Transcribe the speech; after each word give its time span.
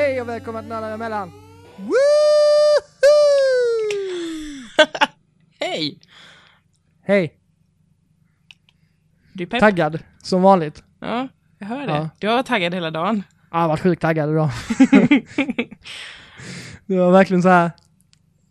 Hej 0.00 0.20
och 0.20 0.28
välkomna 0.28 0.60
till 0.60 0.68
Nördar 0.68 0.94
emellan! 0.94 1.32
Hej! 5.60 6.00
Hej! 7.02 7.38
Du 9.32 9.44
är 9.44 9.48
pepp? 9.48 9.60
Taggad, 9.60 9.98
som 10.22 10.42
vanligt. 10.42 10.82
Ja, 11.00 11.28
jag 11.58 11.66
hör 11.66 11.86
det. 11.86 11.92
Ja. 11.92 12.08
Du 12.18 12.28
har 12.28 12.34
varit 12.34 12.46
taggad 12.46 12.74
hela 12.74 12.90
dagen. 12.90 13.22
Jag 13.50 13.58
har 13.58 13.68
varit 13.68 13.80
sjukt 13.80 14.02
taggad 14.02 14.30
idag. 14.30 14.50
Du 16.86 16.98
har 16.98 17.10
verkligen 17.10 17.42
så 17.42 17.48
här 17.48 17.70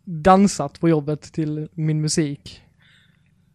dansat 0.04 0.80
på 0.80 0.88
jobbet 0.88 1.22
till 1.22 1.68
min 1.72 2.00
musik. 2.00 2.62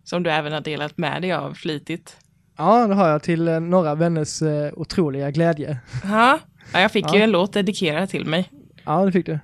Som 0.03 0.23
du 0.23 0.31
även 0.31 0.53
har 0.53 0.62
delat 0.62 0.98
med 0.98 1.21
dig 1.21 1.34
av 1.34 1.53
flitigt. 1.53 2.17
Ja, 2.57 2.87
det 2.87 2.95
har 2.95 3.07
jag 3.09 3.23
till 3.23 3.48
eh, 3.48 3.59
några 3.59 3.95
vänners 3.95 4.41
eh, 4.41 4.73
otroliga 4.73 5.31
glädje. 5.31 5.77
Ja, 6.03 6.39
ja 6.73 6.81
jag 6.81 6.91
fick 6.91 7.05
Ja. 7.05 7.15
ju 7.15 7.21
en 7.21 7.31
låt 7.31 7.53
dedikerad 7.53 8.09
till 8.09 8.25
mig. 8.25 8.51
Ja, 8.85 9.05
det 9.05 9.11
fick 9.11 9.25
du. 9.25 9.39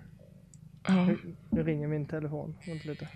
Ja. 0.88 1.10
Nu 1.50 1.64
ringer 1.64 1.88
min 1.88 2.06
telefon. 2.06 2.56
Vänta 2.68 2.90
lite. 2.90 3.08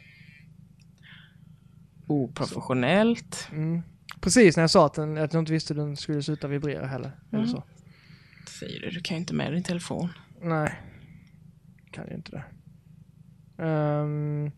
Oprofessionellt. 2.07 3.47
Mm. 3.51 3.81
Precis 4.21 4.57
när 4.57 4.63
jag 4.63 4.69
sa 4.69 4.85
att, 4.85 4.93
den, 4.93 5.17
att 5.17 5.33
jag 5.33 5.41
inte 5.41 5.51
visste 5.53 5.73
att 5.73 5.77
den 5.77 5.97
skulle 5.97 6.23
sluta 6.23 6.47
vibrera 6.47 6.85
heller. 6.87 7.11
Eller 7.31 7.43
Mm. 7.43 7.47
så. 7.51 7.63
Säger 8.59 8.79
du, 8.81 8.89
du 8.89 8.99
kan 9.01 9.15
ju 9.17 9.19
inte 9.19 9.33
med 9.33 9.53
din 9.53 9.63
telefon. 9.63 10.09
Nej, 10.41 10.73
kan 11.91 12.07
ju 12.07 12.15
inte 12.15 12.31
det. 12.31 12.43
Um, 13.63 14.51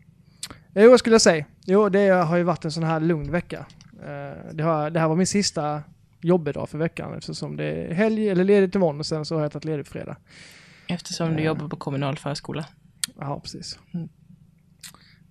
jo, 0.74 0.90
vad 0.90 0.98
skulle 0.98 1.14
jag 1.14 1.22
säga? 1.22 1.44
Jo, 1.66 1.88
det 1.88 2.08
har 2.08 2.36
ju 2.36 2.42
varit 2.42 2.64
en 2.64 2.72
sån 2.72 2.82
här 2.82 3.00
lugn 3.00 3.30
vecka. 3.30 3.66
Eh, 4.02 4.52
det, 4.54 4.62
har, 4.62 4.90
det 4.90 5.00
här 5.00 5.08
var 5.08 5.16
min 5.16 5.26
sista 5.26 5.82
jobbedag 6.20 6.68
för 6.68 6.78
veckan 6.78 7.14
eftersom 7.14 7.56
det 7.56 7.64
är 7.64 7.94
helg 7.94 8.28
eller 8.28 8.44
ledigt 8.44 8.74
imorgon 8.74 8.98
och 8.98 9.06
sen 9.06 9.24
så 9.24 9.34
har 9.34 9.42
jag 9.42 9.52
tagit 9.52 9.64
ledigt 9.64 9.88
fredag. 9.88 10.16
Eftersom 10.88 11.28
du 11.36 11.42
Ja. 11.42 11.46
jobbar 11.46 11.68
på 11.68 11.76
kommunal 11.76 12.16
förskola. 12.18 12.66
Ja, 13.18 13.40
precis. 13.40 13.78
Mm. 13.94 14.08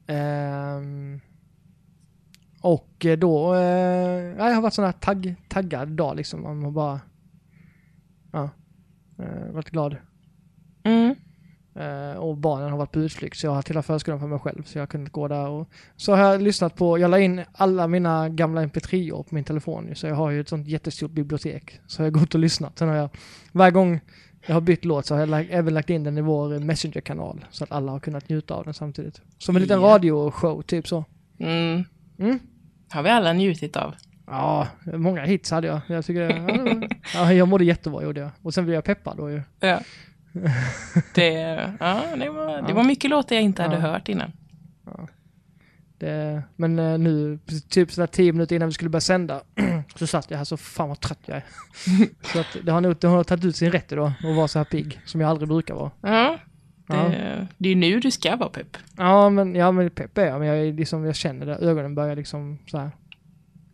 Ehm, 0.08 1.20
och 2.62 3.06
eh, 3.06 3.18
då, 3.18 3.54
eh, 3.56 3.62
ja, 4.38 4.48
jag 4.48 4.56
har 4.56 4.62
varit 4.62 4.74
sån 4.74 4.86
här 4.86 4.92
tagg, 4.92 5.36
taggad 5.50 5.88
dag 5.90 6.16
liksom. 6.16 6.44
Man 6.44 6.64
har 6.64 6.72
bara, 6.72 7.00
ja, 8.32 8.50
eh, 9.20 9.52
varit 9.52 9.70
glad. 9.70 9.98
Mm. 10.84 11.16
Eh, 11.80 12.18
och 12.18 12.38
barnen 12.38 12.70
har 12.72 12.78
varit 12.78 12.92
på 12.92 13.00
utflykt 13.00 13.38
så 13.38 13.46
jag 13.46 13.52
har 13.52 13.56
haft 13.56 13.70
hela 13.70 13.84
förskolan 13.84 14.20
för 14.20 14.28
mig 14.28 14.40
själv. 14.40 14.64
Så 14.64 14.78
jag 14.78 14.82
har 14.82 14.88
kunnat 14.88 15.12
gå 15.12 15.28
där 15.28 15.48
och 15.48 15.70
så 15.96 16.16
har 16.16 16.24
jag 16.24 16.42
lyssnat 16.42 16.76
på, 16.76 16.98
jag 16.98 17.12
la 17.12 17.20
in 17.20 17.42
alla 17.54 17.88
mina 17.88 18.30
gamla 18.30 18.62
mp3-år 18.66 19.24
på 19.24 19.36
min 19.36 19.44
telefon 19.44 19.90
så 19.96 20.08
jag 20.08 20.16
har 20.16 20.32
ju 20.32 20.42
ett 20.42 20.50
sånt 20.50 20.68
jättestort 20.68 21.12
bibliotek. 21.12 21.80
Så 21.88 22.02
jag 22.02 22.06
har 22.06 22.12
gått 22.12 22.34
och 22.34 22.40
lyssnat. 22.40 22.78
Sen 22.80 22.88
har 22.88 22.96
jag, 22.96 23.10
varje 23.52 23.72
gång 23.72 24.00
jag 24.48 24.54
har 24.54 24.62
bytt 24.62 24.86
låt 24.86 25.06
så 25.06 25.14
har 25.16 25.20
jag 25.20 25.30
lagt, 25.30 25.50
även 25.52 25.74
lagt 25.74 25.90
in 25.90 26.04
den 26.04 26.18
i 26.18 26.22
vår 26.22 26.60
Messenger-kanal. 26.60 27.46
Så 27.52 27.64
att 27.64 27.72
alla 27.72 27.92
har 27.92 28.00
kunnat 28.00 28.30
njuta 28.30 28.54
av 28.54 28.64
den 28.66 28.74
samtidigt. 28.74 29.22
Som 29.38 29.56
en 29.56 29.62
liten 29.62 29.82
Ja. 29.82 29.88
radioshow, 29.88 30.62
typ 30.62 30.88
så. 30.88 31.06
Mm. 31.40 31.84
Mm. 32.20 32.40
Har 32.90 33.04
vi 33.04 33.10
alla 33.10 33.34
njutit 33.34 33.76
av. 33.78 33.96
Ja, 34.28 34.68
många 34.86 35.22
hits 35.26 35.52
hade 35.52 35.68
jag. 35.68 35.80
Jag 35.88 36.06
tycker, 36.06 36.48
ja, 37.14 37.34
jag 37.34 37.48
mådde 37.48 37.66
jättebra 37.66 38.04
gjorde 38.04 38.20
jag. 38.22 38.30
Och 38.42 38.54
sen 38.54 38.64
blev 38.66 38.76
jag 38.76 38.84
peppad 38.84 39.18
då 39.18 39.30
ju. 39.32 39.42
Ja. 39.60 39.80
Det, 41.14 41.32
ja, 41.80 42.04
det, 42.20 42.30
var, 42.30 42.62
det 42.62 42.70
Ja. 42.70 42.74
var 42.76 42.84
mycket 42.84 43.10
låtar 43.10 43.36
jag 43.36 43.44
inte 43.44 43.62
hade 43.64 43.76
Ja. 43.76 43.82
hört 43.82 44.10
innan. 44.10 44.32
Det, 46.00 46.44
men 46.56 46.80
eh, 46.80 46.98
nu, 46.98 47.40
typ 47.70 47.92
sådär 47.92 48.08
tio 48.08 48.32
minuter 48.34 48.56
innan 48.56 48.68
vi 48.68 48.74
skulle 48.74 48.90
börja 48.90 49.02
sända, 49.02 49.42
så 49.96 50.08
satt 50.08 50.32
jag 50.32 50.38
här 50.38 50.46
så 50.46 50.58
fan 50.58 50.90
vad 50.90 51.00
trött 51.00 51.20
jag 51.26 51.38
är. 51.38 51.44
så 52.34 52.40
att 52.40 52.58
det 52.64 52.72
har 52.72 52.82
nog 52.82 52.96
det 53.00 53.08
har 53.08 53.24
tagit 53.24 53.46
ut 53.46 53.56
sin 53.56 53.72
rätt 53.72 53.92
idag 53.92 54.12
att 54.24 54.36
vara 54.36 54.48
så 54.48 54.60
här 54.60 54.64
pigg, 54.66 55.00
som 55.06 55.22
jag 55.22 55.30
aldrig 55.30 55.48
brukar 55.50 55.74
vara. 55.74 55.92
Ja, 56.02 56.38
det, 56.88 56.96
Ja. 56.96 57.46
det 57.58 57.70
är 57.70 57.76
nu 57.76 58.00
du 58.00 58.12
ska 58.12 58.36
vara 58.36 58.50
pepp. 58.50 58.78
Ja 58.98 59.30
men, 59.30 59.56
ja, 59.56 59.72
men 59.72 59.90
pepp 59.90 60.18
är 60.18 60.26
jag, 60.26 60.40
men 60.40 60.48
jag, 60.48 60.76
liksom, 60.76 61.06
jag 61.06 61.16
känner 61.16 61.46
det, 61.46 61.56
ögonen 61.56 61.96
börjar 61.96 62.16
liksom 62.16 62.58
så 62.68 62.78
här 62.78 62.92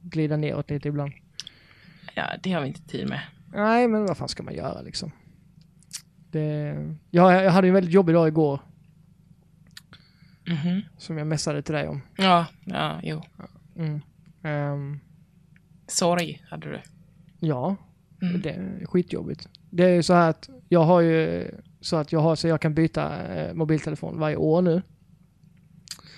glida 0.02 0.38
neråt 0.38 0.70
lite 0.70 0.88
ibland. 0.88 1.12
Ja, 2.14 2.24
det 2.44 2.52
har 2.52 2.62
vi 2.62 2.68
inte 2.68 2.82
tid 2.82 3.10
med. 3.10 3.20
Nej, 3.54 3.88
men 3.88 4.06
vad 4.06 4.18
fan 4.18 4.28
ska 4.28 4.44
man 4.44 4.54
göra 4.56 4.82
liksom? 4.82 5.12
Det, 6.34 6.76
ja, 7.12 7.42
jag 7.44 7.52
hade 7.52 7.68
en 7.68 7.74
väldigt 7.74 7.94
jobbig 7.94 8.16
dag 8.16 8.28
igår, 8.28 8.60
Mhm. 10.48 10.82
som 10.98 11.18
jag 11.18 11.28
messade 11.28 11.62
till 11.62 11.74
dig 11.74 11.88
om. 11.88 12.02
Ja, 12.18 12.46
ja, 12.66 13.00
jo. 13.04 13.22
Mm. 13.76 14.02
Ehm, 14.44 15.00
Sorg 15.88 16.44
hade 16.50 16.70
du. 16.72 16.82
ja, 17.40 17.76
Mm. 18.22 18.42
Det 18.42 18.50
är 18.50 18.86
skitjobbigt. 18.86 19.50
Det 19.70 19.84
är 19.84 19.90
ju 19.96 20.04
så 20.04 20.14
här 20.14 20.30
att 20.30 20.50
jag 20.70 20.84
har 20.84 21.02
ju 21.02 21.52
så 21.82 21.96
att 21.96 22.12
jag 22.12 22.20
har 22.20 22.36
så 22.36 22.48
jag 22.48 22.62
kan 22.62 22.74
byta 22.74 23.24
eh, 23.36 23.54
mobiltelefon 23.54 24.20
varje 24.20 24.36
år 24.36 24.62
nu. 24.62 24.82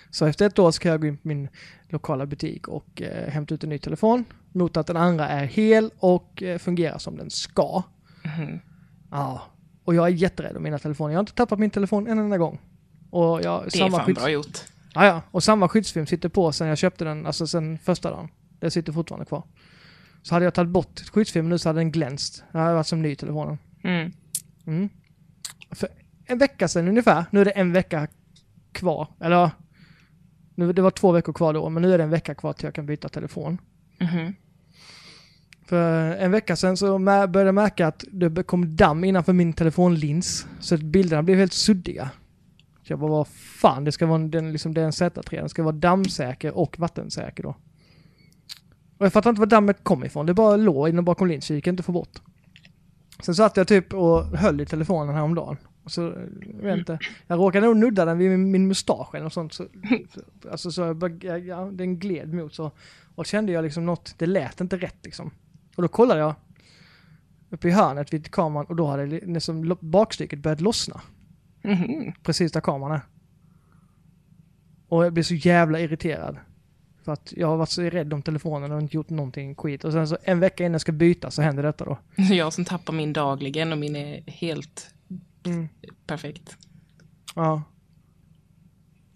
Så 0.09 0.25
efter 0.25 0.45
ett 0.45 0.59
år 0.59 0.71
ska 0.71 0.89
jag 0.89 1.01
gå 1.01 1.07
in 1.07 1.17
på 1.17 1.27
min 1.27 1.49
lokala 1.89 2.25
butik 2.25 2.67
och 2.67 3.01
eh, 3.01 3.29
hämta 3.29 3.55
ut 3.55 3.63
en 3.63 3.69
ny 3.69 3.77
telefon 3.77 4.25
mot 4.51 4.77
att 4.77 4.87
den 4.87 4.97
andra 4.97 5.27
är 5.27 5.45
hel 5.45 5.89
och 5.99 6.43
eh, 6.43 6.57
fungerar 6.57 6.97
som 6.97 7.17
den 7.17 7.29
ska. 7.29 7.83
Mhm. 8.23 8.59
Ja, 9.11 9.41
och 9.85 9.95
jag 9.95 10.05
är 10.05 10.09
jätterädd 10.11 10.57
om 10.57 10.63
mina 10.63 10.79
telefoner. 10.79 11.13
Jag 11.13 11.17
har 11.17 11.23
inte 11.23 11.33
tappat 11.33 11.59
min 11.59 11.69
telefon 11.69 12.07
en 12.07 12.19
enda 12.19 12.37
gång. 12.37 12.59
Och 13.09 13.41
jag, 13.41 13.63
Det 13.63 13.79
är 13.79 13.89
fan 13.89 14.05
skydds- 14.07 14.19
bra 14.19 14.29
gjort. 14.29 14.57
Ja, 14.93 15.05
ja, 15.05 15.21
och 15.31 15.43
samma 15.43 15.69
skyddsfilm 15.69 16.05
sitter 16.07 16.29
på 16.29 16.51
sen 16.51 16.67
jag 16.67 16.77
köpte 16.77 17.03
den, 17.05 17.25
alltså 17.25 17.47
sen 17.47 17.77
första 17.77 18.09
dagen. 18.11 18.29
Det 18.59 18.71
sitter 18.71 18.93
fortfarande 18.93 19.25
kvar. 19.25 19.43
Så 20.21 20.35
hade 20.35 20.45
jag 20.45 20.53
tagit 20.53 20.69
bort 20.71 20.99
skyddsfilmen 21.13 21.49
nu 21.49 21.57
så 21.57 21.69
hade 21.69 21.79
den 21.79 21.91
glänst. 21.91 22.43
Det 22.51 22.57
hade 22.57 22.73
varit 22.73 22.87
som 22.87 23.01
ny 23.01 23.09
i 23.11 23.15
telefonen. 23.15 23.57
Mm. 23.83 24.11
Mm. 24.67 24.89
För 25.71 25.89
en 26.25 26.37
vecka 26.37 26.67
sedan 26.67 26.87
ungefär, 26.87 27.25
nu 27.31 27.41
är 27.41 27.45
det 27.45 27.51
en 27.51 27.73
vecka 27.73 28.07
kvar. 28.71 29.07
Eller 29.19 29.51
nu, 30.55 30.73
det 30.73 30.81
var 30.81 30.91
två 30.91 31.11
veckor 31.11 31.33
kvar 31.33 31.53
då, 31.53 31.69
men 31.69 31.81
nu 31.83 31.93
är 31.93 31.97
det 31.97 32.03
en 32.03 32.09
vecka 32.09 32.35
kvar 32.35 32.53
till 32.53 32.65
jag 32.65 32.73
kan 32.73 32.85
byta 32.85 33.09
telefon. 33.09 33.57
Mhm. 33.99 34.33
För 35.65 36.15
en 36.15 36.31
vecka 36.31 36.55
sedan 36.55 36.77
så 36.77 36.99
började 36.99 37.39
jag 37.39 37.55
märka 37.55 37.87
att 37.87 38.03
det 38.11 38.43
kom 38.43 38.75
damm 38.75 39.03
innanför 39.03 39.33
min 39.33 39.53
telefonlins. 39.53 40.47
Så 40.59 40.75
att 40.75 40.81
bilderna 40.81 41.23
blev 41.23 41.37
helt 41.37 41.53
suddiga. 41.53 42.09
Så 42.83 42.93
jag 42.93 42.99
bara, 42.99 43.11
vad 43.11 43.27
fan, 43.27 43.83
det 43.83 43.91
ska 43.91 44.05
vara 44.05 44.15
en, 44.15 44.31
den, 44.31 44.51
liksom, 44.51 44.73
det 44.73 44.81
är 44.81 44.85
en 44.85 44.91
Z3, 44.91 45.35
den 45.35 45.49
ska 45.49 45.63
vara 45.63 45.75
dammsäker 45.75 46.57
och 46.57 46.79
vattensäker 46.79 47.43
då. 47.43 47.55
Och 48.97 49.05
jag 49.05 49.13
fattar 49.13 49.29
inte 49.29 49.39
var 49.39 49.45
dammet 49.45 49.83
kom 49.83 50.03
ifrån, 50.03 50.25
det 50.25 50.33
bara 50.33 50.55
låg 50.55 50.89
inne 50.89 51.01
bakom 51.01 51.27
linsen, 51.27 51.47
så 51.47 51.53
det 51.53 51.55
gick 51.55 51.67
inte 51.67 51.81
att 51.81 51.85
få 51.85 51.91
bort. 51.91 52.21
Sen 53.23 53.35
satt 53.35 53.57
jag 53.57 53.67
typ 53.67 53.93
och 53.93 54.23
höll 54.25 54.61
i 54.61 54.65
telefonen 54.65 55.15
häromdagen. 55.15 55.57
Och 55.83 55.91
så, 55.91 56.01
jag 56.61 56.63
vet 56.63 56.77
inte, 56.77 56.99
jag 57.27 57.39
råkade 57.39 57.65
nog 57.67 57.77
nudda 57.77 58.05
den 58.05 58.17
vid 58.17 58.31
min, 58.31 58.51
min 58.51 58.67
mustasch 58.67 59.15
eller 59.15 59.23
något 59.23 59.33
sånt. 59.33 59.53
Så, 59.53 59.67
alltså 60.51 60.71
så, 60.71 60.81
jag 61.21 61.45
ja, 61.45 61.69
den 61.73 61.99
gled 61.99 62.33
mot 62.33 62.53
så. 62.53 62.71
Och 63.15 63.25
kände 63.25 63.51
jag 63.51 63.63
liksom 63.63 63.85
något, 63.85 64.15
det 64.17 64.25
lät 64.25 64.61
inte 64.61 64.77
rätt 64.77 64.97
liksom. 65.03 65.31
Och 65.75 65.81
då 65.81 65.87
kollade 65.87 66.19
jag 66.19 66.35
uppe 67.49 67.67
i 67.67 67.71
hörnet 67.71 68.13
vid 68.13 68.31
kameran 68.31 68.65
och 68.65 68.75
då 68.75 68.87
hade 68.87 69.05
li- 69.05 69.23
liksom 69.25 69.77
bakstycket 69.81 70.39
börjat 70.39 70.61
lossna. 70.61 71.01
Mhm. 71.63 72.11
Precis 72.23 72.51
där 72.51 72.61
kameran 72.61 72.91
är. 72.91 73.01
Och 74.87 75.05
jag 75.05 75.13
blev 75.13 75.23
så 75.23 75.33
jävla 75.35 75.79
irriterad. 75.79 76.37
För 77.03 77.11
att 77.13 77.33
jag 77.37 77.47
har 77.47 77.57
varit 77.57 77.69
så 77.69 77.81
rädd 77.81 78.13
om 78.13 78.21
telefonen 78.21 78.71
och 78.71 78.81
inte 78.81 78.95
gjort 78.95 79.09
någonting 79.09 79.55
skit. 79.55 79.83
Och 79.83 79.91
sen 79.91 80.07
så 80.07 80.17
en 80.23 80.39
vecka 80.39 80.63
innan 80.63 80.71
jag 80.73 80.81
ska 80.81 80.91
byta 80.91 81.31
så 81.31 81.41
händer 81.41 81.63
detta 81.63 81.85
då. 81.85 81.97
Jag 82.33 82.53
som 82.53 82.65
tappar 82.65 82.93
min 82.93 83.13
dagligen 83.13 83.71
och 83.71 83.77
min 83.77 83.95
är 83.95 84.23
helt 84.27 84.91
Mm. 85.45 85.67
perfekt. 86.07 86.57
Ja. 87.35 87.61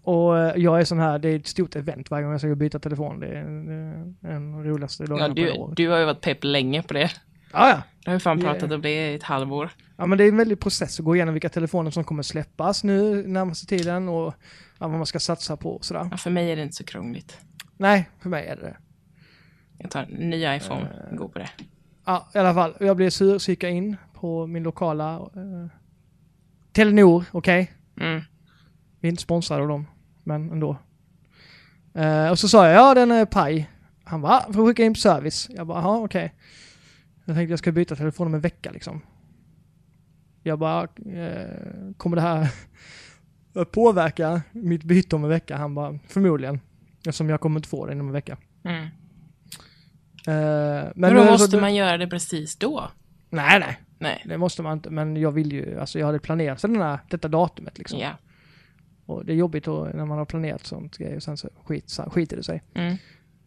Och 0.02 0.38
eh, 0.38 0.56
jag 0.56 0.80
är 0.80 0.84
sån 0.84 0.98
här, 0.98 1.18
det 1.18 1.28
är 1.28 1.36
ett 1.36 1.46
stort 1.46 1.76
event 1.76 2.10
varje 2.10 2.22
gång 2.24 2.32
jag 2.32 2.40
ska 2.40 2.54
byta 2.54 2.78
telefon. 2.78 3.20
Det 3.20 3.26
är, 3.26 3.32
är 3.40 4.30
en 4.34 4.64
roligaste 4.64 5.04
dagarna 5.06 5.28
Ja, 5.28 5.28
på 5.28 5.34
du, 5.34 5.50
året. 5.60 5.76
du 5.76 5.88
har 5.88 5.98
ju 5.98 6.04
varit 6.04 6.20
pepp 6.20 6.44
länge 6.44 6.82
på 6.82 6.94
det. 6.94 7.10
Ja, 7.52 7.68
ja. 7.68 7.82
Det 8.04 8.10
har 8.10 8.14
vi 8.16 8.20
fan 8.20 8.38
Yeah. 8.40 8.52
pratat 8.52 8.72
om 8.72 8.82
det 8.82 8.90
i 9.10 9.14
ett 9.14 9.22
halvår. 9.22 9.70
Ja 9.96 10.06
men 10.06 10.18
det 10.18 10.24
är 10.24 10.28
en 10.28 10.36
väldig 10.36 10.60
process 10.60 10.98
att 11.00 11.04
gå 11.04 11.16
igenom 11.16 11.34
vilka 11.34 11.48
telefoner 11.48 11.90
som 11.90 12.04
kommer 12.04 12.22
släppas 12.22 12.84
nu 12.84 13.26
närmaste 13.28 13.66
tiden 13.66 14.08
och 14.08 14.34
vad 14.78 14.90
man 14.90 15.06
ska 15.06 15.18
satsa 15.18 15.56
på 15.56 15.70
och 15.76 15.84
sådär. 15.84 16.08
Ja, 16.10 16.16
för 16.16 16.30
mig 16.30 16.52
är 16.52 16.56
det 16.56 16.62
inte 16.62 16.76
så 16.76 16.84
krångligt. 16.84 17.38
Nej, 17.76 18.08
för 18.22 18.28
mig 18.28 18.46
är 18.46 18.56
det 18.56 18.62
det. 18.62 18.76
Jag 19.78 19.90
tar 19.90 20.02
en 20.02 20.08
ny 20.30 20.56
iPhone 20.56 20.88
och 21.10 21.16
går 21.16 21.28
på 21.28 21.38
det. 21.38 21.50
Ja, 22.04 22.28
i 22.34 22.38
alla 22.38 22.54
fall. 22.54 22.74
Jag 22.80 22.96
blev 22.96 23.10
sur, 23.10 23.38
så 23.38 23.50
gick 23.50 23.62
jag 23.62 23.72
in 23.72 23.96
på 24.14 24.46
min 24.46 24.62
lokala 24.62 25.14
eh, 25.16 25.66
Telenor, 26.72 27.24
okej? 27.32 27.72
Mm. 28.00 28.20
Vi 29.00 29.08
är 29.08 29.10
inte 29.10 29.22
sponsrade 29.22 29.62
av 29.62 29.68
dem, 29.68 29.86
men 30.24 30.50
ändå. 30.52 30.76
Eh, 31.94 32.30
och 32.30 32.38
så 32.38 32.48
sa 32.48 32.66
jag, 32.66 32.74
ja 32.74 32.94
den 32.94 33.10
är 33.10 33.24
paj. 33.26 33.70
Han 34.04 34.20
bara, 34.22 34.32
"Ah, 34.32 34.52
får 34.52 34.66
skicka 34.66 34.84
in 34.84 34.94
på 34.94 35.00
service. 35.00 35.48
Jag 35.50 35.66
bara, 35.66 35.82
ja 35.82 35.96
okej. 35.98 36.34
Jag 37.24 37.36
tänkte 37.36 37.52
jag 37.52 37.58
ska 37.58 37.72
byta 37.72 37.96
telefon 37.96 38.26
om 38.26 38.34
en 38.34 38.40
vecka 38.40 38.70
liksom. 38.70 39.00
Jag 40.42 40.58
bara, 40.58 40.82
eh, 40.82 41.92
kommer 41.96 42.16
det 42.16 42.22
här 42.22 42.48
påverka 43.72 44.42
mitt 44.52 44.84
byte 44.84 45.16
om 45.16 45.24
en 45.24 45.30
vecka? 45.30 45.56
Han 45.56 45.74
bara, 45.74 45.98
förmodligen. 46.08 46.60
Eftersom 46.98 47.28
jag 47.28 47.40
kommer 47.40 47.58
inte 47.58 47.68
få 47.68 47.86
det 47.86 47.92
inom 47.92 48.06
en 48.06 48.12
vecka. 48.12 48.36
Mm. 48.64 48.82
Eh, 48.82 48.90
men 50.26 50.92
Men 50.94 51.14
då 51.14 51.24
måste 51.24 51.60
man 51.60 51.74
göra 51.74 51.98
det 51.98 52.06
precis 52.08 52.56
då. 52.56 52.90
Nej, 53.30 53.60
nej. 53.60 53.78
Nej. 53.98 54.22
Det 54.26 54.38
måste 54.38 54.62
man 54.62 54.72
inte, 54.72 54.90
men 54.90 55.16
jag 55.16 55.32
vill 55.32 55.52
ju, 55.52 55.80
alltså 55.80 55.98
jag 55.98 56.06
hade 56.06 56.18
planerat 56.18 56.60
för 56.60 56.68
den 56.68 56.82
här, 56.82 56.98
detta 57.08 57.28
datumet 57.28 57.78
liksom. 57.78 57.98
Ja. 57.98 58.10
Och 59.10 59.24
det 59.24 59.32
är 59.32 59.36
jobbigt 59.36 59.66
när 59.66 60.04
man 60.04 60.18
har 60.18 60.24
planerat 60.24 60.66
sånt 60.66 60.98
grejer 60.98 61.16
och 61.16 61.22
sen 61.22 61.36
så 61.36 61.48
skit, 61.64 61.98
skiter 62.06 62.36
det 62.36 62.42
sig. 62.42 62.62
Mm. 62.74 62.96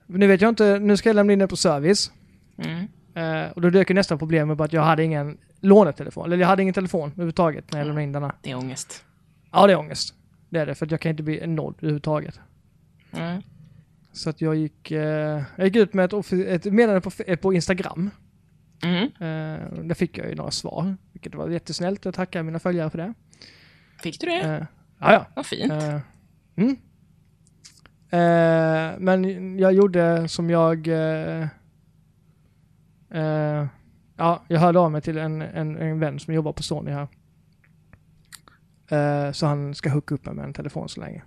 Nu 0.07 0.27
vet 0.27 0.41
jag 0.41 0.49
inte, 0.49 0.79
nu 0.79 0.97
ska 0.97 1.09
jag 1.09 1.15
lämna 1.15 1.33
in 1.33 1.39
det 1.39 1.47
på 1.47 1.55
service. 1.55 2.11
Mm. 2.57 2.87
Eh, 3.15 3.51
och 3.51 3.61
då 3.61 3.69
dök 3.69 3.89
ju 3.89 3.93
nästa 3.93 4.17
problem 4.17 4.49
upp 4.49 4.59
att 4.59 4.73
jag 4.73 4.81
hade 4.81 5.03
ingen 5.03 5.37
lånetelefon, 5.59 6.25
eller 6.25 6.37
jag 6.37 6.47
hade 6.47 6.61
ingen 6.61 6.73
telefon 6.73 7.09
överhuvudtaget 7.11 7.71
när 7.71 7.79
jag 7.79 7.85
lämnade 7.85 8.03
in 8.03 8.11
denna. 8.11 8.35
Det 8.41 8.51
är 8.51 8.57
ångest. 8.57 9.05
Ja, 9.51 9.67
det 9.67 9.73
är 9.73 9.77
ångest. 9.77 10.15
Det 10.49 10.59
är 10.59 10.65
det, 10.65 10.75
för 10.75 10.85
att 10.85 10.91
jag 10.91 11.01
kan 11.01 11.09
inte 11.09 11.23
bli 11.23 11.47
noll 11.47 11.73
överhuvudtaget. 11.77 12.39
Mm. 13.11 13.41
Så 14.11 14.29
att 14.29 14.41
jag 14.41 14.55
gick, 14.55 14.91
eh, 14.91 15.43
jag 15.55 15.65
gick 15.65 15.75
ut 15.75 15.93
med 15.93 16.13
ett, 16.13 16.33
ett 16.33 16.65
meddelande 16.65 17.01
på, 17.01 17.11
på 17.41 17.53
Instagram. 17.53 18.09
Mm. 18.83 19.03
Eh, 19.03 19.83
där 19.83 19.93
fick 19.93 20.17
jag 20.17 20.29
ju 20.29 20.35
några 20.35 20.51
svar, 20.51 20.97
vilket 21.11 21.35
var 21.35 21.49
jättesnällt. 21.49 22.05
Jag 22.05 22.13
tackar 22.13 22.43
mina 22.43 22.59
följare 22.59 22.89
för 22.89 22.97
det. 22.97 23.13
Fick 24.01 24.19
du 24.19 24.27
det? 24.27 24.67
Ja, 25.03 25.13
ja. 25.13 25.25
Vad 25.35 25.45
fint. 25.45 25.71
Eh, 25.71 25.99
mm. 26.55 26.77
Eh, 28.09 28.99
men 28.99 29.59
jag 29.59 29.73
gjorde 29.73 30.27
som 30.27 30.49
jag... 30.49 30.87
Eh, 30.87 31.47
eh, 33.09 33.67
ja, 34.15 34.43
jag 34.47 34.59
hörde 34.59 34.79
av 34.79 34.91
mig 34.91 35.01
till 35.01 35.17
en, 35.17 35.41
en, 35.41 35.77
en 35.77 35.99
vän 35.99 36.19
som 36.19 36.33
jobbar 36.33 36.53
på 36.53 36.63
Sony 36.63 36.91
här. 36.91 37.07
Eh, 38.87 39.31
så 39.31 39.45
han 39.45 39.75
ska 39.75 39.89
hooka 39.89 40.15
upp 40.15 40.25
mig 40.25 40.35
med 40.35 40.45
en 40.45 40.53
telefon 40.53 40.89
så 40.89 40.99
länge. 40.99 41.23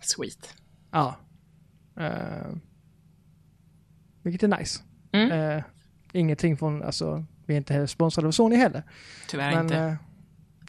Sweet. 0.00 0.54
Ja. 0.90 1.16
Eh, 1.96 2.52
vilket 4.22 4.42
är 4.42 4.58
nice. 4.58 4.82
Mm. 5.12 5.62
Ingenting 6.12 6.56
från, 6.56 6.82
alltså, 6.82 7.24
vi 7.46 7.54
är 7.54 7.58
inte 7.58 7.86
sponsrade 7.86 8.28
av 8.28 8.32
Sony 8.32 8.56
heller. 8.56 8.82
Tyvärr 9.28 9.54
Men 9.54 9.64
inte. 9.64 9.98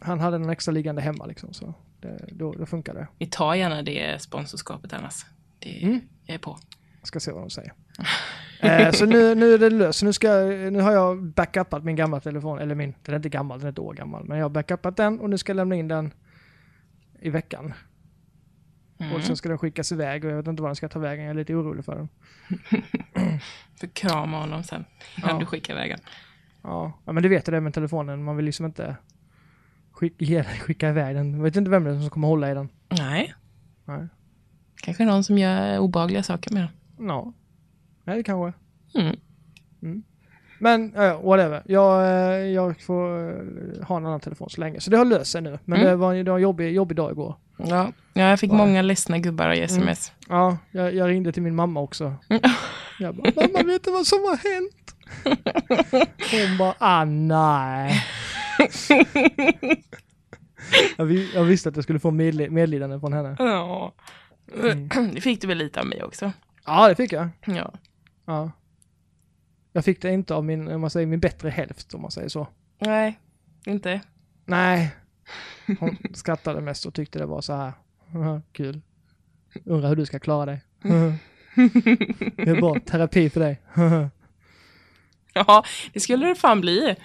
han 0.01 0.19
hade 0.19 0.35
en 0.35 0.49
extra 0.49 0.71
liggande 0.71 1.01
hemma 1.01 1.25
liksom, 1.25 1.53
så 1.53 1.73
det, 2.01 2.29
då, 2.31 2.53
då 2.53 2.65
funkar 2.65 2.93
det. 2.93 3.07
Vi 3.17 3.25
tar 3.25 3.55
gärna 3.55 3.81
det 3.81 4.21
sponsorskapet 4.21 4.93
annars. 4.93 5.25
Det, 5.59 5.83
Mm. 5.83 6.01
Jag 6.25 6.35
är 6.35 6.39
på. 6.39 6.57
Jag 6.99 7.07
ska 7.07 7.19
se 7.19 7.31
vad 7.31 7.41
de 7.43 7.49
säger. 7.49 7.73
eh, 8.59 8.91
så 8.91 9.05
nu, 9.05 9.35
nu 9.35 9.53
är 9.53 9.57
det 9.57 9.69
löst. 9.69 10.03
Nu, 10.03 10.13
ska, 10.13 10.27
nu 10.45 10.79
har 10.81 10.91
jag 10.91 11.23
backupat 11.23 11.83
min 11.83 11.95
gamla 11.95 12.19
telefon, 12.19 12.59
eller 12.59 12.75
min, 12.75 12.93
den 13.03 13.13
är 13.13 13.17
inte 13.17 13.29
gammal, 13.29 13.59
den 13.59 13.67
är 13.67 13.71
ett 13.71 13.79
år 13.79 13.93
gammal. 13.93 14.25
Men 14.25 14.37
jag 14.37 14.45
har 14.45 14.49
backupat 14.49 14.97
den 14.97 15.19
och 15.19 15.29
nu 15.29 15.37
ska 15.37 15.49
jag 15.49 15.55
lämna 15.55 15.75
in 15.75 15.87
den 15.87 16.13
i 17.19 17.29
veckan. 17.29 17.73
Mm. 18.99 19.13
Och 19.13 19.21
sen 19.21 19.35
ska 19.37 19.49
den 19.49 19.57
skickas 19.57 19.91
iväg 19.91 20.25
och 20.25 20.31
jag 20.31 20.37
vet 20.37 20.47
inte 20.47 20.61
var 20.61 20.69
den 20.69 20.75
ska 20.75 20.89
ta 20.89 20.99
vägen. 20.99 21.25
Jag 21.25 21.31
är 21.31 21.35
lite 21.35 21.53
orolig 21.55 21.85
för 21.85 21.95
den. 21.95 22.09
För 23.79 23.87
krama 23.87 24.39
honom 24.39 24.63
sen. 24.63 24.85
Innan 25.17 25.29
Ja. 25.29 25.39
du 25.39 25.45
skickar 25.45 25.73
iväg 25.73 25.91
den. 25.91 25.99
Ja, 26.61 26.93
ja 27.05 27.11
men 27.11 27.23
du 27.23 27.29
vet 27.29 27.47
ju 27.47 27.51
det 27.51 27.61
med 27.61 27.73
telefonen. 27.73 28.23
Man 28.23 28.35
vill 28.35 28.45
liksom 28.45 28.65
inte 28.65 28.95
skicka, 30.01 30.43
skicka 30.59 30.89
iväg 30.89 31.15
den. 31.15 31.33
Jag 31.33 31.43
vet 31.43 31.55
inte 31.55 31.71
vem 31.71 31.83
det 31.83 31.91
är 31.91 31.99
som 31.99 32.09
kommer 32.09 32.27
hålla 32.27 32.51
i 32.51 32.53
den. 32.53 32.69
Nej. 32.89 33.33
Nej. 33.85 34.07
Kanske 34.81 35.05
någon 35.05 35.23
som 35.23 35.37
gör 35.37 35.79
obehagliga 35.79 36.23
saker 36.23 36.53
med 36.53 36.61
den. 36.97 37.07
Ja. 37.07 37.33
Nej, 38.03 38.17
det 38.17 38.23
kanske. 38.23 38.59
Mm. 38.99 39.15
Men 40.59 40.93
ja, 40.95 41.03
ja, 41.05 41.21
whatever. 41.21 41.61
Jag, 41.65 42.01
eh, 42.03 42.35
jag 42.35 42.81
får 42.81 43.29
eh, 43.29 43.85
ha 43.87 43.97
en 43.97 44.05
annan 44.05 44.19
telefon 44.19 44.49
så 44.49 44.61
länge. 44.61 44.79
Så 44.79 44.91
det 44.91 44.97
har 44.97 45.05
löst 45.05 45.31
sig 45.31 45.41
nu. 45.41 45.59
Men 45.65 45.79
Mm. 45.79 45.89
det 45.91 45.95
var, 45.95 46.13
det 46.15 46.29
var 46.31 46.37
en 46.37 46.43
jobbig, 46.43 46.71
jobbig 46.73 46.97
dag 46.97 47.11
igår. 47.11 47.35
Ja. 47.57 47.91
ja, 48.13 48.23
jag 48.29 48.39
fick 48.39 48.51
det? 48.51 48.57
många 48.57 48.81
ledsna 48.81 49.19
gubbar 49.19 49.53
i 49.53 49.61
sms. 49.61 50.11
Ja, 50.29 50.57
jag, 50.71 50.95
jag 50.95 51.09
ringde 51.09 51.31
till 51.31 51.43
min 51.43 51.55
mamma 51.55 51.79
också. 51.79 52.13
Mm. 52.29 52.41
Jag 52.99 53.15
bara, 53.15 53.31
mamma 53.35 53.63
vet 53.63 53.83
du 53.83 53.91
vad 53.91 54.05
som 54.07 54.19
har 54.19 54.37
hänt? 54.53 54.95
Hon 56.31 56.57
bara, 56.57 56.73
ah 56.77 57.05
nej. 57.05 58.03
jag, 60.97 61.11
jag 61.11 61.43
visste 61.43 61.69
att 61.69 61.75
jag 61.75 61.83
skulle 61.83 61.99
få 61.99 62.11
medli- 62.11 62.49
medlidande 62.49 62.99
från 62.99 63.13
henne. 63.13 63.35
Ja. 63.39 63.93
Mm. 64.63 64.89
Det 65.13 65.21
fick 65.21 65.41
du 65.41 65.47
väl 65.47 65.57
lite 65.57 65.79
av 65.79 65.85
mig 65.85 66.03
också. 66.03 66.31
Ja, 66.65 66.87
det 66.87 66.95
fick 66.95 67.13
jag. 67.13 67.29
Ja. 67.45 67.73
Ja. 68.25 68.51
Jag 69.73 69.85
fick 69.85 70.01
det 70.01 70.11
inte 70.11 70.35
av 70.35 70.43
min, 70.45 70.67
om 70.67 70.81
man 70.81 70.89
säger, 70.89 71.07
min 71.07 71.19
bättre 71.19 71.49
hälft, 71.49 71.93
om 71.93 72.01
man 72.01 72.11
säger 72.11 72.29
så. 72.29 72.47
Nej, 72.79 73.19
inte. 73.65 74.01
Nej. 74.45 74.91
Hon 75.79 75.97
skrattade 76.13 76.61
mest 76.61 76.85
och 76.85 76.93
tyckte 76.93 77.19
det 77.19 77.25
var 77.25 77.41
så 77.41 77.53
här 77.53 77.73
"Haha, 78.13 78.41
kul. 78.51 78.81
Undrar 79.65 79.89
hur 79.89 79.95
du 79.95 80.05
ska 80.05 80.19
klara 80.19 80.45
dig. 80.45 80.61
Det 82.35 82.49
är 82.49 82.61
bra 82.61 82.79
terapi 82.85 83.29
för 83.29 83.39
dig. 83.39 83.61
Ja, 85.33 85.63
det 85.93 85.99
skulle 85.99 86.25
det 86.27 86.35
fan 86.35 86.61
bli. 86.61 86.95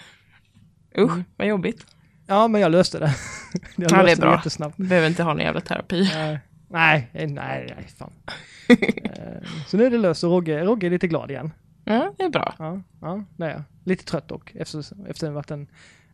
Usch, 0.98 1.10
Mm. 1.12 1.24
vad 1.36 1.46
jobbigt. 1.48 1.86
Ja, 2.26 2.48
men 2.48 2.60
jag 2.60 2.72
löste 2.72 2.98
det. 2.98 3.06
Jag 3.76 3.92
Ja, 3.92 4.02
det 4.02 4.12
är 4.12 4.16
bra. 4.16 4.34
jättesnabbt. 4.36 4.76
Behöver 4.76 5.08
inte 5.08 5.22
ha 5.22 5.32
någon 5.34 5.42
jävla 5.44 5.60
terapi. 5.60 6.10
Nej, 6.14 6.38
nej, 6.68 7.08
nej, 7.12 7.74
nej, 7.76 7.86
fan. 7.98 8.12
Eh, 8.68 9.42
så 9.66 9.76
nu 9.76 9.86
är 9.86 9.90
det 9.90 9.98
löst 9.98 10.24
och 10.24 10.30
Rogge, 10.30 10.64
Rogge 10.64 10.86
är 10.86 10.90
lite 10.90 11.08
glad 11.08 11.30
igen. 11.30 11.52
Ja, 11.84 12.14
det 12.18 12.24
är 12.24 12.28
bra. 12.30 12.54
Ja, 12.58 12.80
ja, 13.00 13.24
det 13.36 13.44
är 13.44 13.50
jag. 13.50 13.62
Lite 13.84 14.04
trött 14.04 14.28
dock, 14.28 14.54
efter, 14.54 14.78
efter 14.78 15.08
att 15.08 15.20
det 15.20 15.30
varit 15.30 15.50
en 15.50 15.66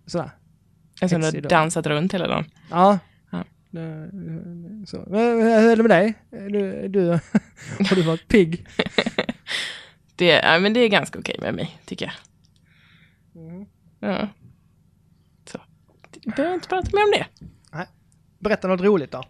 sådär. 0.06 0.31
Eftersom 1.00 1.20
du 1.20 1.26
har 1.26 1.49
dansat 1.49 1.87
runt 1.87 2.14
hela 2.14 2.26
dagen. 2.26 2.44
Ja. 2.70 2.99
Ja. 3.31 3.44
Det- 3.70 4.11
Så. 4.87 5.05
Men 5.11 5.20
hur 5.20 5.70
är 5.70 5.76
det 5.76 5.82
med 5.82 5.90
dig? 5.90 6.14
Du, 6.31 6.88
du, 6.88 7.08
har 7.88 7.94
du 7.94 8.02
varit 8.02 8.28
pigg? 8.28 8.67
Det, 10.17 10.26
ja, 10.26 10.58
men 10.58 10.73
det 10.73 10.81
är 10.81 10.88
ganska 10.88 11.19
okej 11.19 11.37
med 11.40 11.55
mig, 11.55 11.78
tycker 11.85 12.05
jag. 12.06 12.14
Mm. 13.44 13.67
Ja. 14.00 14.28
Jag 16.25 16.35
behöver 16.35 16.55
inte 16.55 16.69
prata 16.69 16.91
mer 16.93 17.05
om 17.05 17.11
det. 17.11 17.27
Berätta 18.39 18.69
något 18.69 18.81
roligt 18.81 19.11
då. 19.13 19.25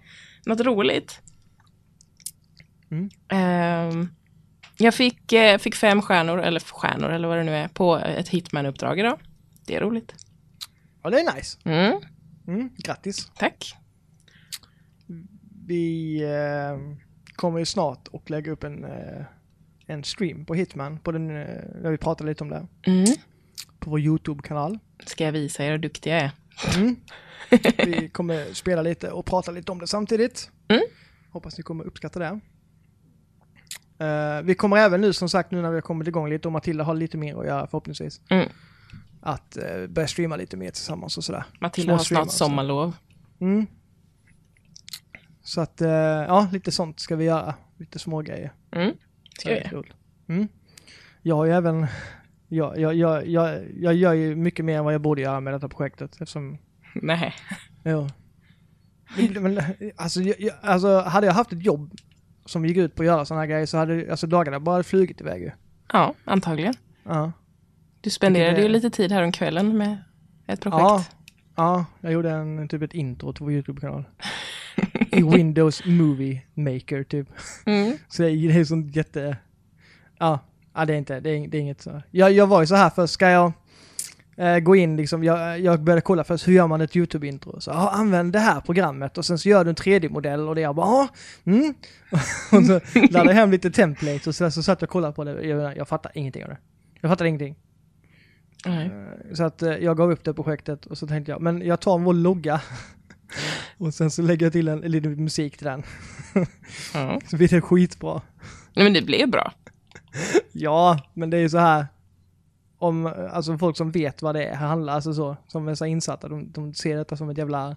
Något 0.47 0.61
roligt. 0.61 1.21
Mm. 2.91 3.11
Ehm, 3.29 4.09
jag 4.79 4.94
fick, 4.94 5.33
eh, 5.33 5.59
fick 5.59 5.75
fem 5.75 6.03
stjärnor, 6.03 6.41
eller 6.41 6.61
stjärnor 6.61 7.11
eller 7.11 7.29
vad 7.29 7.37
det 7.39 7.44
nu 7.44 7.55
är, 7.55 7.69
på 7.69 7.97
ett 7.97 8.29
Hitman-uppdrag 8.29 8.99
idag. 8.99 9.19
Det 9.67 9.77
är 9.77 9.81
roligt. 9.81 10.15
Ja, 11.03 11.11
det 11.11 11.21
är 11.21 11.35
nice. 11.37 11.59
Mm, 11.65 12.01
Mm, 12.46 12.70
grattis. 12.79 13.31
tack. 13.37 13.75
Vi 15.67 16.17
eh, 16.22 16.96
kommer 17.37 17.58
ju 17.58 17.65
snart 17.67 18.08
att 18.13 18.31
lägga 18.31 18.53
upp 18.53 18.65
en, 18.65 18.84
eh, 18.84 19.25
en 19.87 20.05
stream 20.05 20.44
på 20.44 20.55
Hitman, 20.55 20.99
på 20.99 21.13
den, 21.13 21.31
eh, 21.31 21.46
där 21.82 21.91
vi 21.91 21.99
pratar 21.99 22.25
lite 22.25 22.44
om 22.44 22.51
det, 22.51 22.67
Mm. 22.87 23.05
på 23.79 23.91
vår 23.91 24.01
YouTube-kanal. 24.01 24.79
Ska 25.06 25.25
jag 25.25 25.32
visa 25.32 25.65
er 25.65 25.70
hur 25.70 25.79
duktig 25.79 26.11
jag 26.11 26.19
är? 26.20 26.31
Mm. 26.76 26.96
Vi 27.76 28.08
kommer 28.08 28.54
spela 28.54 28.82
lite 28.82 29.10
och 29.10 29.26
prata 29.26 29.50
lite 29.50 29.72
om 29.72 29.78
det 29.78 29.86
samtidigt. 29.86 30.50
Mm. 30.69 30.82
Hoppas 31.31 31.58
ni 31.58 31.62
kommer 31.62 31.84
uppskatta 31.84 32.19
det. 32.19 32.40
Eh, 34.04 34.42
vi 34.42 34.54
kommer 34.54 34.76
även 34.76 35.00
nu, 35.00 35.12
som 35.12 35.28
sagt, 35.28 35.50
nu 35.50 35.62
när 35.62 35.69
vi 35.70 35.74
har 35.74 35.82
kommit 35.82 36.08
igång 36.08 36.31
lite 36.31 36.48
och 36.48 36.52
Matilda 36.52 36.84
har 36.84 36.94
lite 36.94 37.16
mer 37.16 37.40
att 37.40 37.46
göra 37.46 37.66
förhoppningsvis, 37.66 38.20
Mm. 38.31 38.48
att 39.20 39.58
uh, 39.60 39.86
börja 39.86 40.08
streama 40.08 40.36
lite 40.36 40.56
mer 40.56 40.70
tillsammans 40.70 41.19
och 41.19 41.24
sådär. 41.24 41.44
Matilda 41.60 41.98
Små 41.98 42.16
har 42.16 42.24
snart 42.24 42.32
sommarlov. 42.32 42.96
Mm. 43.40 43.66
Så 45.42 45.60
att, 45.60 45.81
eh, 45.81 45.90
ja, 45.90 46.48
lite 46.52 46.72
sånt 46.72 47.00
ska 47.00 47.16
vi 47.16 47.24
göra. 47.24 47.54
Lite 47.78 47.98
små 47.98 48.22
grejer. 48.22 48.52
Mm. 48.70 48.94
Ska 49.38 49.50
vi. 49.50 49.82
Mm. 50.28 50.48
Jag 51.22 51.36
har 51.36 51.44
ju 51.44 51.52
även, 51.52 51.86
jag, 52.53 52.79
jag, 52.79 52.94
jag, 52.94 53.27
jag, 53.27 53.65
jag 53.81 53.94
gör 53.94 54.13
ju 54.13 54.37
mycket 54.37 54.65
mer 54.65 54.79
än 54.79 54.85
vad 54.85 54.94
jag 54.94 55.01
borde 55.01 55.23
göra 55.23 55.41
med 55.41 55.53
detta 55.55 55.69
projektet 55.69 56.11
eftersom 56.13 56.59
Nej. 56.94 57.35
Ja. 57.82 58.09
Men, 59.41 59.61
alltså, 59.97 60.21
jag, 60.21 60.55
alltså, 60.63 61.01
hade 61.01 61.27
jag 61.27 61.35
haft 61.35 61.53
ett 61.53 61.65
jobb 61.65 61.94
som 62.47 62.67
gick 62.67 62.77
ut 62.77 62.94
på 62.94 63.03
att 63.03 63.06
göra 63.06 63.25
sådana 63.25 63.41
här 63.43 63.47
grejer 63.49 63.67
så 63.67 63.77
hade 63.79 64.11
alltså, 64.11 64.27
dagarna 64.27 64.61
bara 64.61 64.82
flugit 64.82 65.21
iväg 65.21 65.43
ju. 65.43 65.51
Ja, 65.93 66.15
antagligen. 66.25 66.75
Ja. 67.05 67.32
Du 68.01 68.11
spenderade 68.11 68.56
det- 68.56 68.63
ju 68.63 68.69
lite 68.69 68.91
tid 68.91 69.13
här 69.13 69.23
om 69.23 69.32
kvällen 69.32 69.79
med 69.79 69.97
ett 70.47 70.61
projekt. 70.61 70.81
Ja. 70.81 71.05
Ja, 71.56 71.85
jag 72.01 72.13
gjorde 72.13 72.31
en, 72.31 72.69
typ 72.69 72.82
ett 72.82 72.94
intro 72.94 73.32
till 73.32 73.43
vår 73.44 73.53
YouTube-kanal. 73.53 74.05
I 75.11 75.23
Windows 75.23 75.87
Movie 75.87 76.43
Maker 76.55 77.03
typ. 77.05 77.29
Mm. 77.67 77.97
Så 78.09 78.23
det 78.23 78.31
är, 78.31 78.59
är 78.61 78.65
sånt 78.65 78.97
jätte... 78.97 79.37
Ja, 80.19 80.39
ja 80.74 80.84
det 80.84 80.93
är 80.94 80.98
inte, 80.98 81.20
det 81.20 81.31
är, 81.31 81.48
det 81.48 81.56
är 81.58 81.60
inget 81.60 81.82
så. 81.82 82.02
Jag, 82.10 82.32
jag 82.32 82.46
var 82.46 82.60
ju 82.60 82.67
så 82.67 82.74
här 82.74 82.91
först, 82.91 83.14
ska 83.14 83.31
jag 83.31 83.52
eh, 84.36 84.58
gå 84.58 84.76
in 84.76 84.96
liksom, 84.96 85.24
jag, 85.24 85.60
jag 85.60 85.82
började 85.82 86.00
kolla 86.00 86.24
först 86.24 86.48
hur 86.48 86.52
gör 86.52 86.67
man 86.67 86.81
ett 86.81 86.96
YouTube-intro? 86.96 87.60
Så 87.60 87.70
ja, 87.70 87.91
använd 87.91 88.32
det 88.32 88.38
här 88.38 88.60
programmet 88.60 89.19
och 89.19 89.24
sen 89.24 89.38
så 89.38 89.48
gör 89.48 89.64
du 89.64 89.70
en 89.70 89.76
3D-modell 89.76 90.48
och 90.48 90.55
det 90.55 90.60
jag 90.60 90.74
bara, 90.74 90.86
ja, 90.86 91.08
mm. 91.44 91.74
och 92.52 92.67
så 92.67 92.81
laddade 92.94 93.31
jag 93.31 93.34
hem 93.34 93.50
lite 93.50 93.70
templates 93.70 94.26
och 94.26 94.34
så, 94.34 94.50
så 94.50 94.62
satt 94.62 94.81
jag 94.81 94.88
och 94.88 94.93
kollade 94.93 95.12
på 95.12 95.24
det. 95.24 95.43
Jag, 95.46 95.76
jag 95.76 95.88
fattar 95.88 96.12
ingenting 96.14 96.44
av 96.44 96.48
det. 96.50 96.58
Jag 97.00 97.10
fattar 97.10 97.24
ingenting. 97.24 97.56
Nej. 98.67 98.86
Eh, 98.86 99.34
Så 99.34 99.44
att 99.44 99.62
eh, 99.62 99.72
jag 99.76 99.96
gav 99.96 100.12
upp 100.12 100.24
det 100.24 100.34
projektet 100.34 100.86
och 100.86 100.98
så 100.98 101.06
tänkte 101.06 101.32
jag, 101.32 101.41
men 101.43 101.62
jag 101.67 101.81
tar 101.81 101.98
vår 101.98 102.14
logga 102.14 102.60
och 103.79 103.94
sen 103.94 104.10
så 104.10 104.22
lägger 104.22 104.46
jag 104.46 104.52
till 104.52 104.69
en 104.69 104.81
liten 104.81 105.24
musik 105.24 105.56
till 105.56 105.67
den. 105.67 105.82
Ja. 106.94 107.20
Så 107.31 107.36
blir 107.36 107.48
det 107.48 107.60
skitbra. 107.60 108.22
Nej, 108.74 108.84
men 108.84 108.93
det 108.93 109.02
blev 109.02 109.31
bra. 109.31 109.52
Ja, 110.52 111.10
men 111.14 111.31
det 111.31 111.36
är 111.36 111.40
ju 111.40 111.48
så 111.48 111.58
här. 111.58 111.86
om, 112.78 113.06
alltså 113.06 113.58
folk 113.58 113.76
som 113.76 113.90
vet 113.90 114.22
vad 114.22 114.34
det 114.34 114.44
är, 114.44 114.54
handlar, 114.56 114.94
alltså 114.94 115.14
så, 115.14 115.36
som 115.46 115.69
är 115.69 115.74
så 115.74 115.86
insatta, 115.86 116.28
de, 116.28 116.52
de 116.52 116.74
ser 116.74 116.96
detta 116.96 117.16
som 117.16 117.31
ett 117.31 117.38
jävla, 117.38 117.76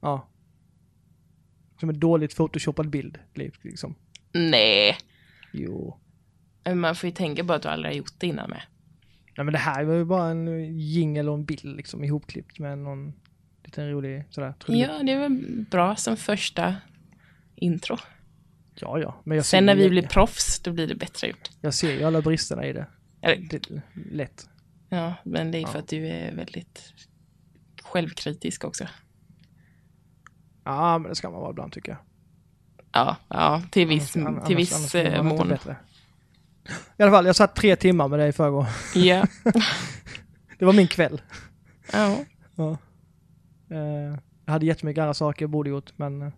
ja, 0.00 0.28
som 1.80 1.88
en 1.88 2.00
dåligt 2.00 2.36
photoshoppad 2.36 2.90
bild, 2.90 3.18
liksom. 3.34 3.94
Nej, 4.32 4.96
Jo. 5.52 5.96
man 6.74 6.94
får 6.94 7.08
ju 7.08 7.14
tänka 7.14 7.44
på 7.44 7.52
att 7.52 7.62
du 7.62 7.68
aldrig 7.68 7.92
har 7.92 7.96
gjort 7.96 8.12
det 8.18 8.26
innan 8.26 8.50
med. 8.50 8.62
Nej 9.36 9.44
men 9.44 9.52
det 9.52 9.58
här 9.58 9.84
var 9.84 9.94
ju 9.94 10.04
bara 10.04 10.30
en 10.30 10.78
jingel 10.78 11.28
och 11.28 11.34
en 11.34 11.44
bild 11.44 11.76
liksom 11.76 12.04
ihopklippt 12.04 12.58
med 12.58 12.78
någon 12.78 13.12
liten 13.64 13.90
rolig 13.90 14.24
sådär. 14.30 14.52
trudelutt. 14.52 14.90
Ja, 14.90 15.02
det 15.02 15.16
väl 15.16 15.64
bra 15.70 15.96
som 15.96 16.16
första 16.16 16.76
intro. 17.54 17.96
Ja, 18.80 18.98
ja. 18.98 19.20
Men 19.24 19.36
jag 19.36 19.46
Sen 19.46 19.66
när 19.66 19.74
ju- 19.76 19.82
vi 19.82 19.88
blir 19.90 20.02
proffs, 20.08 20.60
då 20.60 20.72
blir 20.72 20.86
det 20.86 20.94
bättre 20.94 21.26
gjort. 21.28 21.50
Jag 21.60 21.74
ser 21.74 21.92
ju 21.92 22.04
alla 22.04 22.22
bristerna 22.22 22.66
i 22.66 22.72
det. 22.72 22.86
Det 23.50 23.60
lätt. 24.10 24.48
ja, 24.88 25.14
men 25.24 25.50
det 25.50 25.58
är 25.58 25.66
för 25.66 25.74
Ja. 25.74 25.78
att 25.80 25.88
du 25.88 26.06
är 26.08 26.34
väldigt 26.34 26.92
självkritisk 27.82 28.64
också. 28.64 28.84
Ja, 30.64 30.98
men 30.98 31.08
det 31.08 31.14
ska 31.14 31.30
man 31.30 31.40
vara 31.40 31.50
ibland 31.50 31.72
tycker 31.72 31.92
jag. 31.92 31.98
Ja, 32.92 33.16
ja 33.28 33.62
till 33.70 33.86
viss, 33.88 34.16
Annars- 34.16 34.26
annars- 34.28 34.46
till 34.46 34.56
annars 34.56 34.72
viss 34.72 34.94
man 34.94 35.06
eh, 35.06 35.22
mån. 35.22 35.52
I 36.98 37.02
alla 37.02 37.12
fall, 37.12 37.26
jag 37.26 37.36
satt 37.36 37.56
tre 37.56 37.76
timmar 37.76 38.08
med 38.08 38.18
dig 38.18 38.28
i 38.28 38.32
förrgår. 38.32 38.66
Ja. 38.94 39.26
Det 40.58 40.64
var 40.64 40.72
min 40.72 40.88
kväll. 40.88 41.20
ja. 41.92 42.24
Ja. 42.56 42.78
Eh, 43.70 44.16
jag 44.44 44.52
hade 44.52 44.66
jättemycket 44.66 45.02
andra 45.02 45.14
saker 45.14 45.42
jag 45.42 45.50
borde 45.50 45.70
gjort, 45.70 45.92
men 45.96 46.22
eh, 46.22 46.32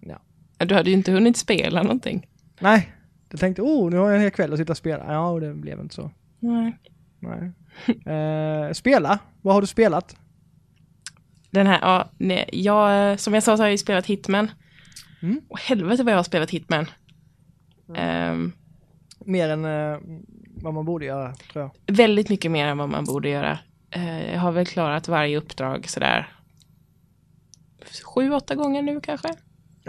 ja. 0.00 0.18
Du 0.66 0.74
hade 0.74 0.90
ju 0.90 0.96
inte 0.96 1.12
hunnit 1.12 1.36
spela 1.36 1.82
någonting. 1.82 2.26
Nej, 2.60 2.92
jag 3.30 3.40
tänkte 3.40 3.62
oh, 3.62 3.90
nu 3.90 3.96
har 3.96 4.06
jag 4.06 4.16
en 4.16 4.22
hel 4.22 4.30
kväll 4.30 4.52
att 4.52 4.58
sitta 4.58 4.72
och 4.72 4.76
spela. 4.76 5.04
Ja, 5.12 5.30
och 5.30 5.40
det 5.40 5.54
blev 5.54 5.80
inte 5.80 5.94
så. 5.94 6.10
Nej. 6.38 6.78
Nej. 7.18 7.52
Eh, 8.16 8.72
spela? 8.72 9.18
Vad 9.42 9.54
har 9.54 9.60
du 9.60 9.66
spelat? 9.66 10.16
Den 11.50 11.66
här, 11.66 11.78
ja, 11.82 12.10
nej, 12.18 12.50
jag, 12.52 13.20
som 13.20 13.34
jag 13.34 13.42
sa 13.42 13.56
så 13.56 13.62
har 13.62 13.66
jag 13.66 13.72
ju 13.72 13.78
spelat 13.78 14.06
Hitman. 14.06 14.50
Mm. 15.22 15.40
Och 15.48 15.60
helvete 15.60 16.02
vad 16.02 16.12
jag 16.12 16.18
har 16.18 16.22
spelat 16.24 16.50
Hitman. 16.50 16.86
Ehm, 17.96 18.52
Mer 19.24 19.48
än 19.48 19.64
eh, 19.64 19.98
vad 20.62 20.74
man 20.74 20.84
borde 20.84 21.04
göra, 21.04 21.34
tror 21.34 21.70
jag. 21.86 21.94
väldigt 21.96 22.28
mycket 22.28 22.50
mer 22.50 22.66
än 22.66 22.78
vad 22.78 22.88
man 22.88 23.04
borde 23.04 23.28
göra. 23.28 23.58
Eh, 23.90 24.32
jag 24.32 24.40
har 24.40 24.52
väl 24.52 24.66
klarat 24.66 25.08
varje 25.08 25.36
uppdrag 25.36 25.88
sådär 25.88 26.28
sju, 28.04 28.32
åtta 28.32 28.54
gånger 28.54 28.82
nu 28.82 29.00
kanske. 29.00 29.28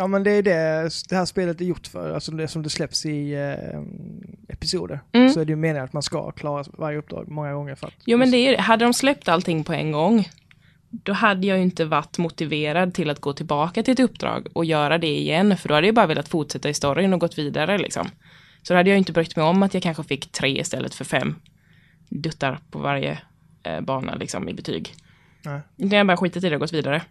Ja, 0.01 0.07
men 0.07 0.23
det 0.23 0.31
är 0.31 0.43
det 0.43 0.89
det 1.09 1.15
här 1.15 1.25
spelet 1.25 1.61
är 1.61 1.65
gjort 1.65 1.87
för. 1.87 2.13
Alltså 2.13 2.31
det 2.31 2.47
som 2.47 2.63
det 2.63 2.69
släpps 2.69 3.05
i 3.05 3.33
eh, 3.33 4.53
episoder. 4.53 4.99
Mm. 5.11 5.29
Så 5.29 5.39
är 5.39 5.45
det 5.45 5.49
ju 5.49 5.55
meningen 5.55 5.85
att 5.85 5.93
man 5.93 6.03
ska 6.03 6.31
klara 6.31 6.63
varje 6.77 6.97
uppdrag 6.97 7.27
många 7.27 7.53
gånger 7.53 7.75
för 7.75 7.87
att... 7.87 7.93
Jo 8.05 8.17
men 8.17 8.31
det 8.31 8.37
är. 8.37 8.57
Hade 8.57 8.85
de 8.85 8.93
släppt 8.93 9.29
allting 9.29 9.63
på 9.63 9.73
en 9.73 9.91
gång, 9.91 10.29
då 10.89 11.13
hade 11.13 11.47
jag 11.47 11.57
ju 11.57 11.63
inte 11.63 11.85
varit 11.85 12.17
motiverad 12.17 12.93
till 12.93 13.09
att 13.09 13.19
gå 13.19 13.33
tillbaka 13.33 13.83
till 13.83 13.91
ett 13.91 13.99
uppdrag 13.99 14.47
och 14.53 14.65
göra 14.65 14.97
det 14.97 15.17
igen, 15.17 15.57
för 15.57 15.69
då 15.69 15.75
hade 15.75 15.87
jag 15.87 15.95
bara 15.95 16.07
velat 16.07 16.29
fortsätta 16.29 16.69
i 16.69 16.73
storyn 16.73 17.13
och 17.13 17.19
gått 17.19 17.37
vidare 17.37 17.77
liksom. 17.77 18.09
Så 18.61 18.73
då 18.73 18.77
hade 18.77 18.89
jag 18.89 18.97
inte 18.97 19.11
brytt 19.11 19.35
mig 19.35 19.45
om 19.45 19.63
att 19.63 19.73
jag 19.73 19.83
kanske 19.83 20.03
fick 20.03 20.31
tre 20.31 20.59
istället 20.59 20.93
för 20.93 21.05
fem 21.05 21.35
duttar 22.09 22.59
på 22.71 22.79
varje 22.79 23.19
eh, 23.63 23.81
bana 23.81 24.15
liksom 24.15 24.49
i 24.49 24.53
betyg. 24.53 24.93
Nej. 25.41 25.61
Utan 25.77 25.97
jag 25.97 26.07
bara 26.07 26.17
skitit 26.17 26.43
i 26.43 26.49
det 26.49 26.55
och 26.55 26.61
gått 26.61 26.73
vidare. 26.73 27.01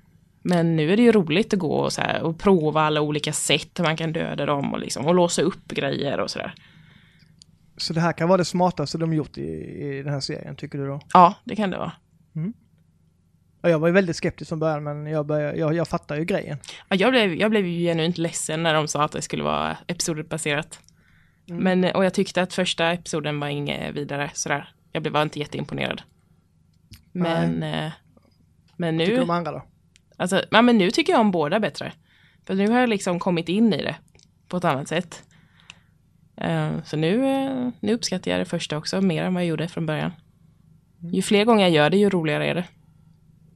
Men 0.42 0.76
nu 0.76 0.92
är 0.92 0.96
det 0.96 1.02
ju 1.02 1.12
roligt 1.12 1.54
att 1.54 1.58
gå 1.58 1.74
och, 1.74 1.92
så 1.92 2.00
här, 2.00 2.22
och 2.22 2.38
prova 2.38 2.80
alla 2.80 3.00
olika 3.00 3.32
sätt 3.32 3.80
man 3.80 3.96
kan 3.96 4.12
döda 4.12 4.46
dem 4.46 4.72
och, 4.72 4.80
liksom, 4.80 5.06
och 5.06 5.14
låsa 5.14 5.42
upp 5.42 5.68
grejer 5.68 6.20
och 6.20 6.30
sådär. 6.30 6.54
Så 7.76 7.92
det 7.92 8.00
här 8.00 8.12
kan 8.12 8.28
vara 8.28 8.38
det 8.38 8.44
smartaste 8.44 8.98
de 8.98 9.12
gjort 9.12 9.38
i, 9.38 9.42
i 9.42 10.02
den 10.02 10.12
här 10.12 10.20
serien, 10.20 10.56
tycker 10.56 10.78
du 10.78 10.86
då? 10.86 11.00
Ja, 11.12 11.34
det 11.44 11.56
kan 11.56 11.70
det 11.70 11.78
vara. 11.78 11.92
Ja, 13.62 13.68
jag 13.68 13.78
var 13.78 13.88
ju 13.88 13.94
väldigt 13.94 14.16
skeptisk 14.16 14.48
från 14.48 14.58
början, 14.58 14.82
men 14.82 15.06
jag, 15.06 15.26
började, 15.26 15.58
jag, 15.58 15.74
jag 15.74 15.88
fattar 15.88 16.16
ju 16.16 16.24
grejen. 16.24 16.58
Ja, 16.88 16.96
jag, 16.96 17.10
blev, 17.10 17.34
jag 17.34 17.50
blev 17.50 17.66
ju 17.66 17.88
genuint 17.88 18.18
ledsen 18.18 18.62
när 18.62 18.74
de 18.74 18.88
sa 18.88 19.04
att 19.04 19.12
det 19.12 19.22
skulle 19.22 19.42
vara 19.42 19.76
episodbaserat. 19.86 20.80
Men, 21.46 21.84
och 21.84 22.04
jag 22.04 22.14
tyckte 22.14 22.42
att 22.42 22.52
första 22.52 22.92
episoden 22.92 23.40
var 23.40 23.48
inget 23.48 23.94
vidare 23.94 24.30
sådär. 24.34 24.72
Jag 24.92 25.02
blev 25.02 25.12
bara 25.12 25.22
inte 25.22 25.38
jätteimponerad. 25.38 26.02
Men, 27.12 27.62
eh, 27.62 27.92
men 28.76 28.98
Tycker 28.98 29.12
nu, 29.12 29.20
de 29.20 29.30
andra 29.30 29.52
då? 29.52 29.62
Alltså, 30.20 30.42
ja, 30.50 30.62
men 30.62 30.78
nu 30.78 30.90
tycker 30.90 31.12
jag 31.12 31.20
om 31.20 31.30
båda 31.30 31.60
bättre. 31.60 31.92
För 32.46 32.54
nu 32.54 32.68
har 32.68 32.80
jag 32.80 32.88
liksom 32.88 33.18
kommit 33.18 33.48
in 33.48 33.72
i 33.72 33.82
det 33.82 33.96
på 34.48 34.56
ett 34.56 34.64
annat 34.64 34.88
sätt. 34.88 35.22
Eh, 36.36 36.70
så 36.84 36.96
nu, 36.96 37.26
eh, 37.26 37.68
nu 37.80 37.94
uppskattar 37.94 38.30
jag 38.30 38.40
det 38.40 38.44
första 38.44 38.78
också 38.78 39.00
mer 39.00 39.24
än 39.24 39.34
vad 39.34 39.42
jag 39.42 39.48
gjorde 39.48 39.68
från 39.68 39.86
början. 39.86 40.12
Ju 41.12 41.22
fler 41.22 41.44
gånger 41.44 41.62
jag 41.62 41.70
gör 41.70 41.90
det, 41.90 41.96
ju 41.96 42.10
roligare 42.10 42.46
är 42.46 42.54
det. 42.54 42.64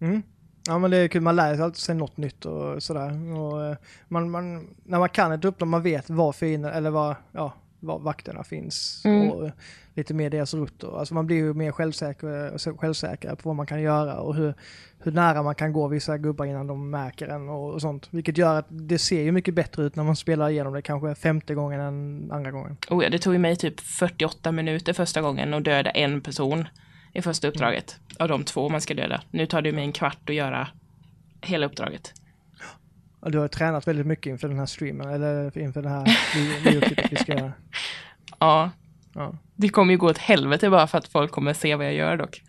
Mm. 0.01 0.23
Ja 0.67 0.79
men 0.79 0.91
det 0.91 0.97
är 0.97 1.09
kul, 1.09 1.23
man 1.23 1.37
lär 1.37 1.55
sig 1.55 1.65
alltid 1.65 1.79
sig 1.79 1.95
något 1.95 2.17
nytt 2.17 2.45
och 2.45 2.83
sådär. 2.83 3.39
Och, 3.39 3.65
eh, 3.65 3.77
man, 4.09 4.31
man, 4.31 4.75
när 4.85 4.99
man 4.99 5.09
kan 5.09 5.33
ett 5.33 5.45
uppdrag, 5.45 5.69
man 5.69 5.83
vet 5.83 6.11
var 6.11 6.33
fienden, 6.33 6.73
eller 6.73 6.91
var, 6.91 7.17
ja, 7.33 7.53
var 7.85 7.99
vakterna 7.99 8.45
finns. 8.45 9.03
Mm. 9.05 9.31
Och 9.31 9.51
lite 9.95 10.15
mer 10.15 10.31
deras 10.31 10.55
rutter. 10.55 10.99
Alltså 10.99 11.15
man 11.15 11.27
blir 11.27 11.37
ju 11.37 11.55
mer 11.55 11.73
självsäker, 11.73 12.77
självsäker 12.79 13.35
på 13.35 13.49
vad 13.49 13.57
man 13.57 13.67
kan 13.67 13.83
göra 13.83 14.21
och 14.21 14.35
hur, 14.35 14.55
hur 14.99 15.13
nära 15.13 15.43
man 15.43 15.55
kan 15.55 15.73
gå 15.73 15.89
vissa 15.89 16.19
gubbar 16.19 16.45
innan 16.45 16.67
de 16.67 16.91
märker 16.91 17.29
en 17.29 17.49
och, 17.49 17.73
och 17.73 17.81
sånt. 17.81 18.09
Vilket 18.11 18.39
gör 18.39 18.59
att 18.59 18.67
det 18.69 18.99
ser 18.99 19.23
ju 19.23 19.33
mycket 19.33 19.55
bättre 19.55 19.83
ut 19.83 19.97
när 19.97 20.05
man 20.05 20.17
spelar 20.17 20.51
igenom 20.51 20.73
det 20.73 20.83
kanske 20.83 21.15
femte 21.15 21.55
gången 21.55 21.81
än 21.81 22.31
andra 22.33 22.51
gången. 22.51 22.77
Oh 22.91 23.05
ja, 23.05 23.11
det 23.11 23.19
tog 23.19 23.33
ju 23.33 23.39
mig 23.39 23.57
typ 23.57 23.81
48 23.81 24.53
minuter 24.53 24.93
första 24.93 25.21
gången 25.21 25.55
att 25.55 25.65
döda 25.65 25.91
en 25.91 26.21
person 26.21 26.69
i 27.13 27.23
första 27.23 27.49
uppdraget. 27.49 27.97
Av 28.19 28.29
de 28.29 28.45
två 28.45 28.69
man 28.69 28.81
ska 28.81 28.95
döda. 28.95 29.23
Nu 29.31 29.47
tar 29.47 29.63
det 29.63 29.73
mig 29.73 29.85
en 29.85 29.93
kvart 29.93 30.31
att 30.31 30.35
göra 30.35 30.69
hela 31.41 31.67
uppdraget. 31.67 32.15
Du 33.27 33.39
har 33.39 33.49
tränat 33.49 33.89
väldigt 33.89 34.07
mycket 34.07 34.27
inför 34.31 34.49
den 34.49 34.59
här 34.59 34.67
streamen, 34.67 35.09
eller 35.09 35.59
inför 35.59 35.83
det 35.83 35.89
här 35.89 36.19
vi- 36.35 36.61
videoklippet 36.71 37.13
vi 37.13 37.17
ska 37.17 37.35
göra. 37.35 37.53
Ja, 38.39 38.71
Ja. 39.15 39.35
det 39.57 39.69
kommer 39.69 39.93
ju 39.93 39.99
gå 39.99 40.11
åt 40.11 40.19
helvete 40.19 40.71
bara 40.71 40.87
för 40.87 40.99
att 40.99 41.09
folk 41.09 41.31
kommer 41.31 41.53
se 41.53 41.75
vad 41.75 41.87
jag 41.87 41.95
gör 41.95 42.17
dock. 42.17 42.43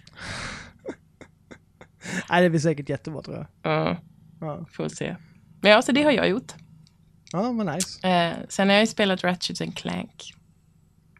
Nej, 2.29 2.43
det 2.43 2.49
blir 2.49 2.59
säkert 2.59 2.89
jättebra 2.89 3.21
tror 3.21 3.37
jag. 3.37 3.45
Ja, 3.73 3.97
Ja, 4.41 4.65
får 4.71 4.87
se. 4.89 5.15
Men 5.61 5.71
ja, 5.71 5.81
så 5.81 5.91
det 5.91 6.03
har 6.03 6.11
jag 6.11 6.29
gjort. 6.29 6.53
ja 7.31 7.51
men 7.51 7.65
nice. 7.65 8.07
Eh, 8.07 8.33
sen 8.49 8.67
har 8.69 8.73
jag 8.73 8.81
ju 8.83 8.87
spelat 8.87 9.23
Ratchet 9.23 9.61
and 9.61 9.77
Clank. 9.77 10.33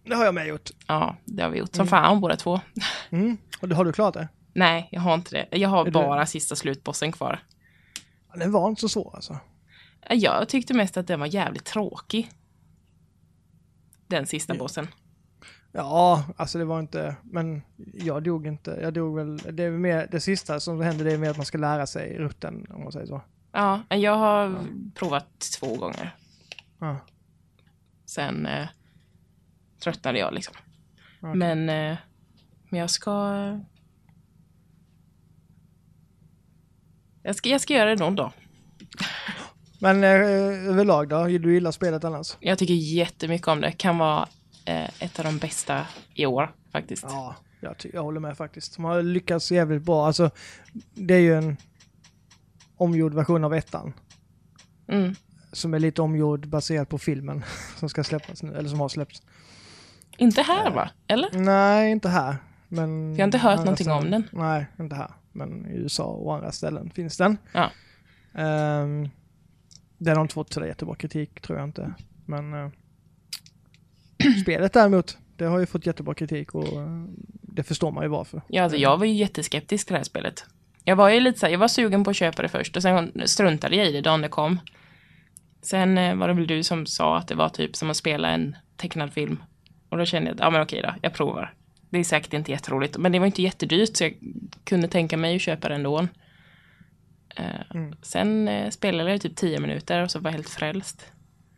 Det 0.04 0.16
har 0.16 0.26
jag 0.26 0.34
med 0.34 0.48
gjort. 0.48 0.70
Ja, 0.88 1.16
det 1.26 1.44
har 1.44 1.50
vi 1.50 1.60
gjort 1.60 1.76
som 1.76 1.88
fan 1.88 2.22
båda 2.22 2.36
två. 2.36 2.60
Mm. 3.10 3.38
Och 3.62 3.70
det- 3.70 3.76
har 3.76 3.86
du 3.86 3.94
klarat 3.94 4.14
det? 4.14 4.28
Nej, 4.54 4.88
jag 4.92 5.02
har 5.02 5.14
inte 5.14 5.36
det. 5.50 5.58
Jag 5.58 5.70
har 5.70 5.86
Är 5.88 5.92
bara 5.92 6.26
sista 6.26 6.56
slutbossen 6.56 7.12
kvar. 7.12 7.40
Den 8.40 8.52
var 8.52 8.70
inte 8.70 8.82
så 8.82 8.90
svår 8.90 9.12
alltså. 9.16 9.34
Eh, 10.02 10.18
Jag 10.18 10.50
tyckte 10.50 10.74
mest 10.74 10.98
att 10.98 11.08
den 11.08 11.20
var 11.20 11.28
jävligt 11.28 11.66
tråkig. 11.66 12.32
Den 14.08 14.26
sista 14.26 14.54
Ja. 14.54 14.60
bossen. 14.60 14.88
Ja, 15.72 16.24
alltså 16.38 16.58
det 16.58 16.66
var 16.66 16.80
inte, 16.80 17.16
men 17.24 17.62
jag 17.94 18.24
dog 18.24 18.48
inte. 18.48 18.80
Jag 18.82 18.94
dog 18.94 19.16
väl, 19.16 19.38
det 19.38 19.64
är 19.64 19.72
mer, 19.72 20.08
det 20.12 20.20
sista 20.20 20.60
som 20.60 20.82
händer 20.82 21.06
det 21.06 21.14
är 21.14 21.18
mer 21.18 21.30
att 21.30 21.38
man 21.38 21.46
ska 21.46 21.58
lära 21.58 21.88
sig 21.88 22.18
rutten 22.18 22.66
om 22.70 22.84
man 22.84 22.92
säger 22.92 23.06
så. 23.06 23.22
Ja, 23.52 23.82
jag 23.90 24.16
har 24.18 24.60
provat 24.96 25.40
två 25.60 25.76
gånger. 25.78 26.16
Ja. 26.80 26.98
Sen 28.06 28.46
eh, 28.46 28.68
tröttnade 29.84 30.20
jag 30.20 30.34
liksom. 30.34 30.54
Okej. 31.22 31.36
Men, 31.36 31.70
eh, 31.70 31.98
men 32.70 32.80
jag 32.80 32.90
ska... 32.90 33.12
Jag 37.26 37.36
ska, 37.36 37.50
jag 37.50 37.62
ska 37.62 37.74
göra 37.74 37.90
det 37.90 37.96
någon 37.96 38.16
dag. 38.16 38.32
Men 39.80 40.04
eh, 40.04 40.10
överlag 40.70 41.08
då? 41.08 41.24
Du 41.24 41.54
gillar 41.54 41.72
spelet 41.72 42.04
annars? 42.04 42.38
Jag 42.40 42.58
tycker 42.58 42.74
jättemycket 42.74 43.48
om 43.48 43.62
det. 43.62 43.72
Kan 43.72 43.98
vara 43.98 44.28
eh, 44.66 45.04
ett 45.04 45.20
av 45.20 45.26
de 45.26 45.38
bästa 45.38 45.88
i 46.14 46.26
år 46.26 46.52
faktiskt. 46.72 47.06
Ja, 47.10 47.36
jag, 47.60 47.76
jag 47.94 48.04
håller 48.04 48.20
med 48.20 48.38
faktiskt. 48.38 48.76
De 48.76 48.86
har 48.86 49.02
lyckats 49.02 49.52
jävligt 49.52 49.82
bra. 49.82 50.08
Alltså, 50.08 50.30
det 50.94 51.14
är 51.14 51.20
ju 51.20 51.36
en 51.36 51.58
omgjord 52.78 53.14
version 53.14 53.44
av 53.44 53.54
ettan. 53.54 53.94
Mm. 54.88 55.16
Som 55.52 55.74
är 55.74 55.80
lite 55.80 56.02
omgjord 56.02 56.48
baserat 56.48 56.90
på 56.90 56.98
filmen 56.98 57.44
som 57.78 57.90
ska 57.90 58.04
släppas 58.04 58.44
nu, 58.44 58.56
eller 58.56 58.70
som 58.70 58.80
har 58.80 58.90
släppts. 58.90 59.22
Inte 60.18 60.42
här 60.42 60.72
va? 60.72 60.90
Eller? 61.08 61.30
Nej, 61.34 61.92
inte 61.92 62.10
här. 62.10 62.38
Men 62.68 63.16
Jag 63.16 63.20
har 63.20 63.28
inte 63.28 63.38
hört 63.38 63.60
någonting 63.60 63.92
om 63.92 64.12
den. 64.12 64.28
Nej, 64.32 64.66
inte 64.80 64.96
här. 64.96 65.12
Men 65.36 65.72
i 65.72 65.78
USA 65.78 66.04
och 66.04 66.36
andra 66.36 66.52
ställen 66.52 66.90
finns 66.90 67.18
den. 67.18 67.38
Ja. 67.54 67.72
Um, 68.34 69.10
den 69.98 70.16
har 70.16 70.22
inte 70.22 70.34
fått 70.34 70.54
sådär 70.54 70.68
jättebra 70.68 70.96
kritik, 70.96 71.42
tror 71.42 71.60
jag 71.60 71.68
inte. 71.68 71.94
Men 72.26 72.54
eh, 72.54 72.70
spelet 74.42 74.74
däremot, 74.74 75.18
det 75.36 75.46
har 75.46 75.60
ju 75.60 75.66
fått 75.66 75.86
jättebra 75.86 76.14
kritik 76.14 76.56
och 76.56 76.68
eh, 76.68 77.04
det 77.42 77.64
förstår 77.64 77.92
man 77.92 78.04
ju 78.04 78.10
varför. 78.10 78.42
Ja, 78.48 78.64
alltså, 78.64 78.78
jag 78.78 78.98
var 78.98 79.06
ju 79.06 79.14
jätteskeptisk 79.14 79.88
till 79.88 79.94
det 79.94 80.00
här 80.00 80.04
spelet. 80.04 80.46
Jag 80.84 80.96
var 80.96 81.10
ju 81.10 81.20
lite 81.20 81.40
så 81.40 81.46
här, 81.46 81.54
jag 81.54 81.60
var 81.60 81.68
sugen 81.68 82.04
på 82.04 82.10
att 82.10 82.16
köpa 82.16 82.42
det 82.42 82.50
först 82.50 82.76
och 82.76 82.82
sen 82.82 83.22
struntade 83.26 83.76
jag 83.76 83.88
i 83.88 83.92
det 83.92 84.02
dagen 84.02 84.22
det 84.22 84.30
kom. 84.30 84.60
Sen 85.62 85.98
eh, 85.98 86.16
var 86.16 86.28
det 86.28 86.34
väl 86.34 86.48
du 86.48 86.64
som 86.64 86.86
sa 86.86 87.18
att 87.18 87.28
det 87.28 87.36
var 87.36 87.50
typ 87.50 87.76
som 87.76 87.90
att 87.90 87.98
spela 87.98 88.30
en 88.30 88.56
tecknad 88.78 89.14
film. 89.14 89.44
Och 89.90 89.98
då 89.98 90.06
kände 90.06 90.30
jag 90.30 90.34
att, 90.36 90.40
ja 90.40 90.50
men 90.50 90.62
okej 90.62 90.82
då, 90.82 90.94
jag 91.02 91.14
provar. 91.14 91.54
Det 91.90 92.00
är 92.00 92.04
säkert 92.04 92.34
inte 92.34 92.52
jätteroligt, 92.52 92.98
men 92.98 93.12
det 93.12 93.20
var 93.20 93.26
inte 93.26 93.42
jättedyrt 93.42 93.98
så 93.98 94.04
jag 94.04 94.18
kunde 94.64 94.88
tänka 94.88 95.18
mig 95.18 95.36
att 95.36 95.42
köpa 95.42 95.70
det 95.70 95.76
ändå. 95.76 96.08
Eh, 97.36 97.62
Mm. 97.76 97.96
Sen 98.02 98.48
eh, 98.48 98.70
spelade 98.70 99.12
jag 99.12 99.22
typ 99.22 99.36
10 99.36 99.60
minuter 99.60 100.04
och 100.04 100.12
så 100.12 100.20
var 100.20 100.30
jag 100.32 100.36
helt 100.36 100.50
frälst. 100.50 101.06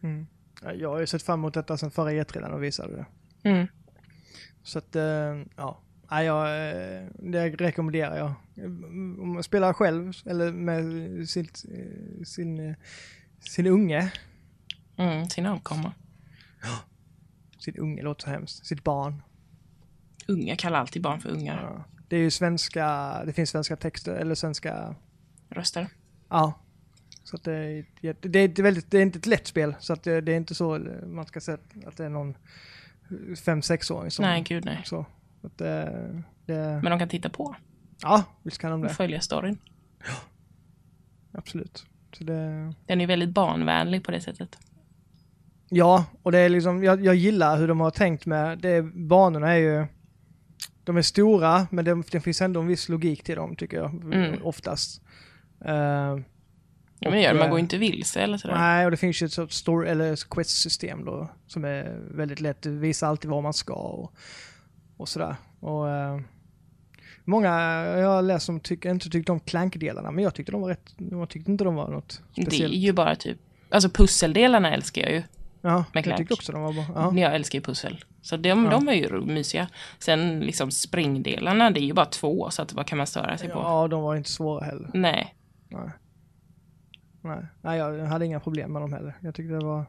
Mm. 0.04 0.28
Ja, 0.62 0.74
Jag 0.74 0.90
har 0.90 1.00
ju 1.00 1.08
sett 1.08 1.24
fram 1.24 1.40
emot 1.40 1.54
detta 1.54 1.78
sen 1.78 1.92
förra 1.92 2.12
E3 2.12 2.42
när 2.42 2.50
de 2.50 2.62
visade 2.62 2.96
det. 2.96 3.06
Mm. 3.50 3.68
Så 4.64 4.78
att, 4.80 4.96
eh, 4.96 5.42
ja. 5.56 5.82
Eh, 6.10 7.06
det 7.20 7.50
rekommenderar 7.50 8.18
jag. 8.18 8.34
Om 9.20 9.34
man 9.34 9.44
spelar 9.44 9.74
själv 9.74 10.14
eller 10.26 10.52
med 10.52 11.30
sin, 11.30 11.48
eh, 12.60 12.76
sin 13.40 13.68
unge. 13.68 14.12
Mm, 14.98 15.30
sin 15.30 15.46
avkomma. 15.46 15.92
Sin 17.60 17.78
unge 17.78 18.02
låter 18.02 18.24
så 18.24 18.30
hemskt. 18.30 18.66
Sitt 18.66 18.84
barn. 18.84 19.22
Unga 20.28 20.56
kallar 20.56 20.80
alltid 20.80 21.02
barn 21.02 21.20
för 21.20 21.30
ungar. 21.30 21.62
Ja. 21.64 21.84
Det 22.08 22.16
är 22.16 22.20
ju 22.20 22.32
svenska, 22.32 23.18
det 23.26 23.34
finns 23.34 23.50
svenska 23.50 23.76
texter 23.76 24.16
eller 24.16 24.36
svenska, 24.36 24.96
Röster. 25.50 25.88
ja. 26.30 26.54
Så 27.24 27.36
att 27.36 27.44
det, 27.44 27.54
är, 27.54 27.86
det, 28.30 28.40
är 28.60 28.64
väldigt, 28.64 28.92
det 28.92 28.98
är 28.98 29.02
inte 29.02 29.20
ett 29.20 29.26
lätt 29.26 29.48
spel. 29.48 29.76
Så 29.80 29.94
att 29.94 30.04
det, 30.04 30.22
det 30.22 30.32
är 30.32 30.38
inte 30.38 30.56
så 30.56 30.80
man 31.06 31.26
ska 31.26 31.40
säga 31.42 31.58
att 31.86 31.98
det 31.98 32.06
är 32.06 32.10
någon 32.10 32.38
fem 33.46 33.62
sexåring 33.62 34.12
som... 34.12 34.24
Nej, 34.26 34.42
gud 34.42 34.66
nej. 34.66 34.82
Så. 34.86 35.06
Att 35.44 35.58
det, 35.58 36.24
det, 36.46 36.80
Men 36.84 36.84
de 36.84 37.00
kan 37.00 37.10
titta 37.10 37.30
på 37.30 37.56
ja, 38.02 38.24
visst 38.44 38.58
kan 38.58 38.72
de 38.72 38.82
och 38.82 38.88
det. 38.88 38.94
följa 38.94 39.22
storyn. 39.22 39.58
Absolut. 41.32 41.86
Så 42.12 42.24
det, 42.24 42.74
Den 42.86 43.02
är 43.02 43.08
väldigt 43.08 43.30
barnvänlig 43.30 44.04
på 44.04 44.12
det 44.12 44.22
sättet. 44.22 44.58
Ja, 45.70 46.06
och 46.24 46.32
det 46.32 46.40
är 46.40 46.50
liksom, 46.50 46.84
jag, 46.84 47.06
jag 47.06 47.16
gillar 47.16 47.58
hur 47.58 47.68
de 47.68 47.80
har 47.80 47.92
tänkt 47.92 48.26
med, 48.26 48.60
det, 48.60 48.82
banorna 48.82 49.52
är 49.52 49.58
ju, 49.58 49.86
de 50.88 50.98
är 50.98 51.01
stora, 51.01 51.67
men 51.72 51.86
det, 51.86 52.03
det 52.12 52.20
finns 52.22 52.41
ändå 52.41 52.60
en 52.62 52.67
viss 52.67 52.89
logik 52.89 53.24
till 53.24 53.36
dem 53.36 53.56
tycker 53.56 53.77
jag, 53.77 53.89
Mm. 54.13 54.44
oftast. 54.44 55.01
Eh, 55.65 56.17
Ja, 57.00 57.10
men 57.10 57.12
det 57.12 57.22
gör 57.22 57.34
man 57.34 57.44
eh, 57.44 57.50
går 57.50 57.60
inte 57.60 57.77
vilse 57.77 58.22
eller 58.22 58.38
sådär. 58.38 58.56
nej, 58.56 58.86
och 58.86 58.91
det 58.91 58.98
finns 58.98 59.22
ju 59.22 59.25
ett 59.25 59.32
sorts 59.34 59.56
story, 59.58 59.89
eller 59.89 60.29
quest-system 60.29 61.06
då, 61.06 61.29
som 61.48 61.65
är 61.65 62.00
väldigt 62.12 62.39
lätt, 62.39 62.62
det 62.62 62.70
visar 62.70 63.08
alltid 63.08 63.32
var 63.32 63.41
man 63.41 63.53
ska 63.53 63.74
och, 63.74 64.13
och 64.98 65.10
sådär. 65.10 65.36
Och, 65.60 65.89
eh, 65.89 66.20
många 67.24 67.50
jag 67.86 68.08
har 68.10 68.22
läst 68.22 68.46
som 68.46 68.60
tycker, 68.60 68.89
inte 68.91 69.10
tyckte 69.10 69.32
om 69.32 69.39
Clank-delarna, 69.39 70.12
men 70.12 70.24
jag 70.24 70.34
tyckte 70.36 70.51
de 70.51 70.62
var 70.62 70.70
rätt, 70.70 70.94
jag 71.12 71.29
tyckte 71.29 71.51
inte 71.51 71.63
de 71.63 71.75
var 71.75 71.89
något 71.89 72.22
det 72.36 72.41
är 72.41 72.46
speciellt. 72.46 72.74
ju 72.74 72.94
bara 72.94 73.15
typ, 73.15 73.38
alltså 73.70 73.89
pusseldelarna 73.89 74.74
älskar 74.74 75.01
jag 75.01 75.12
ju. 75.12 75.24
Ja, 75.62 75.86
jag 75.94 76.18
tyckte 76.18 76.34
också 76.34 76.52
de 76.52 76.62
var 76.62 76.74
bra. 76.74 76.86
Ja. 76.96 77.14
Jag 77.20 77.36
älskar 77.36 77.60
ju 77.60 77.64
pussel. 77.64 78.06
Så 78.22 78.38
de, 78.38 78.50
Ja. 78.50 78.56
de 78.70 78.88
är 78.88 78.94
ju 78.94 79.22
mysiga. 79.22 79.68
Sen 80.00 80.40
liksom 80.40 80.72
springdelarna, 80.72 81.70
det 81.72 81.80
är 81.80 81.86
ju 81.86 81.94
bara 81.94 82.06
två, 82.06 82.50
så 82.50 82.62
att 82.62 82.74
vad 82.74 82.86
kan 82.86 82.98
man 82.98 83.08
störa 83.08 83.38
sig 83.38 83.50
på? 83.50 83.60
ja, 83.60 83.88
de 83.88 84.02
var 84.02 84.16
inte 84.16 84.30
svåra 84.32 84.66
heller. 84.66 84.90
Nej. 84.94 85.36
Nej. 85.70 85.90
Nej. 87.22 87.46
Nej, 87.62 87.78
jag 87.78 88.06
hade 88.06 88.26
inga 88.26 88.40
problem 88.40 88.74
med 88.74 88.82
dem 88.82 88.94
heller. 88.94 89.18
Jag 89.22 89.36
tyckte 89.36 89.54
det 89.54 89.66
var... 89.66 89.86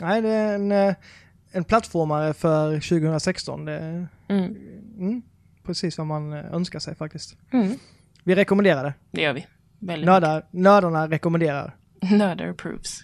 Nej, 0.00 0.22
det 0.22 0.28
är 0.28 0.54
en, 0.54 0.72
eh, 0.72 0.94
en 1.52 1.64
plattformare 1.64 2.34
för 2.34 2.74
2016. 2.80 3.64
Det 3.64 3.72
är 3.72 4.08
Mm. 4.28 4.56
mm, 4.98 5.22
precis 5.62 5.98
vad 5.98 6.06
man 6.06 6.32
eh, 6.32 6.54
önskar 6.54 6.78
sig 6.78 6.94
faktiskt. 6.94 7.36
Mm. 7.52 7.72
Vi 8.24 8.34
rekommenderar 8.34 8.84
det. 8.84 8.94
Det 9.10 9.22
gör 9.22 9.32
vi. 9.32 9.46
Väldigt 9.78 10.06
Nördar, 10.06 10.46
nördarna 10.50 11.08
rekommenderar. 11.08 11.76
Nördar 12.00 12.48
approves. 12.48 13.00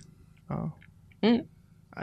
Ja. 0.48 0.70
Mm. 1.20 1.42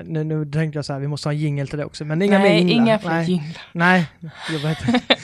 Nu, 0.04 0.23
nu 0.23 0.45
tänkte 0.45 0.77
jag 0.77 0.86
så 0.86 0.93
här, 0.93 0.99
vi 0.99 1.08
måste 1.08 1.27
ha 1.30 1.34
en 1.34 1.39
jingle 1.39 1.67
till 1.67 1.77
det 1.77 1.86
också, 1.86 2.06
men 2.06 2.21
inga 2.21 2.39
Nej, 2.39 2.71
inga 2.71 2.99
fler 2.99 3.12
Nej, 3.12 3.30
jinglar. 3.32 3.62
nej. 3.71 4.08
Jag 4.51 4.60
vet 4.60 4.88
inte. 4.88 5.01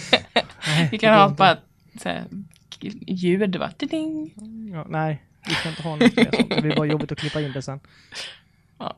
Nej, 0.67 0.89
Vi 0.91 0.97
kan 0.97 1.13
ha 1.13 1.23
inte. 1.25 1.35
bara 1.35 1.57
så 2.01 2.09
här, 2.09 2.23
ljud, 3.07 3.55
va? 3.55 3.71
Ding. 3.77 4.33
Ja, 4.73 4.85
nej, 4.89 5.23
vi 5.47 5.53
kan 5.53 5.69
inte 5.71 5.83
ha 5.83 5.95
något 5.95 6.15
mer 6.15 6.31
sånt. 6.35 6.49
Det 6.49 6.61
blir 6.61 6.75
bara 6.75 6.85
jobbigt 6.85 7.11
att 7.11 7.17
klippa 7.17 7.41
in 7.41 7.51
det 7.51 7.61
sen. 7.61 7.79
Ja. 8.79 8.95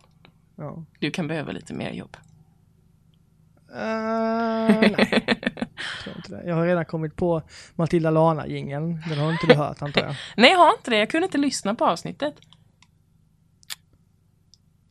Ja. 0.56 0.84
Du 1.00 1.12
kan 1.12 1.28
behöva 1.28 1.52
lite 1.52 1.74
mer 1.74 1.92
jobb. 1.92 2.18
Uh, 3.72 3.76
nej, 3.78 5.26
tror 6.04 6.16
inte 6.18 6.32
det. 6.32 6.44
Jag 6.46 6.56
har 6.56 6.66
redan 6.68 6.86
kommit 6.86 7.16
på 7.16 7.42
Matilda 7.76 8.10
Lana-jingeln. 8.10 9.02
Den 9.10 9.18
har 9.20 9.32
inte 9.32 9.48
du 9.48 9.54
hört 9.56 9.82
antar 9.82 10.02
jag. 10.02 10.16
Nej, 10.38 10.52
jag 10.52 10.60
har 10.60 10.72
inte 10.78 10.92
det. 10.92 10.98
Jag 10.98 11.10
kunde 11.10 11.26
inte 11.26 11.38
lyssna 11.38 11.76
på 11.76 11.86
avsnittet. 11.86 12.34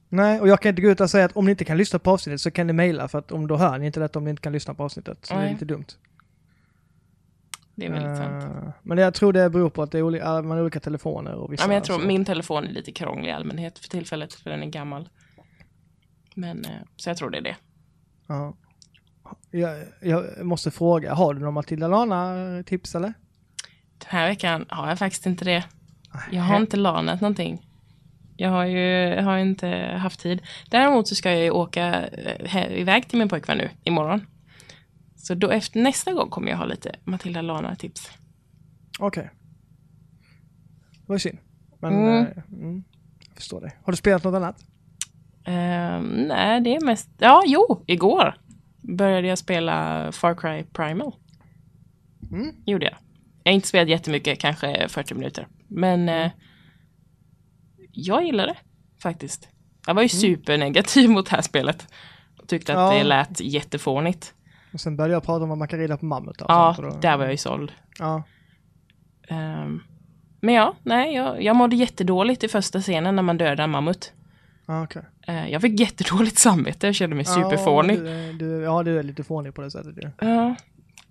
Nej, 0.08 0.40
och 0.40 0.48
jag 0.48 0.60
kan 0.60 0.70
inte 0.70 0.82
gå 0.82 0.88
ut 0.88 1.00
och 1.00 1.10
säga 1.10 1.24
att 1.24 1.36
om 1.36 1.44
ni 1.44 1.50
inte 1.50 1.64
kan 1.64 1.76
lyssna 1.76 1.98
på 1.98 2.10
avsnittet 2.10 2.40
så 2.40 2.50
kan 2.50 2.66
ni 2.66 2.72
mejla 2.72 3.08
för 3.08 3.18
att 3.18 3.32
om 3.32 3.46
då 3.46 3.56
hör 3.56 3.78
ni 3.78 3.86
inte 3.86 4.00
detta 4.00 4.18
om 4.18 4.24
ni 4.24 4.30
inte 4.30 4.42
kan 4.42 4.52
lyssna 4.52 4.74
på 4.74 4.84
avsnittet. 4.84 5.26
Så 5.26 5.34
det 5.34 5.40
är 5.40 5.44
Nej. 5.44 5.52
lite 5.52 5.64
dumt. 5.64 5.86
Det 7.74 7.86
är 7.86 7.90
väldigt 7.90 8.16
sant. 8.16 8.44
Eh, 8.44 8.70
Men 8.82 8.98
jag 8.98 9.14
tror 9.14 9.32
det 9.32 9.50
beror 9.50 9.70
på 9.70 9.82
att 9.82 9.92
det 9.92 9.98
är 9.98 10.02
olika, 10.02 10.42
man 10.42 10.50
har 10.50 10.60
olika 10.60 10.80
telefoner 10.80 11.34
och 11.34 11.52
vissa... 11.52 11.62
Ja, 11.62 11.66
men 11.68 11.74
jag 11.74 11.84
tror 11.84 11.98
så. 12.00 12.06
min 12.06 12.24
telefon 12.24 12.64
är 12.64 12.72
lite 12.72 12.92
krånglig 12.92 13.28
i 13.28 13.32
allmänhet 13.32 13.78
för 13.78 13.88
tillfället, 13.88 14.34
för 14.34 14.50
den 14.50 14.62
är 14.62 14.66
gammal. 14.66 15.08
Men, 16.34 16.64
eh, 16.64 16.70
så 16.96 17.10
jag 17.10 17.16
tror 17.16 17.30
det 17.30 17.38
är 17.38 17.42
det. 17.42 17.56
Ja. 18.26 18.56
Jag, 19.50 19.78
jag 20.02 20.46
måste 20.46 20.70
fråga, 20.70 21.14
har 21.14 21.34
du 21.34 21.40
någon 21.40 21.54
Matilda 21.54 21.88
Lana-tips 21.88 22.94
eller? 22.94 23.14
Den 23.98 24.08
här 24.08 24.28
veckan 24.28 24.66
har 24.68 24.88
jag 24.88 24.98
faktiskt 24.98 25.26
inte 25.26 25.44
det. 25.44 25.64
Jag 26.30 26.42
har 26.42 26.56
inte 26.56 26.76
lanat 26.76 27.20
någonting. 27.20 27.67
Jag 28.40 28.50
har 28.50 28.64
ju 28.64 28.78
jag 28.98 29.22
har 29.22 29.38
inte 29.38 29.68
haft 30.00 30.20
tid. 30.20 30.42
Däremot 30.70 31.08
så 31.08 31.14
ska 31.14 31.30
jag 31.32 31.42
ju 31.44 31.50
åka 31.50 32.06
eh, 32.06 32.44
he- 32.44 32.70
iväg 32.72 33.08
till 33.08 33.18
min 33.18 33.28
pojkvän 33.28 33.58
nu 33.58 33.70
imorgon. 33.84 34.26
Så 35.16 35.34
då 35.34 35.50
efter 35.50 35.80
nästa 35.80 36.12
gång 36.12 36.30
kommer 36.30 36.50
jag 36.50 36.58
ha 36.58 36.64
lite 36.64 36.94
Matilda 37.04 37.42
Lana-tips. 37.42 38.10
Okej. 38.98 39.30
Det 41.06 41.12
var 41.12 41.18
synd. 41.18 41.38
Men, 41.80 41.92
Mm. 41.94 42.26
eh, 42.26 42.42
mm, 42.52 42.84
jag 43.28 43.36
förstår 43.36 43.60
det. 43.60 43.72
Har 43.84 43.92
du 43.92 43.96
spelat 43.96 44.24
något 44.24 44.34
annat? 44.34 44.56
Ehm, 45.44 46.04
nej, 46.28 46.60
det 46.60 46.76
är 46.76 46.84
mest... 46.84 47.08
Ja, 47.18 47.42
jo, 47.46 47.84
igår 47.86 48.34
började 48.82 49.28
jag 49.28 49.38
spela 49.38 50.12
Far 50.12 50.34
Cry 50.34 50.64
Primal. 50.72 51.12
Mm. 52.32 52.54
Gjorde 52.66 52.84
jag. 52.86 52.96
Jag 53.42 53.52
har 53.52 53.54
inte 53.54 53.68
spelat 53.68 53.88
jättemycket, 53.88 54.38
kanske 54.40 54.88
40 54.88 55.14
minuter. 55.14 55.46
Men 55.68 56.08
eh, 56.08 56.30
jag 57.92 58.24
gillar 58.24 58.46
det 58.46 58.56
faktiskt. 59.02 59.48
Jag 59.86 59.94
var 59.94 60.02
ju 60.02 60.08
supernegativ 60.08 61.10
mot 61.14 61.30
det 61.30 61.36
här 61.36 61.42
spelet. 61.42 61.86
Och 62.38 62.48
tyckte 62.48 62.72
att 62.74 62.92
Ja. 62.94 62.98
det 62.98 63.04
lät 63.04 63.40
jättefånigt. 63.40 64.34
Och 64.72 64.80
sen 64.80 64.96
började 64.96 65.12
jag 65.14 65.22
prata 65.22 65.44
om 65.44 65.50
att 65.50 65.58
man 65.58 65.68
kan 65.68 65.78
rida 65.78 65.96
på 65.96 66.04
mammutar 66.04 66.44
och 66.46 66.50
Ja, 66.52 66.74
sånt. 66.76 67.02
där 67.02 67.16
var 67.16 67.24
jag 67.24 67.32
ju 67.32 67.36
såld. 67.38 67.72
Ja. 67.98 68.22
Ehm, 69.28 69.80
men 70.40 70.54
ja, 70.54 70.74
nej, 70.82 71.14
jag, 71.14 71.42
jag 71.42 71.56
mådde 71.56 71.76
jättedåligt 71.76 72.44
i 72.44 72.48
första 72.48 72.80
scenen 72.80 73.16
när 73.16 73.22
man 73.22 73.38
dödar 73.38 73.64
en 73.64 73.70
mammut. 73.70 74.12
Ja, 74.66 74.82
okej. 74.84 75.02
Eh, 75.26 75.48
jag 75.48 75.62
fick 75.62 75.80
jättedåligt 75.80 76.38
samvete, 76.38 76.86
jag 76.86 76.94
kände 76.94 77.16
mig 77.16 77.24
superfånig. 77.24 77.98
Ja, 77.98 78.02
du, 78.02 78.32
du, 78.32 78.62
ja, 78.62 78.82
du 78.82 78.98
är 78.98 79.02
lite 79.02 79.24
fånig 79.24 79.54
på 79.54 79.62
det 79.62 79.70
sättet 79.70 79.96
ju. 79.96 80.10
Ja, 80.28 80.54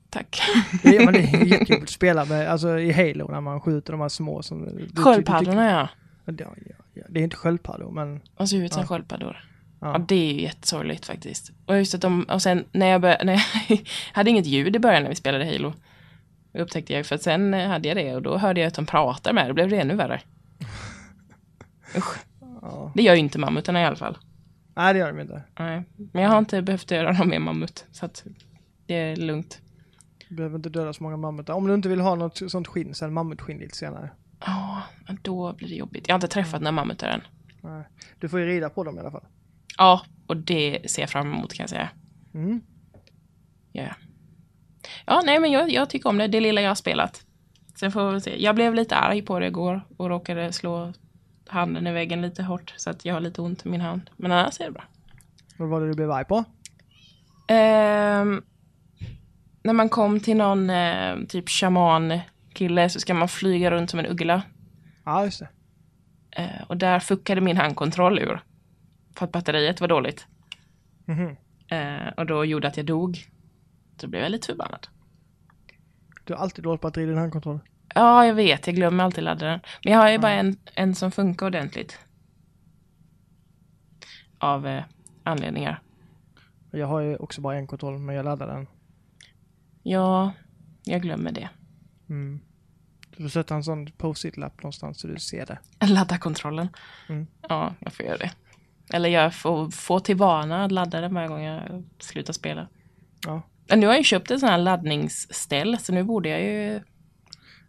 tack. 0.10 0.42
Det, 0.84 0.96
är- 0.98 1.06
men 1.06 1.14
det 1.14 1.20
är 1.20 1.46
jättekul 1.46 1.84
att 1.84 1.90
spela 1.90 2.26
med, 2.26 2.48
alltså 2.50 2.80
i 2.80 2.92
Halo 2.92 3.32
när 3.32 3.42
man 3.42 3.62
skjuter 3.62 3.92
de 3.94 4.02
här 4.02 4.10
små 4.10 4.42
som... 4.44 4.68
Sköldpaddorna 4.96 5.72
ja. 5.72 5.90
Ja, 6.28 6.34
ja, 6.66 6.76
ja, 6.94 7.04
det 7.10 7.20
är 7.20 7.24
inte 7.24 7.36
sköldpaddor 7.36 7.92
men... 7.92 8.22
De 8.38 8.48
ser 8.48 8.58
ut 8.58 8.74
som 8.74 8.82
Ja. 8.82 8.88
sköldpaddor. 8.88 9.44
Ja. 9.80 9.92
Ja. 9.92 10.06
det 10.08 10.16
är 10.16 10.34
ju 10.34 10.42
jättesorgligt 10.42 11.06
faktiskt. 11.06 11.52
Och 11.66 11.78
just 11.78 11.96
att 11.96 12.02
de, 12.02 12.24
och 12.24 12.42
sen 12.42 12.66
när 12.72 12.88
jag 12.88 13.02
började, 13.02 13.24
när 13.26 13.34
jag 13.68 13.80
hade 14.14 14.30
inget 14.30 14.46
ljud 14.46 14.76
i 14.76 14.80
början 14.80 15.04
när 15.04 15.10
vi 15.10 15.16
spelade 15.16 15.46
Halo. 15.46 15.74
Det 16.52 16.62
upptäckte 16.62 16.94
jag 16.94 17.06
för 17.06 17.16
att 17.16 17.22
sen 17.24 17.54
hade 17.54 17.88
jag 17.88 17.98
det 17.98 18.16
och 18.16 18.22
då 18.22 18.38
hörde 18.38 18.62
jag 18.62 18.68
att 18.68 18.74
de 18.74 18.86
pratade 18.86 19.34
med 19.34 19.44
det, 19.46 19.48
då 19.48 19.54
blev 19.54 19.70
det 19.70 19.78
ännu 19.82 19.96
värre. 19.96 20.22
Usch, 21.98 22.18
Ja. 22.62 22.92
det 22.96 23.02
gör 23.04 23.14
ju 23.14 23.20
inte 23.20 23.40
mammutarna 23.40 23.82
i 23.82 23.86
alla 23.86 23.96
fall. 23.96 24.18
Nej, 24.76 24.94
det 24.94 25.00
gör 25.00 25.14
de 25.14 25.20
inte. 25.22 25.42
Nej. 25.60 25.84
Men 26.12 26.24
jag 26.24 26.30
har 26.30 26.38
inte 26.38 26.62
behövt 26.62 26.88
döda 26.88 27.12
någon 27.12 27.30
mer 27.30 27.40
mammut, 27.40 27.86
så 27.92 28.06
att 28.06 28.24
det 28.86 28.94
är 28.96 29.16
lugnt. 29.16 29.62
Du 30.30 30.36
behöver 30.36 30.56
inte 30.56 30.70
döda 30.70 30.94
så 30.94 31.04
många 31.04 31.18
mammutar. 31.18 31.54
Om 31.54 31.68
du 31.68 31.74
inte 31.74 31.90
vill 31.90 32.00
ha 32.00 32.16
något 32.16 32.52
sånt 32.52 32.68
skinn, 32.68 32.94
sen 32.94 33.14
mammutskinn 33.14 33.58
lite 33.58 33.78
senare. 33.78 34.10
Ja, 34.40 34.84
då 35.22 35.54
blir 35.54 35.70
det 35.70 35.76
jobbigt. 35.76 36.08
Jag 36.08 36.14
har 36.14 36.18
inte 36.18 36.28
träffat 36.28 36.62
några 36.62 36.72
mammutar 36.72 37.08
än. 37.08 37.22
Nej. 37.62 37.84
Du 38.20 38.30
får 38.30 38.40
ju 38.40 38.46
rida 38.46 38.70
på 38.70 38.84
dem 38.84 38.98
i 38.98 39.00
alla 39.00 39.12
fall. 39.12 39.26
Ja, 39.78 40.02
och 40.28 40.38
det 40.38 40.92
ser 40.92 41.02
jag 41.02 41.10
fram 41.10 41.34
emot 41.34 41.54
kan 41.54 41.64
jag 41.64 41.70
säga. 41.70 41.90
Mm. 42.34 42.62
Ja, 43.72 43.96
ja 45.06 45.22
nej 45.26 45.40
men 45.40 45.52
jag, 45.52 45.72
jag 45.72 45.90
tycker 45.90 46.10
om 46.10 46.18
det, 46.18 46.28
det 46.28 46.40
lilla 46.40 46.62
jag 46.62 46.70
har 46.70 46.76
spelat. 46.76 47.26
Sen 47.76 47.92
får 47.92 48.12
vi 48.12 48.22
se. 48.22 48.44
Jag 48.44 48.56
blev 48.56 48.74
lite 48.74 48.96
arg 48.96 49.22
på 49.22 49.40
det 49.40 49.48
igår 49.48 49.82
och 49.98 50.10
råkade 50.10 50.54
slå 50.54 50.94
handen 51.48 51.88
i 51.88 51.94
väggen 51.94 52.22
lite 52.22 52.44
hårt 52.44 52.74
så 52.78 52.90
att 52.90 53.06
jag 53.06 53.14
har 53.14 53.22
lite 53.22 53.42
ont 53.42 53.66
i 53.66 53.70
min 53.70 53.82
hand. 53.82 54.10
Men 54.18 54.32
annars 54.32 54.60
är 54.60 54.66
det 54.66 54.72
bra. 54.72 54.84
Vad 55.58 55.70
var 55.70 55.82
det 55.82 55.88
du 55.88 55.94
blev 55.94 56.12
arg 56.12 56.26
på? 56.26 56.44
Ehm, 57.48 58.42
när 59.64 59.74
man 59.74 59.90
kom 59.90 60.20
till 60.20 60.38
någon 60.38 60.70
eh, 60.70 61.16
typ 61.30 61.50
shaman-kille 62.58 62.90
så 62.90 63.00
ska 63.00 63.14
man 63.14 63.28
flyga 63.28 63.72
runt 63.72 63.90
som 63.90 64.00
en 64.00 64.06
uggla. 64.06 64.44
Ja, 65.06 65.26
just 65.26 65.40
det. 65.40 65.50
Eh, 66.32 66.64
och 66.68 66.78
där 66.78 67.00
fuckade 67.00 67.42
min 67.42 67.58
handkontroll 67.58 68.20
ur. 68.20 68.40
För 69.16 69.26
att 69.26 69.32
batteriet 69.32 69.82
var 69.82 69.88
dåligt. 69.88 70.28
Mhm. 71.06 71.36
Eh, 71.68 72.08
och 72.18 72.26
då 72.26 72.46
gjorde 72.46 72.68
att 72.68 72.78
jag 72.78 72.86
dog. 72.86 73.18
Så 74.02 74.08
blev 74.08 74.22
jag 74.22 74.32
lite 74.32 74.48
förbannad. 74.48 74.88
Du 76.26 76.34
har 76.34 76.42
alltid 76.42 76.64
dåligt 76.64 76.82
batteri 76.82 77.04
i 77.04 77.08
din 77.08 77.18
handkontroll. 77.18 77.60
Ja, 77.96 78.26
jag 78.26 78.36
vet. 78.36 78.68
Jag 78.68 78.76
glömmer 78.76 79.04
alltid 79.04 79.24
ladda 79.24 79.46
den. 79.46 79.60
Men 79.84 79.94
jag 79.94 80.00
har 80.00 80.10
ju 80.10 80.18
bara 80.18 80.32
en, 80.32 80.58
en 80.76 80.96
som 80.96 81.12
funkar 81.12 81.46
ordentligt. 81.46 82.00
Av 84.40 84.68
eh, 84.68 84.84
anledningar. 85.24 85.82
Jag 86.72 86.88
har 86.88 87.02
ju 87.02 87.16
också 87.16 87.42
bara 87.42 87.56
en 87.56 87.68
kontroll, 87.68 88.00
men 88.00 88.16
jag 88.16 88.26
laddar 88.26 88.48
den. 88.48 88.68
Ja, 89.84 90.32
jag 90.84 91.02
glömmer 91.02 91.32
det. 91.32 91.50
Mm. 92.10 92.40
Du 93.18 93.24
får 93.24 93.30
sätta 93.30 93.56
en 93.56 93.64
sån 93.64 93.92
post-it-lapp 93.92 94.64
någonstans 94.64 95.00
så 95.00 95.08
du 95.08 95.20
ser 95.20 95.46
det. 95.46 95.60
Ladda 95.88 96.18
kontrollen. 96.18 96.68
Mm. 97.10 97.28
Ja, 97.50 97.74
jag 97.80 97.94
får 97.94 98.06
göra 98.06 98.18
det. 98.18 98.32
Eller 98.94 99.10
jag 99.10 99.36
får 99.36 99.72
få 99.72 100.00
till 100.00 100.16
vana 100.16 100.66
att 100.66 100.72
ladda 100.72 101.02
den 101.02 101.14
varje 101.14 101.28
gång 101.28 101.42
jag 101.42 101.84
slutar 102.00 102.34
spela. 102.34 102.68
Ja. 103.26 103.42
Men 103.68 103.80
nu 103.80 103.86
har 103.86 103.94
jag 103.94 104.00
ju 104.00 104.04
köpt 104.04 104.32
en 104.32 104.40
sån 104.40 104.50
här 104.50 104.58
laddningsställ, 104.58 105.78
så 105.80 105.94
nu 105.94 106.04
borde 106.04 106.30
jag 106.30 106.42
ju... 106.42 106.82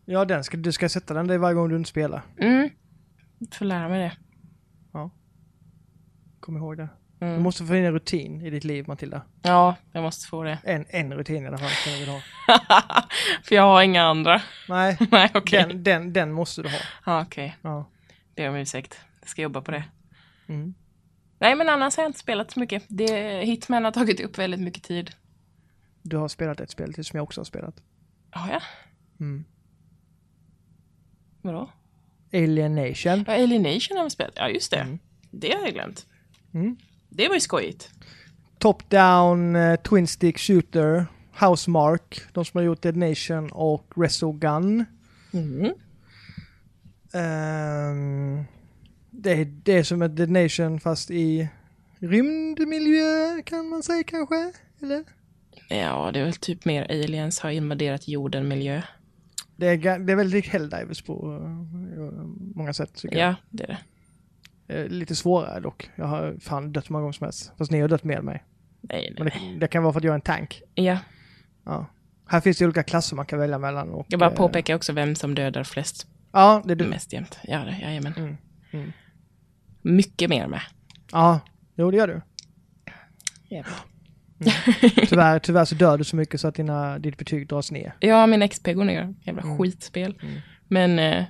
Ja, 0.05 0.25
den 0.25 0.45
ska, 0.45 0.57
du 0.57 0.73
ska 0.73 0.89
sätta 0.89 1.15
den 1.15 1.27
där 1.27 1.39
varje 1.39 1.55
gång 1.55 1.69
du 1.69 1.77
inte 1.77 1.91
spelar. 1.91 2.23
Mm. 2.37 2.71
Får 3.53 3.65
lära 3.65 3.89
mig 3.89 4.01
det. 4.01 4.13
Kom 6.49 6.57
ihåg 6.57 6.77
det. 6.77 6.89
Du 7.19 7.27
Mm. 7.27 7.43
måste 7.43 7.65
få 7.67 7.77
in 7.77 7.85
en 7.85 7.93
rutin 7.93 8.43
i 8.43 8.51
ditt 8.51 8.65
liv, 8.65 8.85
Matilda. 8.89 9.23
Ja, 9.43 9.77
jag 9.93 10.03
måste 10.03 10.27
få 10.27 10.43
det. 10.43 10.59
En, 10.65 10.85
en 10.89 11.15
rutin 11.15 11.45
i 11.45 11.47
alla 11.47 11.59
fall. 11.59 11.71
Kan 11.85 11.93
jag 11.93 11.99
vilja 12.01 12.15
ha. 12.15 12.23
För 13.45 13.55
jag 13.55 13.63
har 13.63 13.83
inga 13.83 14.03
andra. 14.03 14.43
Nej, 14.69 14.97
Nej, 15.11 15.31
okej. 15.35 15.65
den, 15.69 15.83
den, 15.85 16.13
den 16.13 16.33
måste 16.33 16.63
du 16.63 16.69
ha. 16.69 16.79
Ja, 17.07 17.23
okej. 17.23 17.57
Ja. 17.63 17.89
Be 18.37 18.49
om 18.49 18.55
ursäkt. 18.57 18.99
Jag 19.21 19.29
ska 19.29 19.43
jobba 19.43 19.61
på 19.61 19.71
det. 19.71 19.85
Mm. 20.49 20.75
Nej, 21.39 21.55
men 21.55 21.69
annars 21.69 21.97
har 21.97 22.05
jag 22.05 22.09
inte 22.09 22.19
spelat 22.19 22.51
så 22.51 22.61
mycket. 22.61 22.83
Det, 22.89 23.41
Hitman 23.45 23.85
har 23.85 23.93
tagit 23.93 24.21
upp 24.21 24.39
väldigt 24.39 24.61
mycket 24.61 24.83
tid. 24.83 25.11
Du 26.03 26.17
har 26.17 26.29
spelat 26.29 26.61
ett 26.61 26.71
spel 26.71 26.95
till 26.95 27.05
som 27.05 27.17
jag 27.17 27.25
också 27.25 27.41
har 27.41 27.45
spelat. 27.45 27.83
Ja, 28.35 28.49
ja. 28.53 28.61
Mm. 29.21 29.45
Vadå? 31.43 31.71
Alienation. 32.33 33.25
Ja, 33.27 33.35
Alienation 33.43 33.97
har 33.97 34.05
vi 34.05 34.11
spelat. 34.11 34.33
Ja, 34.37 34.49
just 34.49 34.71
det. 34.71 34.77
Mm. 34.81 34.99
Det 35.31 35.53
har 35.53 35.65
jag 35.65 35.73
glömt. 35.75 36.07
Mm. 36.55 36.77
Det 37.09 37.29
var 37.29 37.35
ju 37.35 37.41
skojigt. 37.41 37.91
Top-down 38.59 39.57
eh, 39.57 39.77
Twin 39.77 40.07
Stick 40.07 40.39
Shooter. 40.39 41.07
Housemark. 41.41 42.21
De 42.33 42.45
som 42.45 42.59
har 42.59 42.65
gjort 42.65 42.83
Dead 42.83 42.97
Nation 42.97 43.53
och 43.53 43.93
Resogun. 43.97 44.85
Mm. 45.33 45.73
Ehm, 47.13 48.45
det, 49.11 49.45
det 49.45 49.73
är 49.73 49.83
som 49.83 50.03
ett 50.03 50.17
Dead 50.17 50.31
Nation 50.31 50.81
fast 50.81 51.11
i 51.11 51.49
rymdmiljö 51.99 53.43
kan 53.45 53.69
man 53.69 53.83
säga 53.83 54.05
kanske? 54.05 54.53
Eller? 54.83 55.05
Ja, 55.69 56.11
det 56.13 56.21
är 56.21 56.25
väl 56.25 56.35
typ 56.35 56.65
mer 56.65 56.83
aliens 56.91 57.41
har 57.41 57.51
invaderat 57.51 58.09
jorden 58.09 58.49
miljö. 58.49 58.83
Det 59.57 59.67
är, 59.67 59.99
det 59.99 60.13
är 60.13 60.17
väldigt 60.17 60.47
Helldivers 60.47 61.03
på 61.03 61.35
eh, 61.97 62.25
många 62.55 62.73
sätt 62.73 62.95
tycker 62.95 63.19
jag. 63.19 63.31
Ja, 63.31 63.37
det 63.51 63.63
är 63.63 63.67
det. 63.69 63.79
Eh, 64.69 64.87
Lite 64.89 65.15
svårare 65.15 65.61
dock. 65.61 65.91
Jag 65.97 66.07
har 66.07 66.37
fan 66.41 66.73
dött 66.73 66.89
många 66.91 67.03
gånger 67.03 67.13
som 67.13 67.25
helst. 67.25 67.53
Fast 67.59 67.71
ni 67.71 67.81
har 67.81 67.89
dött 67.89 68.05
med 68.05 68.25
mig. 68.25 68.45
Nej, 68.81 69.15
Men 69.19 69.27
nej. 69.35 69.53
det, 69.55 69.59
det 69.61 69.69
kan 69.69 69.83
vara 69.83 69.93
för 69.93 70.01
att 70.01 70.05
jag 70.05 70.11
är 70.13 70.15
en 70.15 70.21
tank. 70.21 70.63
Ja, 70.75 70.99
Ja. 71.65 71.87
Här 72.31 72.41
finns 72.41 72.59
det 72.59 72.65
olika 72.65 72.83
klasser 72.83 73.17
man 73.17 73.27
kan 73.27 73.39
välja 73.39 73.59
mellan. 73.59 73.89
Och, 73.91 74.07
jag 74.09 74.21
bara 74.21 74.31
eh, 74.31 74.37
påpekar 74.37 74.75
också 74.75 74.93
vem 74.93 75.15
som 75.15 75.35
dödar 75.35 75.65
flest 75.65 76.07
Ja, 76.33 76.63
det 76.65 76.73
är 76.73 76.77
du. 76.77 76.87
mest 76.87 77.13
jämt. 77.13 77.39
Ja, 77.43 77.59
det, 77.59 77.79
jajamän. 77.83 78.13
Mm, 78.17 78.37
mm. 78.71 78.93
Mycket 79.83 80.31
mer 80.31 80.47
med. 80.47 80.61
Ja, 81.13 81.41
jo 81.77 81.91
det 81.91 81.97
gör 81.97 82.09
du. 82.09 82.21
Jävlar. 83.49 83.75
Tyvärr, 85.09 85.39
tyvärr 85.39 85.65
så 85.65 85.75
dör 85.75 85.99
du 85.99 86.05
så 86.05 86.17
mycket 86.17 86.41
så 86.41 86.49
att 86.49 86.55
dina, 86.55 86.99
ditt 86.99 87.17
betyg 87.19 87.49
dras 87.49 87.73
ner. 87.73 87.93
Ja, 88.01 88.27
min 88.27 88.49
XP 88.49 88.67
går 88.75 88.85
ner. 88.85 89.15
Jävla 89.23 89.43
Mm. 89.43 89.59
skitspel. 89.59 90.19
Mm. 90.23 90.35
Men, 90.69 90.99
eh, 90.99 91.25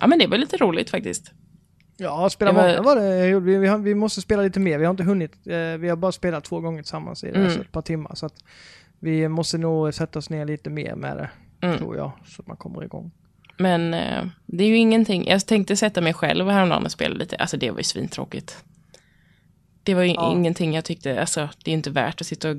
ja 0.00 0.06
men 0.06 0.18
det 0.18 0.26
var 0.26 0.38
lite 0.38 0.56
roligt 0.56 0.90
faktiskt. 0.90 1.32
Ja, 1.96 2.30
spela 2.30 2.52
många 2.52 2.82
var 2.82 2.96
det. 2.96 3.40
Vi, 3.40 3.56
vi, 3.56 3.66
har, 3.66 3.78
vi 3.78 3.94
måste 3.94 4.20
spela 4.20 4.42
lite 4.42 4.60
mer. 4.60 4.78
Vi 4.78 4.84
har 4.84 4.90
inte 4.90 5.02
hunnit. 5.04 5.32
Eh, 5.46 5.56
vi 5.58 5.88
har 5.88 5.96
bara 5.96 6.12
spelat 6.12 6.44
två 6.44 6.60
gånger 6.60 6.82
tillsammans 6.82 7.24
i 7.24 7.28
Mm. 7.28 7.42
alltså 7.44 7.60
ett 7.60 7.72
par 7.72 7.82
timmar. 7.82 8.14
Så 8.14 8.30
vi 9.00 9.28
måste 9.28 9.58
nog 9.58 9.94
sätta 9.94 10.18
oss 10.18 10.30
ner 10.30 10.44
lite 10.46 10.70
mer 10.70 10.94
med 10.94 11.16
det, 11.16 11.30
Mm. 11.66 11.78
tror 11.78 11.96
jag. 11.96 12.12
Så 12.26 12.42
att 12.42 12.46
man 12.48 12.56
kommer 12.56 12.84
igång. 12.84 13.10
Men 13.58 13.94
eh, 13.94 14.24
det 14.46 14.64
är 14.64 14.68
ju 14.68 14.76
ingenting. 14.76 15.26
Jag 15.28 15.46
tänkte 15.46 15.76
sätta 15.76 16.00
mig 16.00 16.14
själv 16.14 16.48
häromdagen 16.48 16.84
och 16.84 16.92
spela 16.92 17.14
lite. 17.14 17.36
Alltså 17.36 17.56
det 17.56 17.70
var 17.70 17.78
ju 17.78 17.84
svintråkigt. 17.84 18.64
Det 19.82 19.94
var 19.94 20.02
ju 20.02 20.12
Ja. 20.14 20.32
ingenting 20.32 20.74
jag 20.74 20.84
tyckte, 20.84 21.20
alltså 21.20 21.48
det 21.64 21.70
är 21.70 21.74
inte 21.74 21.90
värt 21.90 22.20
att 22.20 22.26
sitta 22.26 22.50
och 22.50 22.56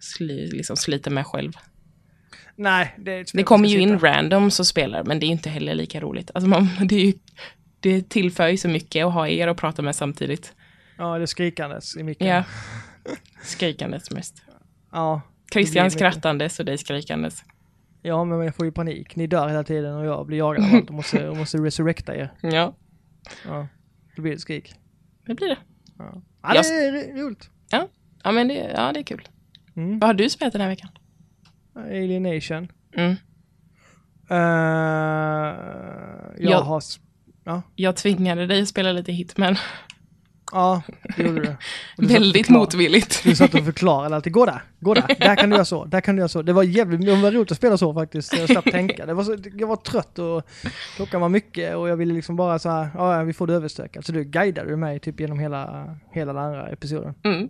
sli, 0.00 0.50
liksom 0.52 0.76
slita 0.76 1.10
med 1.10 1.26
själv. 1.26 1.52
Nej, 2.56 2.94
det 2.98 3.30
Det 3.34 3.42
kommer 3.42 3.68
ju 3.68 3.80
in 3.80 3.98
random 3.98 4.50
som 4.50 4.64
spelar, 4.64 5.04
men 5.04 5.20
det 5.20 5.26
är 5.26 5.28
inte 5.28 5.50
heller 5.50 5.74
lika 5.74 6.00
roligt. 6.00 6.30
Alltså 6.34 6.48
man, 6.48 6.68
det, 6.88 6.94
är 6.94 7.04
ju, 7.06 7.12
det 7.80 8.08
tillför 8.08 8.48
ju 8.48 8.56
så 8.56 8.68
mycket 8.68 9.06
att 9.06 9.12
ha 9.12 9.28
er 9.28 9.48
att 9.48 9.56
prata 9.56 9.82
med 9.82 9.96
samtidigt. 9.96 10.54
Ja, 10.98 11.16
det 11.18 11.22
är 11.24 11.26
skrikandes 11.26 11.96
i 11.96 12.02
micken. 12.02 12.26
Ja. 12.28 12.44
Skrikandes 13.42 14.10
mest. 14.10 14.42
Ja. 14.92 15.20
Christian 15.52 15.90
skrattandes 15.90 16.58
och 16.60 16.64
dig 16.66 16.78
skrikandes. 16.78 17.42
Ja, 18.02 18.24
men 18.24 18.40
jag 18.40 18.54
får 18.54 18.66
ju 18.66 18.72
panik. 18.72 19.16
Ni 19.16 19.26
dör 19.26 19.48
hela 19.48 19.64
tiden 19.64 19.94
och 19.94 20.06
jag 20.06 20.26
blir 20.26 20.38
jagad 20.38 20.64
av 20.64 20.74
allt 20.74 20.88
och 20.88 20.94
måste, 20.94 21.28
och 21.28 21.36
måste 21.36 21.58
resurrecta 21.58 22.16
er. 22.16 22.32
Ja, 22.42 22.74
Ja. 23.44 23.66
Då 24.16 24.22
blir 24.22 24.32
det 24.32 24.38
skrik. 24.38 24.74
det 25.26 25.34
blir 25.34 25.48
det. 25.48 25.58
Ja, 25.98 26.22
ja 26.42 26.54
Jag- 26.54 26.64
det 26.64 26.68
är 26.86 26.92
ro- 26.92 27.26
roligt. 27.26 27.50
Ja, 28.24 28.32
men 28.32 28.48
det, 28.48 28.54
ja, 28.76 28.92
det 28.92 29.00
är 29.00 29.04
kul. 29.04 29.28
Mm. 29.76 29.98
Vad 29.98 30.08
har 30.08 30.14
du 30.14 30.30
spelat 30.30 30.52
den 30.52 30.60
här 30.62 30.68
veckan? 30.68 30.88
Alienation. 31.74 32.68
Mm. 32.96 33.10
Uh, 34.30 34.36
jag 36.38 36.50
Jag- 36.50 36.60
har... 36.60 36.82
s- 37.46 37.64
Jag 37.74 37.96
tvingade 37.96 38.46
dig 38.46 38.62
att 38.62 38.68
spela 38.68 38.92
lite 38.92 39.12
Hitman. 39.12 39.56
Ja, 40.52 40.82
det 41.16 41.22
gjorde 41.22 41.40
du. 41.40 41.56
Du 41.96 42.06
Väldigt 42.06 42.48
motvilligt. 42.48 43.24
Du 43.24 43.36
satt 43.36 43.54
och 43.54 43.64
förklarade 43.64 44.16
alltid. 44.16 44.32
Gå 44.32 44.46
där, 44.46 44.62
gå 44.80 44.94
där. 44.94 45.16
Där 45.20 45.36
kan 45.36 45.50
du 45.50 45.56
göra 45.56 45.64
så, 45.64 45.84
där 45.84 46.00
kan 46.00 46.16
du 46.16 46.20
göra 46.20 46.28
så. 46.28 46.42
Det 46.42 46.52
var 46.52 46.62
jävligt 46.62 47.00
det 47.06 47.16
var 47.22 47.30
roligt 47.32 47.50
att 47.50 47.56
spela 47.56 47.78
så 47.78 47.94
faktiskt. 47.94 48.38
Jag 48.38 48.48
slapp 48.48 48.64
tänka. 48.64 49.06
Det 49.06 49.14
var 49.14 49.24
så, 49.24 49.36
jag 49.58 49.66
var 49.66 49.76
trött 49.76 50.18
och 50.18 50.42
klockan 50.96 51.20
var 51.20 51.28
mycket 51.28 51.76
och 51.76 51.88
jag 51.88 51.96
ville 51.96 52.14
liksom 52.14 52.36
bara 52.36 52.58
så 52.58 52.68
här, 52.70 52.88
ja 52.94 53.22
vi 53.22 53.32
får 53.32 53.46
det 53.46 53.54
överstökat. 53.54 54.06
Så 54.06 54.12
du 54.12 54.24
guidade 54.24 54.70
du 54.70 54.76
mig 54.76 55.00
typ 55.00 55.20
genom 55.20 55.38
hela, 55.38 55.96
hela 56.12 56.32
den 56.32 56.42
andra 56.42 56.68
episoden. 56.68 57.14
Mm. 57.24 57.48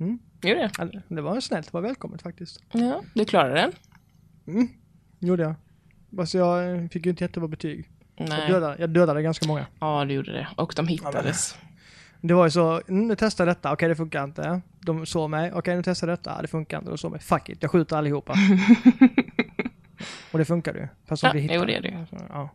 Mm. 0.00 0.18
Gjorde 0.42 0.60
det? 0.60 0.70
Ja, 0.78 1.00
Det 1.16 1.22
var 1.22 1.40
snällt, 1.40 1.66
det 1.66 1.72
var 1.74 1.80
välkommet 1.80 2.22
faktiskt. 2.22 2.60
Ja, 2.72 3.02
du 3.14 3.24
klarade 3.24 3.54
den? 3.54 3.72
Mm. 4.54 4.68
Gjorde 5.20 5.42
jag. 5.42 5.54
Fast 6.16 6.34
jag 6.34 6.92
fick 6.92 7.04
ju 7.06 7.10
inte 7.10 7.24
jättebra 7.24 7.48
betyg. 7.48 7.90
Jag 8.16 8.28
dödade, 8.48 8.76
jag 8.78 8.90
dödade 8.90 9.22
ganska 9.22 9.46
många. 9.48 9.66
Ja, 9.80 10.04
du 10.04 10.14
gjorde 10.14 10.32
det. 10.32 10.48
Och 10.56 10.72
de 10.76 10.88
hittades. 10.88 11.58
Det 12.20 12.34
var 12.34 12.44
ju 12.44 12.50
så, 12.50 12.80
mm, 12.88 13.08
nu 13.08 13.16
testar 13.18 13.46
jag 13.46 13.56
detta, 13.56 13.72
okej 13.72 13.88
det 13.88 13.96
funkar 13.96 14.24
inte. 14.24 14.60
De 14.80 15.06
såg 15.06 15.30
mig, 15.30 15.52
okej 15.52 15.76
nu 15.76 15.82
testar 15.82 16.08
jag 16.08 16.18
detta, 16.18 16.42
det 16.42 16.48
funkar 16.48 16.78
inte. 16.78 16.90
De 16.90 16.98
såg 16.98 17.10
mig, 17.10 17.20
fuck 17.20 17.48
it, 17.48 17.58
jag 17.62 17.70
skjuter 17.70 17.96
allihopa. 17.96 18.34
Och 20.32 20.38
det 20.38 20.44
funkade 20.44 20.78
ju. 20.78 20.88
Fast 21.06 21.22
de 21.22 21.26
Ja, 21.26 21.32
blir 21.32 21.42
hittade. 21.42 21.58
jo, 21.60 21.64
det 21.64 21.74
är 21.76 21.82
det 21.82 21.88
ju. 21.88 22.06
Ja. 22.28 22.48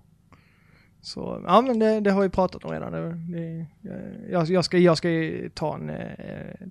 Så, 1.01 1.41
ja 1.45 1.61
men 1.61 1.79
det, 1.79 1.99
det 1.99 2.11
har 2.11 2.21
vi 2.21 2.29
pratat 2.29 2.63
om 2.65 2.71
redan. 2.71 2.91
Det, 2.91 3.11
det, 3.11 3.65
jag, 4.31 4.47
jag, 4.49 4.65
ska, 4.65 4.77
jag 4.77 4.97
ska 4.97 5.09
ju 5.09 5.49
ta 5.49 5.75
en 5.75 5.89
eh, 5.89 6.67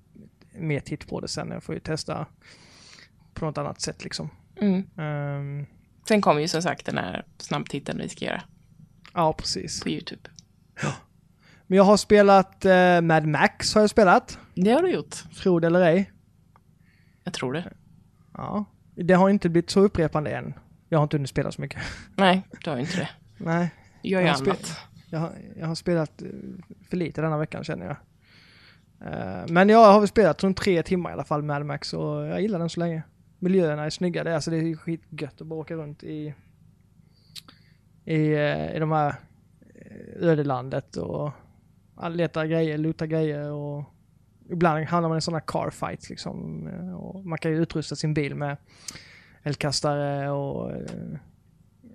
mer 0.59 0.79
titt 0.79 1.07
på 1.09 1.19
det 1.19 1.27
sen. 1.27 1.51
Jag 1.51 1.63
får 1.63 1.75
ju 1.75 1.79
testa 1.81 2.25
på 3.33 3.45
något 3.45 3.57
annat 3.57 3.81
sätt 3.81 4.03
liksom. 4.03 4.29
Mm. 4.61 4.83
Ehm, 4.97 5.65
Sen 6.07 6.21
kommer 6.21 6.41
ju 6.41 6.47
som 6.47 6.61
sagt 6.61 6.85
den 6.85 6.97
här 6.97 7.25
snabbtitten 7.37 7.97
vi 7.97 8.09
ska 8.09 8.25
göra 8.25 8.41
ja, 9.13 9.33
precis. 9.33 9.83
på 9.83 9.89
YouTube. 9.89 10.29
Men 11.67 11.77
jag 11.77 11.83
har 11.83 11.97
spelat 11.97 12.65
eh, 12.65 13.01
Mad 13.01 13.25
Max 13.25 13.73
har 13.73 13.81
jag 13.81 13.89
spelat. 13.89 14.39
Det 14.55 14.71
har 14.71 14.81
du 14.81 14.91
gjort. 14.91 15.15
Tro 15.41 15.59
det 15.59 15.67
eller 15.67 15.81
ej. 15.81 16.11
Jag 17.23 17.33
tror 17.33 17.53
det. 17.53 17.73
Ja. 18.33 18.65
Det 18.95 19.13
har 19.13 19.29
inte 19.29 19.49
blivit 19.49 19.69
så 19.69 19.79
upprepande 19.79 20.31
än. 20.31 20.53
Jag 20.89 20.99
har 20.99 21.03
inte 21.03 21.17
hunnit 21.17 21.29
spela 21.29 21.51
så 21.51 21.61
mycket. 21.61 21.81
Nej, 22.15 22.41
du 22.63 22.69
har 22.69 22.77
inte 22.77 22.97
det. 22.97 23.09
Nej, 23.37 23.71
gör 24.03 24.21
Jag 24.21 24.33
har 24.33 24.41
annat. 24.41 24.77
jag 25.09 25.19
har, 25.19 25.31
jag 25.59 25.67
har 25.67 25.75
spelat 25.75 26.21
eh, 26.21 26.27
för 26.89 26.97
lite 26.97 27.21
denna 27.21 27.37
veckan 27.37 27.63
känner 27.63 27.85
jag. 27.85 27.95
Eh, 29.13 29.45
Men 29.47 29.69
jag 29.69 29.91
har 29.93 29.99
väl 29.99 30.09
spelat 30.09 30.43
runt 30.43 30.57
tre 30.57 30.83
timmar 30.83 31.09
i 31.09 31.13
alla 31.13 31.23
fall 31.23 31.41
Mad 31.43 31.65
Max 31.65 31.93
och 31.93 32.25
jag 32.25 32.41
gillar 32.41 32.59
den 32.59 32.69
så 32.69 32.79
länge. 32.79 33.03
Miljöerna 33.39 33.83
är 33.85 33.89
snygga. 33.89 34.23
Det 34.23 34.29
är, 34.31 34.35
alltså, 34.35 34.51
det 34.51 34.57
är 34.57 34.75
skitgött 34.75 35.41
att 35.41 35.47
bara 35.47 35.59
åka 35.59 35.73
runt 35.75 36.03
i, 36.03 36.33
i, 38.05 38.33
eh, 38.33 38.75
i 38.75 38.79
de 38.79 38.91
här 38.91 39.15
eh, 39.75 40.29
ödelandet 40.29 40.97
och 40.97 41.31
letar 42.09 42.45
grejer, 42.45 42.77
luta 42.77 43.07
grejer 43.07 43.51
och 43.51 43.83
ibland 44.49 44.85
hamnar 44.85 45.09
man 45.09 45.17
i 45.17 45.21
sådana 45.21 45.41
car 45.41 45.69
fights 45.69 46.09
liksom. 46.09 46.67
Eh, 46.67 46.93
och 46.93 47.25
man 47.25 47.37
kan 47.37 47.51
ju 47.51 47.57
utrusta 47.57 47.95
sin 47.95 48.13
bil 48.13 48.35
med 48.35 48.57
eldkastare 49.43 50.29
och 50.29 50.71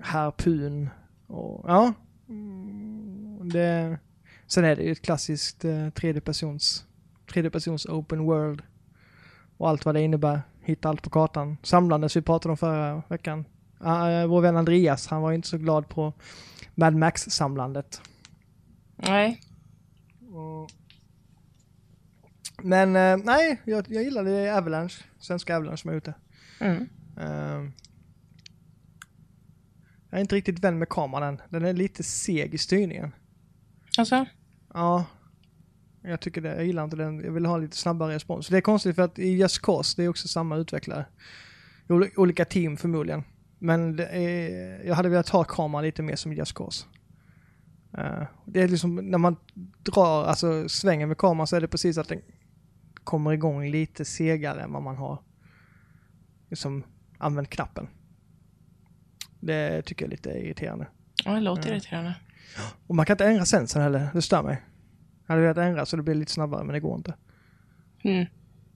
harpun 0.01 0.90
och 1.27 1.64
ja. 1.69 1.92
Mm, 2.29 3.49
det, 3.49 3.99
sen 4.47 4.64
är 4.64 4.77
det 4.77 4.83
ju 4.83 4.92
ett 4.92 5.03
klassiskt 5.03 5.64
tredje 5.95 6.21
persons 6.21 6.87
tredje 7.27 7.51
persons 7.51 7.87
open 7.87 8.25
world 8.25 8.62
och 9.57 9.69
allt 9.69 9.85
vad 9.85 9.95
det 9.95 10.01
innebär. 10.01 10.42
hitta 10.61 10.88
allt 10.88 11.03
på 11.03 11.11
kartan. 11.11 11.57
Samlandes 11.62 12.16
vi 12.16 12.23
pratade 12.23 12.51
om 12.51 12.57
förra 12.57 13.03
veckan. 13.09 13.45
Uh, 13.81 14.27
vår 14.27 14.41
vän 14.41 14.57
Andreas, 14.57 15.07
han 15.07 15.23
var 15.23 15.33
inte 15.33 15.49
så 15.49 15.59
glad 15.59 15.89
på 15.89 16.12
Mad 16.75 16.95
Max-samlandet. 16.95 18.01
Nej. 18.97 19.41
Men 22.62 22.97
uh, 22.97 23.25
nej, 23.25 23.62
jag, 23.65 23.85
jag 23.89 24.03
gillade 24.03 24.57
Avalanche, 24.59 25.05
svenska 25.19 25.57
Avalanche 25.57 25.77
som 25.77 25.95
gjort 25.95 26.05
det. 26.05 26.15
Mm. 26.61 26.83
Uh, 27.19 27.71
jag 30.11 30.19
är 30.19 30.21
inte 30.21 30.37
riktigt 30.37 30.59
vän 30.59 30.79
med 30.79 30.89
kameran 30.89 31.23
än. 31.23 31.41
Den 31.49 31.65
är 31.65 31.73
lite 31.73 32.03
seg 32.03 32.55
i 32.55 32.59
styrningen. 32.59 33.12
Alltså? 33.99 34.27
Ja. 34.75 35.05
Jag 36.03 36.21
tycker 36.21 36.41
det. 36.41 36.57
Jag 36.57 36.65
gillar 36.67 36.85
inte 36.85 36.97
den. 36.97 37.21
Jag 37.21 37.33
vill 37.33 37.47
ha 37.47 37.59
lite 37.59 37.77
snabbare 37.77 38.15
respons. 38.15 38.49
Det 38.49 38.57
är 38.57 38.61
konstigt 38.61 38.97
för 38.97 39.03
att 39.03 39.19
i 39.19 39.29
Just 39.37 39.62
Cause, 39.62 39.95
det 39.97 40.05
är 40.05 40.09
också 40.09 40.29
samma 40.29 40.57
utvecklare. 40.57 41.07
Ol- 41.89 42.11
Olika 42.17 42.45
team 42.45 42.77
förmodligen. 42.77 43.25
Men 43.59 43.99
är, 43.99 44.87
jag 44.87 44.95
hade 44.95 45.09
velat 45.09 45.29
ha 45.29 45.45
kameran 45.45 45.85
lite 45.85 46.03
mer 46.03 46.16
som 46.16 46.33
Just 46.33 46.55
Cause. 46.55 46.87
Eh, 47.99 48.23
det 48.45 48.62
är 48.62 48.69
liksom 48.69 48.97
när 48.97 49.19
man 49.19 49.37
drar, 49.83 50.25
alltså 50.25 50.69
svänger 50.69 51.07
med 51.07 51.19
kameran 51.19 51.47
så 51.47 51.57
är 51.57 51.61
det 51.61 51.69
precis 51.69 51.99
att 51.99 52.09
den 52.09 52.21
kommer 53.05 53.33
igång 53.33 53.71
lite 53.71 54.05
segare 54.05 54.62
än 54.62 54.73
vad 54.73 54.83
man 54.83 54.97
har 54.97 55.19
liksom 56.51 56.85
använt 57.19 57.51
knappen. 57.51 57.88
Det 59.40 59.83
tycker 59.83 60.05
jag 60.05 60.09
är 60.09 60.16
lite 60.16 60.31
irriterande. 60.31 60.87
Ja, 61.25 61.33
det 61.33 61.40
låter 61.40 61.62
Mm. 61.62 61.73
irriterande. 61.77 62.14
Och 62.87 62.95
man 62.95 63.07
kan 63.07 63.14
inte 63.14 63.27
ändra 63.27 63.45
sensorn 63.45 63.83
heller, 63.83 64.09
det 64.12 64.23
stör 64.23 64.42
mig. 64.42 64.62
Jag 65.27 65.35
hade 65.35 65.42
velat 65.42 65.57
ändra 65.57 65.87
så 65.87 65.97
det 65.97 66.03
blir 66.03 66.14
lite 66.14 66.33
snabbare 66.33 66.64
men 66.64 66.73
det 66.75 66.81
går 66.81 66.97
inte. 66.97 67.14
Mm. 68.05 68.27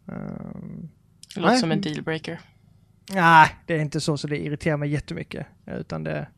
Ehm, 0.08 0.88
Det 1.34 1.40
låter 1.40 1.50
Nej. 1.52 1.60
som 1.60 1.72
en 1.72 1.80
dealbreaker. 1.80 2.40
Nej, 3.14 3.56
det 3.66 3.74
är 3.74 3.78
inte 3.80 4.00
så 4.00 4.16
så 4.16 4.26
det 4.28 4.44
irriterar 4.44 4.76
mig 4.76 4.88
jättemycket. 4.88 5.46
Utan 5.66 6.04
det, 6.04 6.28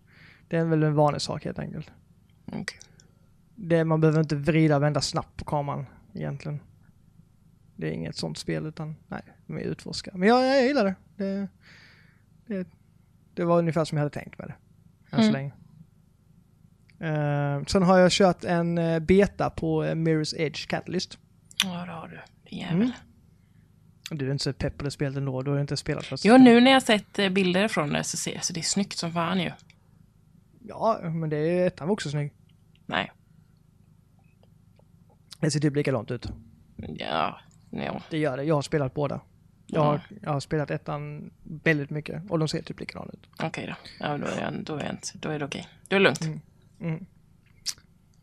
det 0.48 0.56
är 0.56 0.64
väl 0.64 0.82
en 0.82 0.94
vanlig 0.94 1.20
sak 1.22 1.44
helt 1.44 1.58
enkelt. 1.58 1.90
Okej. 2.46 2.78
Det, 3.54 3.84
man 3.84 4.00
behöver 4.00 4.20
inte 4.20 4.36
vrida 4.36 4.76
och 4.76 4.82
vända 4.82 5.00
snabbt 5.00 5.36
på 5.36 5.44
kameran 5.44 5.86
egentligen. 6.14 6.60
Det 7.76 7.88
är 7.88 7.92
inget 7.92 8.16
sånt 8.16 8.38
spel 8.38 8.66
utan 8.66 8.96
nej, 9.08 9.22
de 9.46 9.56
är 9.56 9.60
utforska. 9.60 10.10
Men 10.14 10.28
jag, 10.28 10.44
jag 10.46 10.66
gillar 10.66 10.84
det. 10.84 10.94
Det, 11.16 11.48
det. 12.46 12.68
det 13.34 13.44
var 13.44 13.58
ungefär 13.58 13.84
som 13.84 13.98
jag 13.98 14.02
hade 14.04 14.14
tänkt 14.14 14.38
med 14.38 14.48
det. 14.48 14.54
Än 15.16 15.22
så 15.22 15.28
Mm. 15.28 15.32
länge. 15.32 15.52
Ehm, 17.00 17.66
sen 17.66 17.82
har 17.82 17.98
jag 17.98 18.10
kört 18.10 18.44
en 18.44 18.78
eh, 18.78 18.98
beta 18.98 19.50
på 19.50 19.84
eh, 19.84 19.94
Mirror's 19.94 20.34
Edge 20.38 20.68
Catalyst. 20.68 21.18
Ja, 21.64 21.84
det 21.86 21.92
har 21.92 22.08
du. 22.08 22.18
Din 22.50 22.58
jävel. 22.58 22.76
Mm. 22.76 22.90
Du 24.14 24.26
är 24.28 24.32
inte 24.32 24.44
så 24.44 24.52
pepp 24.52 24.78
på 24.78 24.84
det 24.84 24.90
spelet 24.90 25.16
ändå, 25.16 25.42
du 25.42 25.50
har 25.50 25.60
inte 25.60 25.76
spelat 25.76 26.04
första 26.06 26.28
Jo, 26.28 26.36
nu 26.36 26.60
när 26.60 26.70
jag 26.70 26.82
sett 26.82 27.18
eh, 27.18 27.28
bilder 27.28 27.68
från 27.68 27.92
det 27.92 28.04
så 28.04 28.16
ser 28.16 28.40
så 28.40 28.52
det 28.52 28.60
är 28.60 28.62
snyggt 28.62 28.98
som 28.98 29.12
fan 29.12 29.40
ju. 29.40 29.50
Ja, 30.68 31.00
men 31.02 31.30
det 31.30 31.36
är 31.36 31.66
ettan 31.66 31.88
var 31.88 31.92
också 31.92 32.10
snygg. 32.10 32.32
Nej. 32.86 33.12
Det 35.40 35.50
ser 35.50 35.60
typ 35.60 35.76
likadant 35.76 36.10
ut. 36.10 36.28
Ja. 36.76 37.40
Ja. 37.70 38.02
Det 38.10 38.18
gör 38.18 38.36
det. 38.36 38.44
Jag 38.44 38.54
har 38.54 38.62
spelat 38.62 38.94
båda. 38.94 39.20
Jag 39.66 39.80
har, 39.80 39.94
Ja. 40.10 40.16
jag 40.22 40.30
har 40.30 40.40
spelat 40.40 40.70
ettan 40.70 41.30
väldigt 41.42 41.90
mycket 41.90 42.30
och 42.30 42.38
de 42.38 42.48
ser 42.48 42.62
typ 42.62 42.80
likadana 42.80 43.10
ut. 43.12 43.26
Okej 43.42 43.66
då. 43.66 43.74
Ja, 44.00 44.18
då 44.18 44.26
är, 44.26 44.40
jag, 44.40 44.64
då 44.64 44.76
är, 44.76 44.84
jag 44.84 44.92
inte, 44.92 45.08
då 45.14 45.28
är 45.28 45.38
det 45.38 45.44
okej. 45.44 45.68
Då 45.88 45.96
är 45.96 46.00
det 46.00 46.04
lugnt. 46.04 46.42
Mm. 46.80 47.06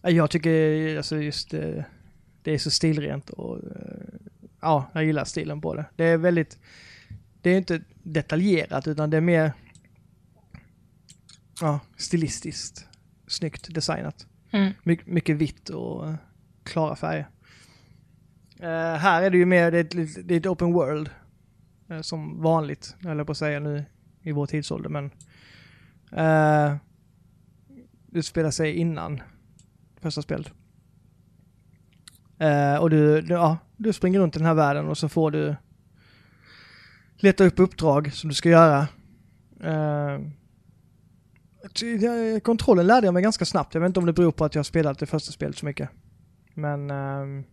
Jag 0.02 0.30
tycker 0.30 0.97
alltså 0.97 1.17
just 1.17 1.54
eh, 1.54 1.84
det 2.43 2.52
är 2.52 2.58
så 2.58 2.71
stilrent 2.71 3.30
och 3.30 3.58
eh, 3.58 3.63
ja, 4.62 4.89
jag 4.93 5.04
gillar 5.04 5.24
stilen 5.24 5.62
på 5.62 5.76
det. 5.76 5.86
Det 5.95 6.04
är 6.04 6.17
väldigt, 6.17 6.60
det 7.41 7.50
är 7.50 7.58
inte 7.58 7.82
detaljerat 8.04 8.88
utan 8.88 9.10
det 9.10 9.17
är 9.17 9.22
mer 9.22 9.54
ja, 11.62 11.80
stilistiskt 11.98 12.88
snyggt 13.28 13.74
designat. 13.74 14.28
Mm. 14.52 14.74
My, 14.84 15.00
mycket 15.06 15.36
vitt 15.36 15.69
och 15.69 16.08
eh, 16.08 16.15
klara 16.63 16.95
färger. 16.95 17.30
Eh, 18.60 18.95
här 18.95 19.22
är 19.22 19.30
det 19.30 19.38
ju 19.38 19.45
mer, 19.45 19.72
det 19.72 19.78
är 19.78 19.82
ett, 19.82 20.28
det 20.28 20.36
är 20.36 20.39
ett 20.39 20.45
open 20.45 20.74
world. 20.74 21.10
eh, 21.89 22.02
som 22.02 22.41
vanligt, 22.41 22.95
jag 23.00 23.26
på 23.26 23.32
att 23.32 23.38
säga 23.38 23.60
nu 23.60 23.86
i 24.22 24.32
vår 24.32 24.45
tidsålder. 24.45 24.89
Men 24.89 25.06
uh, 26.12 26.78
det 28.08 28.24
spelar 28.24 28.52
sig 28.52 28.74
innan 28.74 29.22
första 30.02 30.22
spelet. 30.22 30.52
Eh, 32.39 32.75
och 32.75 32.89
du, 32.89 33.21
du, 33.21 33.34
ja, 33.34 33.58
du 33.78 33.93
springer 33.93 34.19
runt 34.19 34.36
i 34.36 34.39
den 34.39 34.45
här 34.45 34.54
världen 34.54 34.88
och 34.88 34.97
så 34.97 35.10
får 35.10 35.32
du 35.32 35.56
leta 37.15 37.43
upp 37.43 37.60
uppdrag 37.60 38.13
som 38.13 38.30
du 38.30 38.36
ska 38.36 38.49
göra. 38.49 38.88
Eh, 39.63 40.19
kontrollen 42.43 42.88
lärde 42.88 43.08
jag 43.08 43.13
mig 43.13 43.23
ganska 43.23 43.45
snabbt. 43.45 43.73
Jag 43.73 43.82
vet 43.82 43.88
inte 43.88 43.99
om 43.99 44.06
det 44.06 44.13
beror 44.13 44.32
på 44.32 44.45
att 44.45 44.56
jag 44.56 44.65
spelat 44.65 44.99
det 44.99 45.06
första 45.06 45.32
spelet 45.32 45.58
så 45.58 45.65
mycket. 45.65 45.89
Men 46.54 46.89
ehm, 46.91 47.43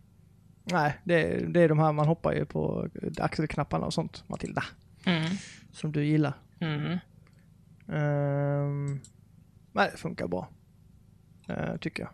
nej, 0.63 0.97
det, 1.03 1.45
det 1.53 1.61
är 1.61 1.69
de 1.69 1.79
här 1.79 1.91
man 1.91 2.07
hoppar 2.07 2.33
ju 2.33 2.45
på 2.45 2.87
axelknapparna 3.17 3.85
och 3.85 3.93
sånt. 3.93 4.23
Matilda, 4.27 4.63
Mm. 5.05 5.23
som 5.71 5.91
du 5.91 6.05
gillar. 6.05 6.33
Mm. 6.59 6.97
Um, 7.85 8.99
nej, 9.71 9.89
det 9.91 9.97
funkar 9.97 10.27
bra. 10.27 10.49
Eh, 11.47 11.77
tycker 11.77 12.03
jag. 12.03 12.11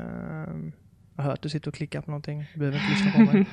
Ehm, 0.00 0.72
jag 1.20 1.24
har 1.24 1.30
hört 1.30 1.42
du 1.42 1.48
sitter 1.48 1.68
och 1.68 1.74
klickar 1.74 2.00
på 2.00 2.10
någonting. 2.10 2.46
Du 2.54 2.58
behöver 2.58 2.78
inte 2.78 2.90
lyssna 2.90 3.12
på 3.12 3.32
mig. 3.32 3.46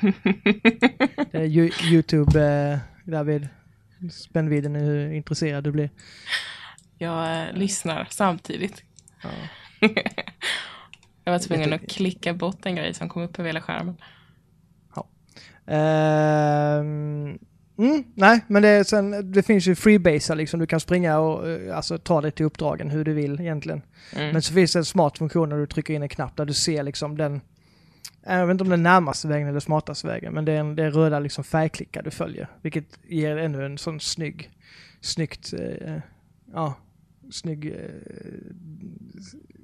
Det 1.31 1.37
är 1.37 1.91
Youtube, 1.93 2.39
uh, 2.73 2.79
David. 3.03 3.47
Spännvidden 4.11 4.75
är 4.75 4.79
hur 4.79 5.11
intresserad 5.11 5.63
du 5.63 5.71
blir. 5.71 5.89
Jag 6.97 7.47
eh, 7.47 7.53
lyssnar 7.53 8.07
samtidigt. 8.09 8.83
Ja. 9.23 9.29
Jag 11.23 11.31
var 11.31 11.39
tvungen 11.39 11.73
att 11.73 11.89
klicka 11.89 12.33
bort 12.33 12.65
en 12.65 12.75
grej 12.75 12.93
som 12.93 13.09
kom 13.09 13.21
upp 13.21 13.39
över 13.39 13.49
hela 13.49 13.61
skärmen. 13.61 13.95
Ehm, 15.67 17.37
mm, 17.77 18.03
nej, 18.13 18.43
men 18.47 18.61
det, 18.61 18.69
är 18.69 18.83
sen, 18.83 19.31
det 19.31 19.43
finns 19.43 19.67
ju 19.67 19.75
freebasar 19.75 20.35
liksom. 20.35 20.59
Du 20.59 20.67
kan 20.67 20.79
springa 20.79 21.19
och 21.19 21.49
eh, 21.49 21.77
alltså, 21.77 21.97
ta 21.97 22.21
dig 22.21 22.31
till 22.31 22.45
uppdragen 22.45 22.89
hur 22.89 23.05
du 23.05 23.13
vill 23.13 23.41
egentligen. 23.41 23.81
Mm. 24.15 24.31
Men 24.31 24.41
så 24.41 24.53
finns 24.53 24.73
det 24.73 24.79
en 24.79 24.85
smart 24.85 25.17
funktion 25.17 25.49
när 25.49 25.57
du 25.57 25.67
trycker 25.67 25.93
in 25.93 26.03
en 26.03 26.09
knapp 26.09 26.37
där 26.37 26.45
du 26.45 26.53
ser 26.53 26.83
liksom 26.83 27.17
den 27.17 27.41
jag 28.35 28.47
vet 28.47 28.53
inte 28.53 28.63
om 28.63 28.69
den 28.69 28.83
närmaste 28.83 29.27
vägen 29.27 29.47
eller 29.47 29.59
smartaste 29.59 30.07
vägen, 30.07 30.33
men 30.33 30.45
det 30.45 30.51
är, 30.51 30.59
en, 30.59 30.75
det 30.75 30.83
är 30.83 30.91
röda 30.91 31.19
liksom 31.19 31.43
färgklickar 31.43 32.03
du 32.03 32.11
följer. 32.11 32.47
Vilket 32.61 32.99
ger 33.07 33.37
ännu 33.37 33.65
en 33.65 33.77
sån 33.77 33.99
snygg, 33.99 34.51
snyggt, 35.01 35.53
eh, 35.53 35.97
ja, 36.53 36.75
snygg 37.31 37.65
eh, 37.65 37.73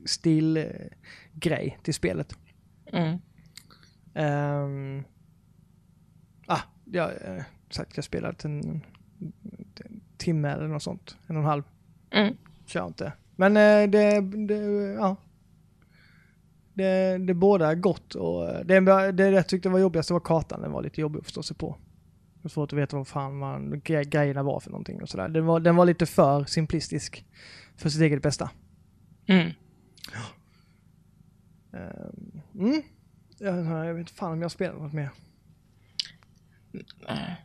stilgrej 0.05 0.89
eh, 0.91 0.97
grej 1.33 1.79
till 1.83 1.93
spelet. 1.93 2.37
Mm. 2.85 3.19
Um, 4.15 5.03
ah, 6.45 6.61
jag, 6.85 7.09
eh, 7.09 7.43
sagt 7.69 7.97
jag 7.97 8.05
spelat 8.05 8.45
en, 8.45 8.61
en 8.61 10.01
timme 10.17 10.49
eller 10.49 10.67
något 10.67 10.83
sånt. 10.83 11.17
En 11.27 11.35
och 11.35 11.41
en 11.41 11.49
halv. 11.49 11.63
Mm. 12.11 12.37
Kör 12.65 12.87
inte. 12.87 13.13
Men 13.35 13.57
eh, 13.57 13.89
det, 13.89 14.21
det, 14.21 14.55
ja. 14.93 15.15
Det, 16.73 17.17
det 17.17 17.33
båda 17.33 17.75
gott 17.75 18.15
och 18.15 18.49
eh, 18.49 18.65
det, 18.65 19.11
det 19.11 19.29
jag 19.29 19.47
tyckte 19.47 19.69
var 19.69 19.79
jobbigast 19.79 20.11
var 20.11 20.19
kartan. 20.19 20.61
Den 20.61 20.71
var 20.71 20.83
lite 20.83 21.01
jobbig 21.01 21.19
att 21.19 21.25
förstå 21.25 21.43
sig 21.43 21.57
på. 21.57 21.77
Det 22.35 22.43
var 22.43 22.49
svårt 22.49 22.73
att 22.73 22.79
veta 22.79 22.97
vad 22.97 23.07
fan 23.07 23.37
man, 23.37 23.73
gre- 23.81 24.03
grejerna 24.03 24.43
var 24.43 24.59
för 24.59 24.69
någonting 24.71 25.01
och 25.01 25.09
sådär. 25.09 25.27
Den 25.29 25.45
var, 25.45 25.59
den 25.59 25.75
var 25.75 25.85
lite 25.85 26.05
för 26.05 26.43
simplistisk 26.45 27.25
för 27.75 27.89
sitt 27.89 28.01
eget 28.01 28.21
bästa. 28.21 28.49
Mm. 29.25 29.51
Ehm, 31.73 32.41
Mm. 32.55 32.81
Jag, 33.37 33.65
jag 33.87 33.93
vet 33.93 34.09
fan 34.09 34.31
om 34.31 34.37
jag 34.37 34.43
har 34.45 34.49
spelat 34.49 34.81
något 34.81 34.93
mer. 34.93 35.09
Nej. 37.07 37.35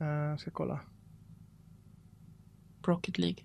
Uh, 0.00 0.06
jag 0.08 0.40
ska 0.40 0.50
kolla. 0.50 0.80
Rocket 2.82 3.18
League. 3.18 3.38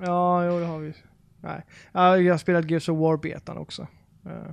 Ja, 0.00 0.44
jo 0.46 0.58
det 0.60 0.66
har 0.66 0.78
vi. 0.78 0.92
Nej. 1.40 1.62
Ja, 1.92 2.18
jag 2.18 2.32
har 2.32 2.38
spelat 2.38 2.70
Gears 2.70 2.88
of 2.88 2.98
War-betan 2.98 3.58
också. 3.58 3.86
Eh, 4.26 4.50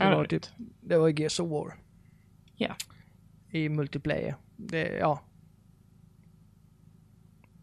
Ja, 0.00 0.10
det, 0.10 0.16
var 0.16 0.24
typ, 0.24 0.42
det 0.80 0.98
var 0.98 1.08
Gears 1.20 1.40
of 1.40 1.50
War. 1.50 1.74
Ja. 2.56 2.76
I 3.50 3.68
multiplayer. 3.68 4.34
Det, 4.56 4.96
ja. 4.98 5.20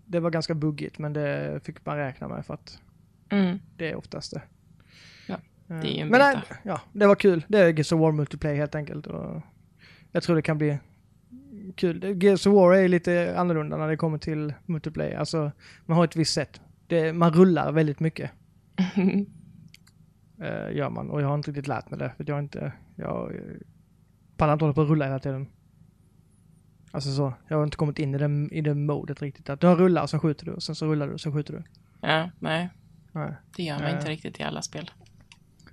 Det 0.05 0.19
var 0.19 0.29
ganska 0.29 0.53
buggigt 0.55 0.97
men 0.99 1.13
det 1.13 1.59
fick 1.63 1.85
man 1.85 1.97
räkna 1.97 2.27
med 2.27 2.45
för 2.45 2.53
att 2.53 2.79
Mm. 3.29 3.59
det 3.77 3.89
är 3.91 3.95
oftast 3.95 4.33
det. 4.33 4.41
Ja, 5.27 5.35
Eh, 5.69 5.81
det 5.81 5.88
är 5.88 5.95
ju 5.95 5.99
en 6.01 6.07
Men 6.07 6.19
nej, 6.19 6.38
ja, 6.63 6.81
det 6.93 7.07
var 7.07 7.15
kul. 7.15 7.45
Det 7.47 7.59
är 7.59 7.67
Gears 7.73 7.91
of 7.91 7.99
War 7.99 8.11
multiplayer 8.11 8.55
helt 8.55 8.75
enkelt. 8.75 9.07
Och 9.07 9.41
jag 10.11 10.23
tror 10.23 10.35
det 10.35 10.41
kan 10.41 10.57
bli 10.57 10.77
kul. 11.75 12.23
Gears 12.23 12.47
of 12.47 12.53
War 12.53 12.73
är 12.75 12.88
lite 12.88 13.35
annorlunda 13.39 13.77
när 13.77 13.88
det 13.88 13.97
kommer 13.97 14.17
till 14.17 14.53
multiplayer. 14.65 15.17
Alltså, 15.17 15.51
man 15.85 15.97
har 15.97 16.03
ett 16.03 16.15
visst 16.15 16.33
sätt. 16.33 16.61
Det, 16.88 17.13
man 17.13 17.34
rullar 17.34 17.71
väldigt 17.71 18.00
mycket. 18.00 18.32
eh, 20.41 20.71
gör 20.76 20.89
man. 20.89 21.10
Och 21.10 21.21
jag 21.21 21.28
har 21.28 21.36
inte 21.36 21.52
riktigt 21.52 21.67
lärt 21.67 21.89
mig 21.89 22.00
det. 22.00 22.13
För 22.17 22.26
jag 22.28 22.39
inte, 22.39 22.71
jag 22.95 23.36
eh, 23.36 23.41
pallar 24.38 24.54
inte 24.54 24.65
hålla 24.65 24.74
på 24.74 24.82
och 24.82 24.89
rulla 24.89 25.06
hela 25.06 25.19
tiden. 25.19 25.48
Alltså 26.91 27.12
så, 27.15 27.34
jag 27.48 27.58
har 27.58 27.63
inte 27.63 27.78
kommit 27.78 28.00
in 28.00 28.15
i 28.15 28.17
det, 28.17 28.48
i 28.52 28.62
det 28.62 28.74
modet 28.76 29.21
riktigt. 29.21 29.50
Att 29.50 29.60
du 29.62 29.67
har 29.67 29.76
rullar 29.76 30.04
och 30.04 30.10
sen 30.10 30.19
skjuter 30.19 30.45
du, 30.45 30.52
och 30.52 30.63
sen 30.63 30.76
så 30.76 30.86
rullar 30.86 31.08
du 31.08 31.13
och 31.13 31.21
sen 31.21 31.34
skjuter 31.34 31.54
du. 31.54 31.63
Ja, 32.02 32.30
nej. 32.39 32.69
Nej. 33.12 33.34
Det 33.56 33.63
gör 33.63 33.76
man 33.80 33.88
Eh. 33.88 33.95
inte 33.98 34.10
riktigt 34.10 34.39
i 34.39 34.43
alla 34.43 34.62
spel. 34.62 34.91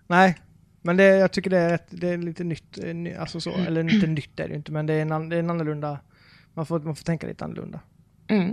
Nej, 0.07 0.39
men 0.83 0.97
det, 0.97 1.05
jag 1.05 1.33
tycker 1.33 1.51
det 1.51 1.59
är, 1.59 1.71
rätt, 1.71 1.87
det 1.91 2.09
är 2.09 2.19
lite 2.19 2.45
nytt. 2.45 2.79
eh, 2.85 3.21
Alltså 3.21 3.41
så, 3.41 3.51
eller 3.51 3.95
inte 3.95 4.07
nytt 4.07 4.41
är 4.41 4.49
det 4.49 4.55
inte, 4.55 4.73
men 4.73 4.87
det 4.87 4.95
är 4.95 5.03
en, 5.13 5.29
det 5.29 5.37
är 5.37 5.41
en 5.41 5.51
annorlunda. 5.51 5.99
Man 6.55 6.67
får, 6.67 6.81
man 6.81 6.97
får 6.97 7.05
tänka 7.05 7.27
lite 7.27 7.45
annorlunda. 7.45 7.81
Mm. 8.29 8.51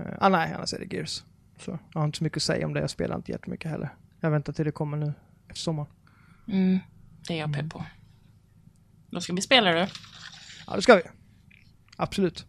Uh, 0.00 0.06
ah, 0.20 0.28
nej, 0.28 0.52
annars 0.56 0.74
är 0.74 0.78
det 0.78 0.94
Gears. 0.96 1.24
Så 1.60 1.78
jag 1.92 2.00
har 2.00 2.06
inte 2.06 2.18
så 2.18 2.24
mycket 2.24 2.36
att 2.36 2.42
säga 2.42 2.66
om 2.66 2.74
det. 2.74 2.80
Jag 2.80 2.90
spelar 2.90 3.16
inte 3.16 3.32
jättemycket 3.32 3.70
heller. 3.70 3.94
Jag 4.20 4.30
väntar 4.30 4.52
till 4.52 4.64
det 4.64 4.72
kommer 4.72 4.96
nu 4.96 5.12
efter 5.48 5.60
sommaren. 5.60 5.90
Mm. 6.48 6.78
Det 7.28 7.34
är 7.34 7.38
jag 7.38 7.54
pepp 7.54 7.70
på. 7.70 7.84
Då 9.10 9.20
ska 9.20 9.32
vi 9.32 9.40
spela 9.40 9.70
det. 9.70 9.88
Ja, 10.66 10.76
det 10.76 10.82
ska 10.82 10.94
vi. 10.94 11.02
Absolut. 11.96 12.46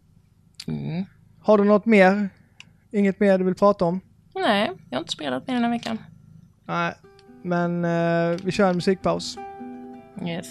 Mm. 0.67 1.05
Har 1.41 1.57
du 1.57 1.63
något 1.63 1.85
mer? 1.85 2.29
Inget 2.91 3.19
mer 3.19 3.37
du 3.37 3.43
vill 3.43 3.55
prata 3.55 3.85
om? 3.85 4.01
Nej, 4.35 4.71
jag 4.89 4.97
har 4.97 5.01
inte 5.01 5.13
spelat 5.13 5.47
mer 5.47 5.53
den 5.53 5.63
här 5.63 5.71
veckan. 5.71 5.97
Nej, 6.65 6.93
men 7.43 7.85
eh, 7.85 8.39
vi 8.43 8.51
kör 8.51 8.69
en 8.69 8.75
musikpaus. 8.75 9.37
Yes. 10.25 10.47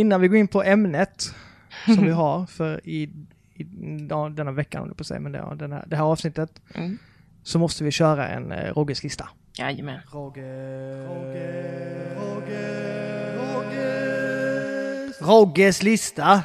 Innan 0.00 0.20
vi 0.20 0.28
går 0.28 0.36
in 0.38 0.48
på 0.48 0.62
ämnet 0.62 1.34
som 1.84 2.04
vi 2.04 2.10
har 2.22 2.46
för 2.46 2.80
i, 2.88 3.02
i 3.54 3.66
ja, 4.10 4.28
denna 4.28 4.52
veckan, 4.52 4.84
jag 4.86 4.96
på 4.96 5.04
säga, 5.04 5.20
men 5.20 5.32
det, 5.32 5.38
ja, 5.38 5.54
den 5.54 5.72
här, 5.72 5.84
det 5.86 5.96
här 5.96 6.04
avsnittet, 6.04 6.60
Mm. 6.74 6.98
så 7.42 7.58
måste 7.58 7.84
vi 7.84 7.90
köra 7.90 8.28
en 8.28 8.52
eh, 8.52 8.72
Rogges 8.74 9.02
lista. 9.02 9.28
Jajamän. 9.58 10.00
Rogge, 10.12 10.42
Rogge, 11.06 12.14
Rogge, 12.16 13.36
Rogges. 13.36 15.20
Rogges 15.22 15.82
lista. 15.82 16.42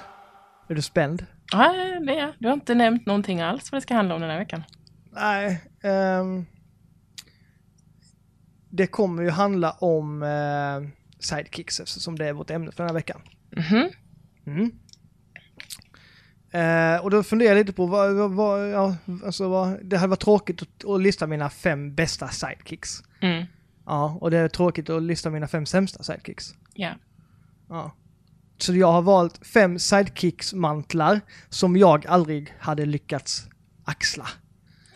Är 0.67 0.75
du 0.75 0.81
spänd? 0.81 1.25
Ja, 1.51 1.73
det 2.05 2.11
är 2.13 2.19
jag. 2.19 2.33
Du 2.39 2.47
har 2.47 2.53
inte 2.53 2.75
nämnt 2.75 3.05
någonting 3.05 3.41
alls 3.41 3.71
vad 3.71 3.77
det 3.77 3.83
ska 3.83 3.93
handla 3.93 4.15
om 4.15 4.21
den 4.21 4.29
här 4.29 4.37
veckan. 4.39 4.63
Nej. 5.11 5.61
ehm, 5.83 6.45
det 8.69 8.87
kommer 8.87 9.23
ju 9.23 9.29
handla 9.29 9.71
om 9.71 10.23
uh, 10.23 10.87
sidekicks 11.19 11.79
eftersom 11.79 12.17
det 12.17 12.25
är 12.27 12.33
vårt 12.33 12.49
ämne 12.49 12.71
för 12.71 12.77
den 12.83 12.89
här 12.89 12.93
veckan. 12.93 13.21
Mhm. 13.51 13.89
Mm. 14.45 14.71
Eh, 16.51 17.03
och 17.03 17.11
då 17.11 17.23
funderar 17.23 17.49
jag 17.49 17.57
lite 17.57 17.73
på 17.73 17.85
vad, 17.85 18.15
vad, 18.15 18.31
vad, 18.31 18.69
ja, 18.69 18.95
alltså 19.25 19.49
vad, 19.49 19.85
det 19.85 19.97
hade 19.97 20.09
varit 20.09 20.19
tråkigt 20.19 20.61
att, 20.61 20.85
att 20.85 21.01
lista 21.01 21.27
mina 21.27 21.49
fem 21.49 21.95
bästa 21.95 22.27
sidekicks. 22.27 23.03
Mm. 23.21 23.45
Ja, 23.85 24.17
och 24.21 24.31
det 24.31 24.37
är 24.37 24.47
tråkigt 24.47 24.89
att 24.89 25.03
lista 25.03 25.29
mina 25.29 25.47
fem 25.47 25.65
sämsta 25.65 26.03
sidekicks. 26.03 26.55
Ja. 26.73 26.91
Ja. 27.69 27.91
Så 28.57 28.75
jag 28.75 28.91
har 28.91 29.01
valt 29.01 29.47
fem 29.47 29.79
sidekicks-mantlar 29.79 31.21
som 31.49 31.77
jag 31.77 32.07
aldrig 32.07 32.53
hade 32.59 32.85
lyckats 32.85 33.47
axla. 33.83 34.27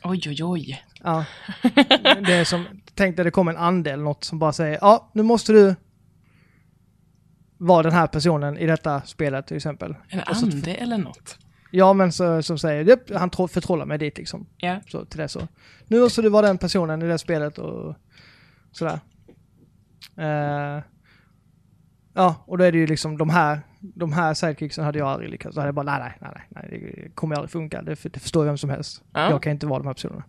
Oj, 0.03 0.21
oj, 0.27 0.43
oj. 0.43 0.83
Ja. 1.03 1.25
Det 2.25 2.33
är 2.33 2.43
som, 2.43 2.65
tänk 2.95 3.15
dig 3.15 3.25
det 3.25 3.31
kommer 3.31 3.51
en 3.51 3.57
ande 3.57 3.91
eller 3.91 4.03
något 4.03 4.23
som 4.23 4.39
bara 4.39 4.53
säger 4.53 4.77
ja, 4.81 5.11
nu 5.13 5.23
måste 5.23 5.51
du 5.51 5.75
vara 7.59 7.83
den 7.83 7.91
här 7.91 8.07
personen 8.07 8.57
i 8.57 8.65
detta 8.65 9.01
spelet 9.01 9.47
till 9.47 9.57
exempel. 9.57 9.95
En 10.09 10.19
ande 10.25 10.73
eller 10.75 10.97
något. 10.97 11.37
Ja, 11.71 11.93
men 11.93 12.11
så, 12.11 12.43
som 12.43 12.57
säger, 12.59 12.83
"Japp, 12.83 12.99
han 13.15 13.29
tro- 13.29 13.47
förtrollar 13.47 13.85
mig 13.85 13.97
dit 13.97 14.17
liksom. 14.17 14.45
Ja. 14.57 14.79
Så, 14.87 15.05
till 15.05 15.19
det 15.19 15.27
så. 15.27 15.47
Nu 15.87 15.99
måste 15.99 16.21
du 16.21 16.29
vara 16.29 16.47
den 16.47 16.57
personen 16.57 17.01
i 17.01 17.07
det 17.07 17.17
spelet 17.17 17.57
och 17.57 17.95
sådär. 18.71 18.99
Eh, 20.17 20.83
ja, 22.13 22.35
och 22.45 22.57
då 22.57 22.63
är 22.63 22.71
det 22.71 22.77
ju 22.77 22.87
liksom 22.87 23.17
de 23.17 23.29
här 23.29 23.59
de 23.79 24.13
här 24.13 24.33
sidekicksen 24.33 24.85
hade 24.85 24.99
jag 24.99 25.07
aldrig 25.07 25.29
lyckats. 25.29 25.55
Då 25.55 25.61
hade 25.61 25.67
jag 25.67 25.75
bara, 25.75 25.97
nej, 25.99 26.13
nej, 26.21 26.31
nej, 26.33 26.43
nej, 26.49 26.93
det 27.03 27.09
kommer 27.15 27.35
aldrig 27.35 27.51
funka. 27.51 27.81
Det, 27.81 28.03
det 28.13 28.19
förstår 28.19 28.45
vem 28.45 28.57
som 28.57 28.69
helst. 28.69 29.03
Ja. 29.13 29.29
Jag 29.29 29.43
kan 29.43 29.51
inte 29.51 29.67
vara 29.67 29.79
de 29.79 29.87
här 29.87 29.93
personerna. 29.93 30.23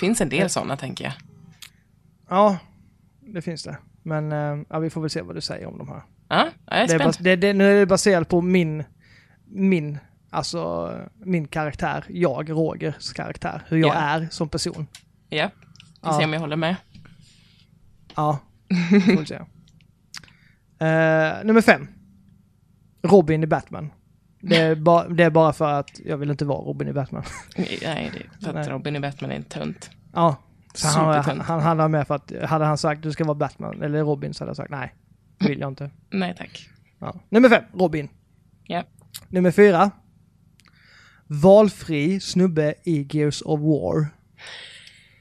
finns 0.00 0.20
en 0.20 0.28
del 0.28 0.50
sådana 0.50 0.76
tänker 0.76 1.04
jag. 1.04 1.12
Ja, 2.28 2.58
det 3.20 3.42
finns 3.42 3.62
det. 3.62 3.76
Men 4.08 4.32
eh, 4.32 4.64
ja, 4.70 4.78
vi 4.78 4.90
får 4.90 5.00
väl 5.00 5.10
se 5.10 5.22
vad 5.22 5.34
du 5.36 5.40
säger 5.40 5.66
om 5.66 5.78
de 5.78 5.88
här. 5.88 6.02
Ja, 6.28 6.48
jag 6.66 6.78
är 6.78 6.86
Det 6.86 6.94
är 6.94 6.98
spänd. 6.98 7.16
det, 7.20 7.36
det, 7.36 7.52
nu 7.52 7.70
är 7.72 7.78
det 7.80 7.86
baserat 7.86 8.28
på 8.28 8.40
min, 8.40 8.84
min, 9.44 9.98
alltså 10.30 10.92
min 11.24 11.48
karaktär. 11.48 12.04
Jag, 12.08 12.50
Rogers 12.50 13.12
karaktär. 13.12 13.62
Hur 13.68 13.76
jag 13.78 13.88
Ja. 13.88 13.92
är 13.94 14.28
som 14.30 14.48
person. 14.48 14.86
Ja, 15.28 15.50
vi 15.56 15.60
Ja. 16.02 16.18
ser 16.18 16.24
om 16.24 16.32
jag 16.32 16.40
håller 16.40 16.56
med. 16.56 16.76
Ja, 18.16 18.38
får 19.16 19.24
se. 19.24 19.40
Eh, 20.80 21.44
nummer 21.44 21.60
fem. 21.60 21.88
Robin 23.02 23.42
i 23.42 23.46
Batman. 23.46 23.90
Det 24.40 24.56
är, 24.56 24.74
ba, 24.74 25.08
det 25.08 25.24
är 25.24 25.30
bara 25.30 25.52
för 25.52 25.72
att 25.72 26.00
jag 26.04 26.16
vill 26.16 26.30
inte 26.30 26.44
vara 26.44 26.60
Robin 26.64 26.88
i 26.88 26.92
Batman. 26.92 27.22
Nej, 27.56 27.78
det 27.82 27.86
är 27.86 28.10
för 28.40 28.48
att 28.48 28.54
Nej. 28.54 28.68
Robin 28.68 28.96
i 28.96 29.00
Batman 29.00 29.30
är 29.30 29.36
en 29.36 29.42
tönt. 29.42 29.90
Ja, 30.14 30.36
så 30.74 30.88
han, 30.88 31.40
han, 31.40 31.78
han 31.78 31.90
med 31.90 32.06
för 32.06 32.14
att 32.14 32.32
hade 32.44 32.64
han 32.64 32.78
sagt 32.78 33.02
du 33.02 33.12
ska 33.12 33.24
vara 33.24 33.34
Batman 33.34 33.82
eller 33.82 34.02
Robin 34.02 34.34
så 34.34 34.44
hade 34.44 34.50
jag 34.50 34.56
sagt 34.56 34.70
nej, 34.70 34.94
vill 35.38 35.60
jag 35.60 35.68
inte. 35.70 35.90
Nej 36.10 36.34
tack. 36.38 36.68
Ja. 36.98 37.14
Nummer 37.28 37.48
fem, 37.48 37.62
Robin. 37.72 38.08
Ja. 38.64 38.84
Nummer 39.28 39.50
fyra. 39.50 39.90
Valfri 41.26 42.20
snubbe 42.20 42.74
i 42.84 43.06
Gears 43.10 43.42
of 43.42 43.60
War. 43.60 44.06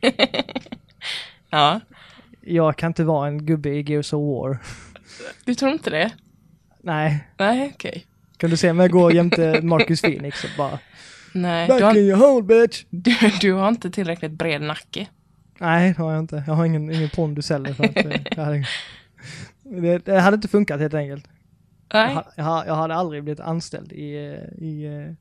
Ja, 1.50 1.80
Jag 2.42 2.78
kan 2.78 2.88
inte 2.90 3.04
vara 3.04 3.28
en 3.28 3.46
gubbe 3.46 3.70
i 3.70 3.82
Gears 3.82 4.14
of 4.14 4.20
War. 4.22 4.58
du 5.46 5.56
tror 5.56 5.72
inte 5.72 5.90
det? 5.90 6.12
Nej, 6.82 7.28
Nej, 7.38 7.72
okej. 7.76 8.06
kan 8.38 8.50
du 8.50 8.58
se 8.58 8.74
mig 8.74 8.90
gå 8.90 9.12
jämte 9.12 9.62
Marcus 9.64 10.02
Phoenix 10.02 10.44
och 10.44 10.50
bara 10.58 10.80
Nej, 11.34 11.68
Back 11.68 11.80
du 11.80 11.84
har, 11.86 11.92
in 11.92 11.98
your 11.98 12.18
hole 12.18 12.44
bitch! 12.44 12.86
du, 12.90 13.16
du 13.42 13.54
har 13.54 13.68
inte 13.70 13.92
tillräckligt 13.92 14.32
bred 14.32 14.62
nacke. 14.62 15.08
Nej, 15.60 15.94
det 15.98 16.04
har 16.04 16.12
jag 16.14 16.20
inte. 16.20 16.44
Jag 16.48 16.54
har 16.54 16.66
ingen, 16.66 16.92
ingen 16.92 17.10
pondus 17.10 17.50
heller. 17.50 17.74
För 17.74 17.84
att, 17.84 17.98
eh, 17.98 18.22
jag 18.36 18.44
hade, 18.44 18.66
det, 19.64 19.98
det 20.06 20.20
hade 20.20 20.36
inte 20.36 20.48
funkat 20.48 20.80
helt 20.80 20.94
enkelt. 20.94 21.26
Jag, 21.90 22.08
Nej, 22.16 22.24
jag, 22.36 22.44
ha- 22.44 22.66
jag 22.66 22.76
hade 22.76 22.96
aldrig 22.96 23.24
blivit 23.24 23.40
anställd 23.40 23.92
i, 23.94 24.16
eh, 24.16 24.64
i, 24.66 24.86
eh, 24.86 25.14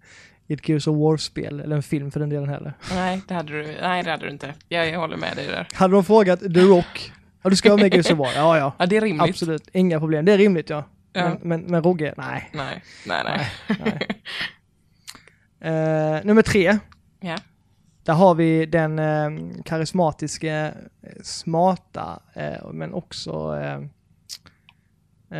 i 0.47 0.55
ett 0.55 0.69
Gears 0.69 0.87
of 0.89 0.97
War-spel, 0.97 1.61
eller 1.61 1.77
en 1.77 1.83
film 1.83 2.11
för 2.11 2.21
den 2.21 2.29
delen 2.29 2.49
heller. 2.49 2.73
nej, 2.91 3.23
det 3.29 3.35
hade 3.35 3.53
du, 3.53 3.77
nej, 3.83 4.03
det 4.03 4.11
hade 4.11 4.25
du 4.27 4.31
inte. 4.31 4.55
Jag, 4.69 4.89
jag 4.89 5.01
håller 5.01 5.17
med 5.17 5.37
dig 5.37 5.47
där. 5.47 5.69
Hade 5.75 5.95
de 5.95 6.05
frågat 6.05 6.41
The 6.41 6.61
Rock, 6.61 7.13
ja 7.43 7.51
du 7.51 7.57
ska 7.57 7.69
vara 7.69 7.83
med 7.83 7.93
i 7.95 7.97
Gears 7.97 8.11
of 8.11 8.19
War? 8.19 8.33
Ja, 8.37 8.59
ja. 8.59 8.73
Ja, 8.79 8.87
det 8.87 8.97
är 8.97 9.01
rimligt. 9.01 9.31
Absolut, 9.31 9.69
inga 9.73 9.99
problem. 10.01 10.25
Det 10.25 10.33
är 10.33 10.39
rimligt 10.39 10.71
ja. 10.71 10.85
Ja. 11.13 11.25
Men, 11.29 11.39
men, 11.43 11.61
men 11.61 11.83
Rogge, 11.83 12.15
nej. 12.17 12.51
Nej, 12.53 12.83
nej, 13.07 13.23
nej. 13.25 13.47
nej. 13.85 14.09
Eh, 15.61 16.25
nummer 16.25 16.43
tre, 16.43 16.79
Ja. 17.21 17.37
Där 18.07 18.15
har 18.15 18.35
vi 18.35 18.67
den 18.67 18.99
eh, 18.99 19.31
karismatiska, 19.65 20.67
eh, 21.03 21.23
smarta, 21.23 22.23
eh, 22.35 22.73
men 22.73 22.95
också, 22.95 23.59
eh, 23.61 23.81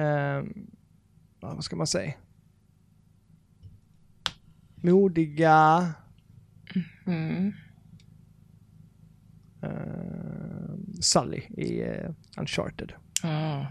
eh, 0.01 0.43
vad 1.41 1.65
ska 1.65 1.77
man 1.77 1.87
säga? 1.87 2.13
Modiga, 4.75 5.87
Mm. 7.07 7.53
Sully 11.01 11.37
i 11.39 11.83
Uncharted. 12.39 12.93
Han 13.23 13.67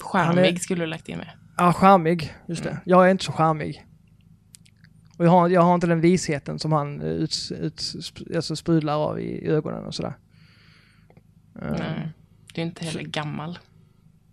Charmig 0.00 0.54
är- 0.54 0.58
skulle 0.58 0.82
du 0.82 0.86
lagt 0.86 1.08
in 1.08 1.18
med. 1.18 1.30
Ja, 1.56 1.72
charmig. 1.72 2.34
Just 2.48 2.62
det. 2.62 2.80
Jag 2.84 3.06
är 3.06 3.10
inte 3.10 3.24
så 3.24 3.32
charmig. 3.32 3.86
Och 5.16 5.24
jag 5.24 5.30
har, 5.30 5.48
jag 5.48 5.62
har 5.62 5.74
inte 5.74 5.86
den 5.86 6.00
visheten 6.00 6.58
som 6.58 6.72
han 6.72 7.00
ut, 7.02 7.36
ut, 7.60 7.82
alltså 8.36 8.56
sprudlar 8.56 8.94
av 8.96 9.20
i 9.20 9.46
ögonen 9.48 9.84
och 9.84 9.94
sådär. 9.94 10.14
Eh, 11.62 11.70
Nej. 11.70 12.12
Du 12.54 12.60
är 12.60 12.66
inte 12.66 12.84
heller 12.84 13.02
gammal. 13.02 13.58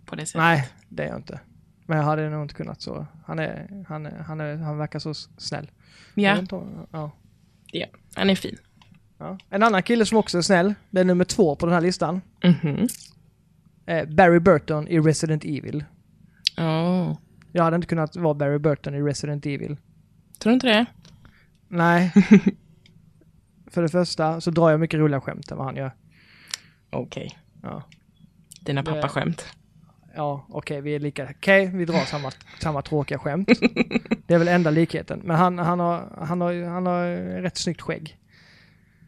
På 0.05 0.15
det 0.15 0.25
sättet. 0.25 0.41
nej, 0.41 0.69
det 0.89 1.03
är 1.03 1.07
jag 1.07 1.17
inte. 1.17 1.39
Men 1.85 1.97
jag 1.97 2.05
hade 2.05 2.29
nog 2.29 2.41
inte 2.41 2.53
kunnat 2.55 2.81
så. 2.81 3.05
Han, 3.25 3.39
är, 3.39 3.83
han, 3.87 4.05
är, 4.05 4.17
han, 4.17 4.41
är, 4.41 4.57
han 4.57 4.77
verkar 4.77 4.99
så 4.99 5.13
snäll. 5.37 5.71
Ja, 6.13 6.43
ja, 6.91 7.11
ja, 7.71 7.85
han 8.15 8.29
är 8.29 8.35
fin. 8.35 8.57
ja. 9.17 9.37
En 9.49 9.63
annan 9.63 9.83
kille 9.83 10.05
som 10.05 10.17
också 10.17 10.37
är 10.37 10.41
snäll, 10.41 10.73
det 10.89 11.01
är 11.01 11.05
nummer 11.05 11.25
två 11.25 11.55
på 11.55 11.65
den 11.65 11.73
här 11.75 11.81
listan. 11.81 12.21
Mhm. 12.43 12.87
Eh, 13.85 14.09
Barry 14.09 14.39
Burton 14.39 14.87
i 14.87 14.99
Resident 14.99 15.43
Evil. 15.45 15.83
Oh. 16.57 17.17
Jag 17.51 17.63
hade 17.63 17.75
inte 17.75 17.87
kunnat 17.87 18.15
vara 18.15 18.33
Barry 18.33 18.57
Burton 18.59 18.95
i 18.95 19.01
Resident 19.01 19.45
Evil. 19.45 19.77
Tror 20.43 20.51
du 20.51 20.53
inte 20.53 20.67
det? 20.67 20.85
Nej. 21.67 22.11
För 23.67 23.81
det 23.81 23.89
första 23.89 24.41
så 24.41 24.51
drar 24.51 24.69
jag 24.71 24.79
mycket 24.79 24.99
roliga 24.99 25.21
skämt 25.21 25.51
än 25.51 25.57
vad 25.57 25.65
han 25.67 25.75
gör. 25.75 25.95
Okej. 26.89 27.37
Ja, 27.61 27.83
Dina 28.61 28.83
pappaskämt. 28.83 29.45
ja 30.15 30.45
okej, 30.49 30.81
vi 30.81 30.95
är 30.95 30.99
lika. 30.99 31.27
Okej, 31.37 31.67
vi 31.73 31.85
drar 31.85 31.99
samma, 32.05 32.31
samma 32.59 32.81
tråkiga 32.81 33.19
skämt. 33.19 33.47
Det 34.27 34.33
är 34.33 34.37
väl 34.39 34.47
enda 34.47 34.69
likheten. 34.69 35.21
Men 35.23 35.35
han, 35.35 35.59
han, 35.59 35.79
har, 35.79 36.23
han, 36.27 36.41
har, 36.41 36.63
han 36.69 36.85
har 36.85 37.05
rätt 37.41 37.57
snyggt 37.57 37.81
skägg. 37.81 38.17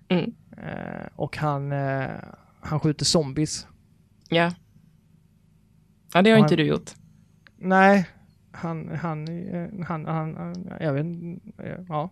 Mm. 0.10 0.34
Eh, 0.58 1.08
och 1.16 1.38
han, 1.38 1.72
eh, 1.72 2.10
han 2.62 2.80
skjuter 2.80 3.06
zombies. 3.06 3.68
Ja. 4.30 4.52
Ja, 6.14 6.22
det 6.22 6.30
har 6.30 6.38
Och 6.38 6.44
inte 6.46 6.54
han- 6.54 6.58
du 6.58 6.64
gjort. 6.64 6.92
Nej, 7.58 8.08
han, 8.56 8.96
han, 8.96 9.28
han, 9.88 10.06
han, 10.06 10.74
jag 10.80 10.94
vet 10.94 11.06
ja. 11.90 12.12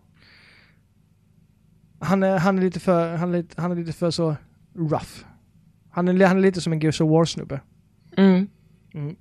Han 1.98 2.22
är, 2.22 2.38
han 2.38 2.58
är 2.58 2.62
lite 2.62 2.80
för, 2.80 3.16
han 3.16 3.34
är 3.34 3.36
lite, 3.36 3.62
han 3.62 3.72
är 3.72 3.76
lite 3.76 3.92
för 3.92 4.10
så 4.10 4.36
rough. 4.74 5.24
Han 5.90 6.08
är, 6.08 6.26
han 6.26 6.36
är 6.36 6.42
lite 6.42 6.60
som 6.60 6.72
en 6.72 6.80
Gears 6.80 7.00
of 7.00 7.10
War-snubbe. 7.10 7.60
Mm. 8.16 8.48
Mm. 8.94 9.16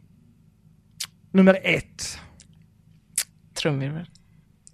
Nummer 1.32 1.60
ett. 1.64 2.20
Trumvirvel. 3.54 4.10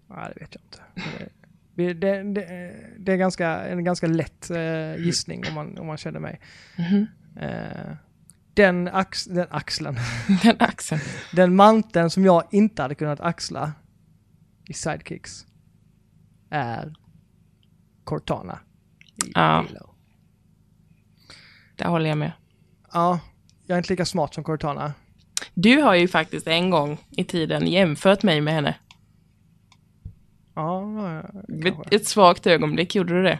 Nej, 0.08 0.32
det 0.34 0.42
vet 0.42 0.56
jag 0.56 0.64
inte. 0.64 1.32
Det, 1.76 1.94
det, 1.94 2.24
det, 2.24 2.76
det 2.98 3.14
är 3.14 3.18
ganska, 3.18 3.48
en 3.48 3.84
ganska 3.84 4.08
lätt 4.08 4.50
eh, 4.50 4.96
gissning 5.06 5.44
om 5.48 5.54
man, 5.54 5.78
om 5.78 5.88
man 5.88 5.98
känner 5.98 6.20
mig. 6.20 6.40
Mhm. 6.78 7.08
Eh, 7.36 7.92
den, 8.60 8.88
ax, 8.88 9.26
den 9.26 9.48
axeln, 9.50 9.98
Den 10.44 10.56
axeln. 10.60 11.02
den 11.32 11.56
manteln 11.56 12.10
som 12.10 12.26
jag 12.26 12.44
inte 12.52 12.82
hade 12.82 12.96
kunnat 12.96 13.20
axla 13.20 13.72
i 14.68 14.74
Sidekicks 14.74 15.46
är 16.50 16.94
Cortana. 18.04 18.60
I 19.26 19.32
Ja. 19.36 19.42
Halo. 19.42 19.96
Där 21.76 21.86
håller 21.90 22.10
jag 22.10 22.18
med. 22.18 22.32
ja, 22.94 23.20
jag 23.66 23.76
är 23.76 23.78
inte 23.78 23.94
lika 23.94 24.06
smart 24.06 24.34
som 24.34 24.44
Cortana. 24.44 24.94
Du 25.54 25.82
har 25.82 25.96
ju 25.96 26.08
faktiskt 26.08 26.48
en 26.48 26.70
gång 26.70 26.98
i 27.10 27.24
tiden 27.24 27.68
jämfört 27.68 28.24
mig 28.24 28.42
med 28.42 28.54
henne. 28.54 28.76
Ja, 30.56 30.84
kanske. 31.64 31.96
ett 31.96 32.08
svagt 32.08 32.48
ögonblick 32.48 32.96
gjorde 32.96 33.14
du 33.14 33.24
det. 33.24 33.40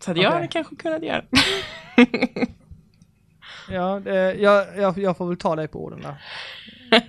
Så 0.00 0.10
att 0.10 0.16
jag 0.16 0.26
Okej. 0.26 0.34
hade 0.36 0.48
kanske 0.48 0.76
kunnat 0.76 1.02
göra 1.02 1.24
det. 1.30 2.46
ja 3.70 4.00
det, 4.04 4.34
jag, 4.34 4.66
jag, 4.76 4.98
jag 4.98 5.16
får 5.16 5.28
väl 5.28 5.36
ta 5.36 5.56
dig 5.56 5.68
på 5.68 5.84
orden 5.84 6.00
där. 6.00 6.22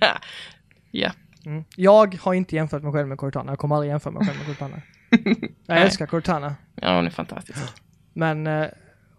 ja. 0.90 1.10
Mm. 1.44 1.64
Jag 1.76 2.14
har 2.14 2.34
inte 2.34 2.56
jämfört 2.56 2.82
mig 2.82 2.92
själv 2.92 3.08
med 3.08 3.18
Cortana. 3.18 3.52
Jag 3.52 3.58
kommer 3.58 3.74
aldrig 3.74 3.90
jämföra 3.90 4.12
mig 4.12 4.26
själv 4.26 4.38
med 4.38 4.46
Cortana. 4.46 4.82
Jag 5.66 5.82
älskar 5.82 6.06
Cortana. 6.06 6.54
ja, 6.74 6.96
hon 6.96 7.06
är 7.06 7.10
fantastisk. 7.10 7.58
Men 8.12 8.46
eh, 8.46 8.66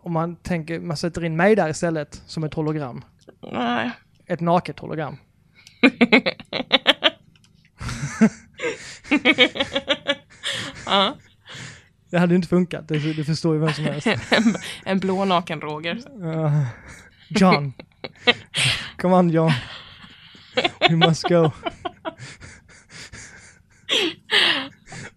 om 0.02 0.14
man 0.14 0.36
tänker, 0.36 0.80
man 0.80 0.98
sätter 0.98 1.24
in 1.24 1.36
mig 1.36 1.56
där 1.56 1.70
istället 1.70 2.22
som 2.26 2.44
ett 2.44 2.54
hologram. 2.54 3.06
Nej. 3.52 3.92
Ett 4.26 4.39
naket 4.39 4.80
hologram. 4.80 5.18
Ja. 10.86 11.18
Det 12.10 12.20
hade 12.20 12.36
inte 12.36 12.48
funkat, 12.48 12.88
det, 12.88 13.14
det 13.14 13.24
förstår 13.24 13.54
ju 13.54 13.60
vem 13.60 13.74
som 13.74 13.84
helst. 13.86 14.08
En, 14.08 14.56
en 14.86 15.00
blå 15.00 15.26
naken-Roger. 15.26 16.24
Uh, 16.24 16.66
John. 17.36 17.74
Come 18.98 19.14
on 19.16 19.30
John. 19.30 19.52
We 20.90 20.96
must 20.96 21.24
go. 21.30 21.52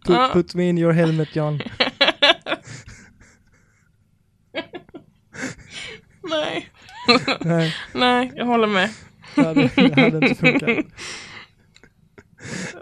Put, 0.06 0.32
put 0.32 0.54
me 0.54 0.68
in 0.68 0.78
your 0.78 0.92
helmet 0.92 1.36
John. 1.36 1.60
Nej. 6.30 6.68
Nej, 7.40 7.74
Nej, 7.94 8.32
jag 8.36 8.46
håller 8.46 8.66
med. 8.66 8.90
det 9.34 9.42
hade, 9.44 9.70
det 9.76 10.00
hade 10.00 10.16
inte 10.28 10.34
funkat. 10.34 10.86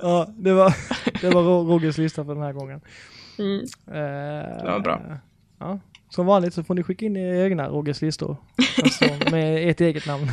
Ja, 0.02 0.26
det 0.36 0.52
var, 0.52 0.74
det 1.20 1.30
var 1.30 1.42
Ro- 1.42 1.64
Rogers 1.72 1.98
lista 1.98 2.24
för 2.24 2.34
den 2.34 2.42
här 2.42 2.52
gången. 2.52 2.80
Mm. 3.38 3.64
det 3.86 4.64
var 4.70 4.80
bra. 4.80 5.18
Ja, 5.58 5.78
som 6.12 6.26
vanligt 6.26 6.54
så 6.54 6.64
får 6.64 6.74
ni 6.74 6.82
skicka 6.82 7.06
in 7.06 7.16
era 7.16 7.44
egna 7.44 7.68
Rogers 7.68 8.02
listor. 8.02 8.36
Alltså 8.82 9.30
med 9.30 9.68
ert 9.70 9.80
eget 9.80 10.06
namn. 10.06 10.30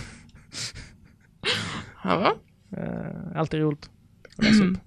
Ja. 2.03 2.35
Eh, 2.77 3.39
alltid 3.39 3.59
roligt 3.59 3.89
att 4.37 4.43
läsa 4.43 4.63
upp. 4.63 4.77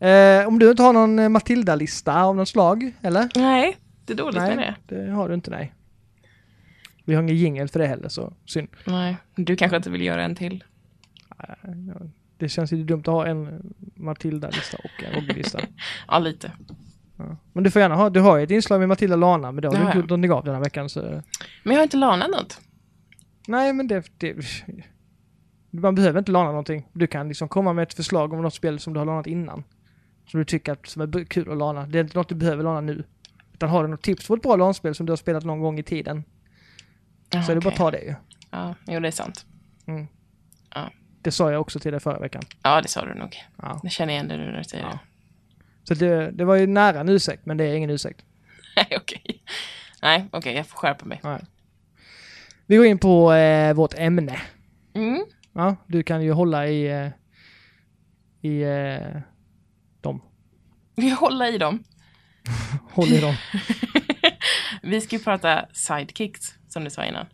Eh, 0.00 0.48
om 0.48 0.58
du 0.58 0.70
inte 0.70 0.82
har 0.82 0.92
någon 0.92 1.18
eh, 1.18 1.28
Matilda-lista 1.28 2.22
av 2.22 2.36
något 2.36 2.48
slag, 2.48 2.92
eller? 3.02 3.28
Nej, 3.34 3.76
det 4.06 4.12
är 4.12 4.16
dåligt 4.16 4.42
med 4.42 4.56
Nej, 4.56 4.74
det. 4.86 5.04
det 5.04 5.10
har 5.10 5.28
du 5.28 5.34
inte, 5.34 5.50
nej. 5.50 5.74
Vi 7.04 7.14
har 7.14 7.22
ingen 7.22 7.36
jingel 7.36 7.68
för 7.68 7.78
det 7.78 7.86
heller, 7.86 8.08
så 8.08 8.32
synd. 8.46 8.68
Nej, 8.84 9.16
du 9.34 9.56
kanske 9.56 9.76
inte 9.76 9.90
vill 9.90 10.02
göra 10.02 10.24
en 10.24 10.34
till. 10.34 10.64
Det 12.38 12.48
känns 12.48 12.72
ju 12.72 12.84
dumt 12.84 13.00
att 13.00 13.06
ha 13.06 13.26
en 13.26 13.72
Matilda-lista 13.94 14.76
och 14.76 15.04
en 15.04 15.12
Robin-lista. 15.12 15.60
Ja, 16.08 16.18
lite. 16.18 16.52
Ja. 17.18 17.36
Men 17.52 17.64
du 17.64 17.70
får 17.70 17.82
gärna 17.82 17.94
ha, 17.94 18.10
du 18.10 18.20
har 18.20 18.36
ju 18.36 18.44
ett 18.44 18.50
inslag 18.50 18.78
med 18.78 18.88
Matilda 18.88 19.16
Lana, 19.16 19.52
men 19.52 19.62
det 19.62 19.68
har 19.68 19.76
du 19.76 19.82
inte 19.82 19.98
gjort 19.98 20.08
någonting 20.08 20.32
av 20.32 20.44
den 20.44 20.54
här 20.54 20.62
veckan. 20.62 20.88
Så... 20.88 21.00
Men 21.00 21.22
jag 21.64 21.74
har 21.74 21.82
inte 21.82 21.96
lanat 21.96 22.30
något. 22.30 22.60
Nej, 23.48 23.72
men 23.72 23.88
det, 23.88 24.10
det... 24.18 24.36
Man 25.70 25.94
behöver 25.94 26.18
inte 26.18 26.32
lana 26.32 26.48
någonting. 26.48 26.88
Du 26.92 27.06
kan 27.06 27.28
liksom 27.28 27.48
komma 27.48 27.72
med 27.72 27.82
ett 27.82 27.94
förslag 27.94 28.32
om 28.32 28.42
något 28.42 28.54
spel 28.54 28.80
som 28.80 28.92
du 28.92 28.98
har 29.00 29.06
lanat 29.06 29.26
innan. 29.26 29.64
Som 30.26 30.38
du 30.38 30.44
tycker 30.44 30.72
att, 30.72 30.86
som 30.86 31.02
är 31.02 31.24
kul 31.24 31.50
att 31.50 31.58
lana. 31.58 31.86
Det 31.86 31.98
är 31.98 32.02
inte 32.04 32.18
något 32.18 32.28
du 32.28 32.34
behöver 32.34 32.64
lana 32.64 32.80
nu. 32.80 33.04
Utan 33.52 33.68
har 33.68 33.82
du 33.82 33.88
något 33.88 34.02
tips 34.02 34.28
på 34.28 34.34
ett 34.34 34.42
bra 34.42 34.56
lanspel 34.56 34.94
som 34.94 35.06
du 35.06 35.12
har 35.12 35.16
spelat 35.16 35.44
någon 35.44 35.60
gång 35.60 35.78
i 35.78 35.82
tiden, 35.82 36.24
Jaha, 37.30 37.42
så 37.42 37.52
är 37.52 37.54
det 37.54 37.60
bara 37.60 37.70
att 37.70 37.76
ta 37.76 37.90
det 37.90 38.00
ju. 38.00 38.14
Ja, 38.50 38.74
jo 38.86 39.00
det 39.00 39.08
är 39.08 39.12
sant. 39.12 39.46
Det 41.22 41.30
sa 41.30 41.52
jag 41.52 41.60
också 41.60 41.78
till 41.78 41.90
dig 41.92 42.00
förra 42.00 42.18
veckan. 42.18 42.42
Ja, 42.62 42.80
det 42.80 42.88
sa 42.88 43.04
du 43.04 43.14
nog. 43.14 43.36
Ja. 43.62 43.80
Jag 43.82 43.92
känner 43.92 44.12
igen 44.12 44.28
det 44.28 44.36
nu 44.36 44.44
när 44.50 44.58
du 44.58 44.64
säger 44.64 44.84
Ja. 44.84 44.90
det. 44.90 44.98
Så 45.88 45.94
det, 45.94 46.30
det 46.30 46.44
var 46.44 46.56
ju 46.56 46.66
nära 46.66 47.00
en 47.00 47.08
ursäkt, 47.08 47.46
men 47.46 47.56
det 47.56 47.64
är 47.64 47.74
ingen 47.74 47.90
ursäkt. 47.90 48.24
Nej, 48.76 48.96
okej. 48.96 49.42
Nej, 50.02 50.28
okej, 50.32 50.54
jag 50.54 50.66
får 50.66 50.78
skärpa 50.78 51.04
mig. 51.04 51.20
Nej. 51.22 51.40
Vi 52.66 52.76
går 52.76 52.86
in 52.86 52.98
på 52.98 53.32
eh, 53.32 53.74
vårt 53.74 53.94
ämne. 53.94 54.40
Mm. 54.94 55.24
Ja, 55.52 55.76
du 55.86 56.02
kan 56.02 56.22
ju 56.22 56.32
hålla 56.32 56.66
i, 56.66 56.86
eh, 56.86 57.08
i 58.40 58.62
eh, 58.62 59.20
dem. 60.00 60.22
Vi 60.96 61.10
håller 61.10 61.54
i 61.54 61.58
dem. 61.58 61.84
Håll 62.92 63.08
i 63.08 63.20
dem. 63.20 63.34
Vi 64.82 65.00
ska 65.00 65.16
ju 65.16 65.22
prata 65.22 65.66
sidekicks, 65.72 66.54
som 66.68 66.84
du 66.84 66.90
sa 66.90 67.04
innan. 67.04 67.26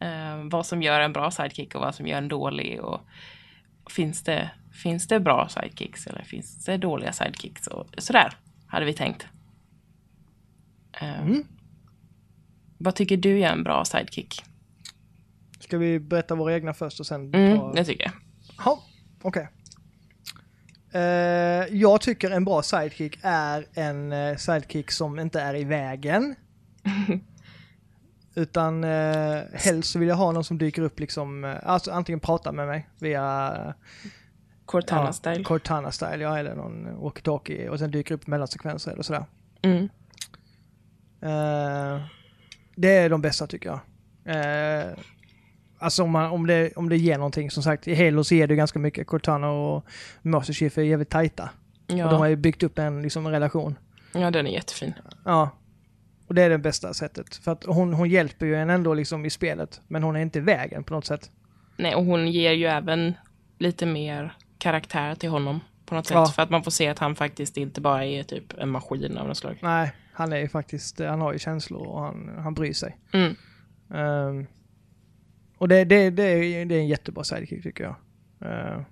Eh, 0.00 0.48
vad 0.50 0.66
som 0.66 0.82
gör 0.82 1.00
en 1.00 1.12
bra 1.12 1.30
sidekick 1.30 1.74
och 1.74 1.80
vad 1.80 1.94
som 1.94 2.06
gör 2.06 2.18
en 2.18 2.28
dålig. 2.28 2.80
Och 2.80 3.00
finns, 3.90 4.22
det, 4.22 4.50
finns 4.82 5.08
det 5.08 5.20
bra 5.20 5.48
sidekicks 5.48 6.06
eller 6.06 6.22
finns 6.22 6.64
det 6.64 6.76
dåliga 6.76 7.12
sidekicks? 7.12 7.66
Och 7.66 7.86
sådär 7.98 8.36
hade 8.66 8.86
vi 8.86 8.92
tänkt. 8.92 9.26
Eh, 11.00 11.20
Mm. 11.20 11.44
Vad 12.78 12.94
tycker 12.94 13.16
du 13.16 13.40
är 13.40 13.52
en 13.52 13.62
bra 13.62 13.84
sidekick? 13.84 14.44
Ska 15.60 15.78
vi 15.78 16.00
berätta 16.00 16.34
våra 16.34 16.54
egna 16.54 16.74
först 16.74 17.00
och 17.00 17.06
sen 17.06 17.34
Mm, 17.34 17.58
ta... 17.58 17.72
det 17.72 17.84
tycker 17.84 18.04
jag. 18.04 18.12
Ja, 18.64 18.82
okej. 19.22 19.48
Eh, 20.92 21.00
jag 21.76 22.00
tycker 22.00 22.30
en 22.30 22.44
bra 22.44 22.62
sidekick 22.62 23.18
är 23.22 23.66
en 23.74 24.12
eh, 24.12 24.36
sidekick 24.36 24.90
som 24.90 25.18
inte 25.18 25.40
är 25.40 25.54
i 25.56 25.64
vägen. 25.64 26.34
Utan 28.34 28.84
uh, 28.84 29.42
helst 29.52 29.90
så 29.92 29.98
vill 29.98 30.08
jag 30.08 30.16
ha 30.16 30.32
någon 30.32 30.44
som 30.44 30.58
dyker 30.58 30.82
upp 30.82 31.00
liksom, 31.00 31.44
eh, 31.44 31.56
alltså 31.62 31.90
antingen 31.90 32.20
pratar 32.20 32.52
med 32.52 32.66
mig 32.66 32.88
via 32.98 33.54
Cortana-style. 34.66 35.42
Cortana-style, 35.44 36.22
ja, 36.22 36.38
eller 36.38 36.54
någon 36.54 36.88
walkie-talkie 36.88 37.68
och 37.68 37.78
sen 37.78 37.90
dyker 37.90 38.14
upp 38.14 38.26
mellansekvenser 38.26 38.92
eller 38.92 39.02
sådär. 39.02 39.24
Mm. 39.62 39.88
Eh, 41.20 42.00
det 42.76 42.96
är 42.96 43.08
de 43.10 43.20
bästa 43.20 43.46
tycker 43.46 43.68
jag. 43.68 43.80
Eh, 44.36 44.92
alltså 45.78 46.02
om, 46.02 46.10
man, 46.10 46.30
om, 46.30 46.46
det, 46.46 46.72
om 46.76 46.88
det 46.88 46.96
ger 46.96 47.16
någonting, 47.18 47.50
som 47.50 47.62
sagt 47.62 47.88
i 47.88 47.94
Halo 48.04 48.24
så 48.24 48.34
ger 48.34 48.46
det 48.46 48.56
ganska 48.56 48.78
mycket. 48.78 49.06
Cortana 49.06 49.50
och 49.50 49.84
Master 50.22 50.52
Chief 50.52 50.78
är 50.78 50.82
jävligt 50.82 51.10
tajta. 51.10 51.50
Och 51.88 51.94
de 51.96 52.00
har 52.02 52.26
Ja. 52.26 52.28
ju 52.28 52.36
byggt 52.36 52.62
upp 52.62 52.78
en, 52.78 53.02
liksom, 53.02 53.28
relation. 53.28 53.78
ja, 54.12 54.30
den 54.30 54.46
är 54.46 54.50
jättefin. 54.50 54.94
Ja. 55.24 55.50
Och 56.34 56.36
det 56.36 56.42
är 56.42 56.50
det 56.50 56.58
bästa 56.58 56.94
sättet. 56.94 57.34
För 57.34 57.52
att 57.52 57.64
hon, 57.64 57.92
hon 57.92 58.08
hjälper 58.08 58.46
ju 58.46 58.54
en 58.54 58.70
ändå 58.70 58.94
liksom 58.94 59.24
i 59.24 59.30
spelet, 59.30 59.80
men 59.88 60.02
hon 60.02 60.16
är 60.16 60.20
inte 60.20 60.38
i 60.38 60.42
vägen 60.42 60.84
på 60.84 60.94
något 60.94 61.06
sätt. 61.06 61.30
Nej, 61.76 61.94
och 61.94 62.04
hon 62.04 62.28
ger 62.28 62.52
ju 62.52 62.66
även 62.66 63.14
lite 63.58 63.86
mer 63.86 64.36
karaktär 64.58 65.14
till 65.14 65.28
honom 65.28 65.60
på 65.86 65.94
något 65.94 66.06
sätt. 66.06 66.14
Ja. 66.14 66.26
För 66.26 66.42
att 66.42 66.50
man 66.50 66.64
får 66.64 66.70
se 66.70 66.88
att 66.88 66.98
han 66.98 67.14
faktiskt 67.14 67.56
inte 67.56 67.80
bara 67.80 68.04
är 68.04 68.22
typ 68.22 68.58
en 68.58 68.68
maskin 68.68 69.18
av 69.18 69.28
något 69.28 69.36
slag. 69.36 69.58
Nej, 69.62 69.92
han 70.12 70.32
är 70.32 70.36
ju 70.36 70.48
faktiskt, 70.48 70.98
han 70.98 71.20
har 71.20 71.32
ju 71.32 71.38
känslor 71.38 71.86
och 71.86 72.00
han, 72.00 72.34
han 72.38 72.54
bryr 72.54 72.72
sig. 72.72 72.98
Mm. 73.12 73.36
Ehm, 73.94 74.46
och 75.58 75.68
det, 75.68 75.84
det, 75.84 76.10
det, 76.10 76.22
är, 76.22 76.64
det 76.64 76.74
är 76.74 76.80
en 76.80 76.88
jättebra 76.88 77.24
sidekick 77.24 77.62
tycker 77.62 77.84
jag. 77.84 77.96
Uh, 78.50 78.82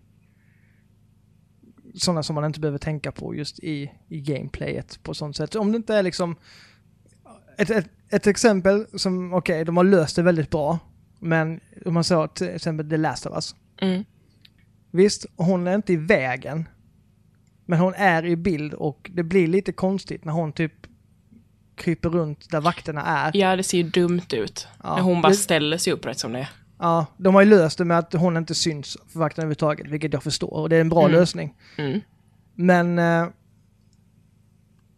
sådana 1.95 2.23
som 2.23 2.35
man 2.35 2.45
inte 2.45 2.61
behöver 2.61 2.79
tänka 2.79 3.13
på 3.13 3.35
just 3.35 3.59
i, 3.59 3.93
i 4.09 4.21
gameplayet 4.21 5.03
på 5.03 5.15
sånt 5.15 5.37
sätt. 5.37 5.55
Om 5.55 5.73
det 5.73 5.77
inte 5.77 5.95
är 5.95 6.03
liksom 6.03 6.37
ett, 7.59 7.71
ett, 7.71 7.89
ett 8.11 8.27
exempel 8.27 8.87
som, 8.95 9.35
okej, 9.35 9.65
de 9.65 9.77
har 9.77 9.85
löst 9.85 10.17
det 10.17 10.23
väldigt 10.23 10.51
bra. 10.51 10.79
Men 11.19 11.61
om 11.87 11.95
man 11.95 12.05
sa 12.05 12.29
till 12.29 12.49
exempel 12.49 12.91
The 12.91 12.97
Last 12.97 13.27
of 13.27 13.35
Us. 13.35 13.55
Mm. 13.81 14.05
Visst, 14.91 15.27
hon 15.37 15.67
är 15.67 15.75
inte 15.75 15.93
i 15.93 15.97
vägen. 15.97 16.69
Men 17.67 17.79
hon 17.79 17.95
är 17.97 18.25
i 18.27 18.37
bild 18.37 18.75
och 18.75 19.11
det 19.15 19.23
blir 19.23 19.47
lite 19.47 19.73
konstigt 19.73 20.25
när 20.25 20.33
hon 20.33 20.53
typ 20.53 20.73
kryper 21.75 22.09
runt 22.09 22.51
där 22.51 22.61
vakterna 22.61 23.03
är. 23.03 23.31
Ja, 23.37 23.57
det 23.57 23.63
ser 23.63 23.79
ju 23.79 23.85
dumt 23.85 24.23
ut. 24.33 24.67
Ja. 24.83 24.95
När 24.97 25.03
hon 25.03 25.23
bara 25.23 25.33
ställer 25.35 25.77
sig 25.79 25.93
upp 25.93 26.07
rätt 26.07 26.19
som 26.19 26.33
det 26.33 26.39
är. 26.39 26.51
Ja, 26.79 27.07
de 27.17 27.35
har 27.35 27.43
ju 27.43 27.49
löst 27.51 27.79
det 27.79 27.85
med 27.85 27.99
att 27.99 28.13
hon 28.13 28.37
inte 28.37 28.55
syns 28.55 28.99
för 29.09 29.19
vakterna 29.19 29.43
överhuvudtaget, 29.43 29.87
vilket 29.89 30.13
jag 30.13 30.23
förstår. 30.23 30.53
Och 30.53 30.69
det 30.69 30.77
är 30.77 30.81
en 30.81 30.89
bra 30.89 31.01
Mm. 31.05 31.13
lösning. 31.13 31.55
Mm. 31.79 32.01
Men 32.55 32.99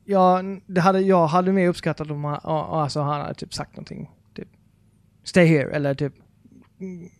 eh, 0.06 0.12
ja, 0.12 0.42
det 0.66 0.80
hade, 0.80 1.00
jag 1.00 1.26
hade 1.26 1.52
mer 1.52 1.68
uppskattat 1.68 2.10
om 2.10 2.24
han, 2.24 2.40
ja, 2.44 2.82
alltså, 2.82 3.00
han 3.00 3.20
hade 3.20 3.34
typ 3.34 3.54
sagt 3.54 3.72
någonting. 3.72 4.10
Typ, 4.34 4.48
Stay 5.24 5.46
here, 5.46 5.70
eller 5.76 5.94
typ... 5.94 6.12
mm, 6.80 7.10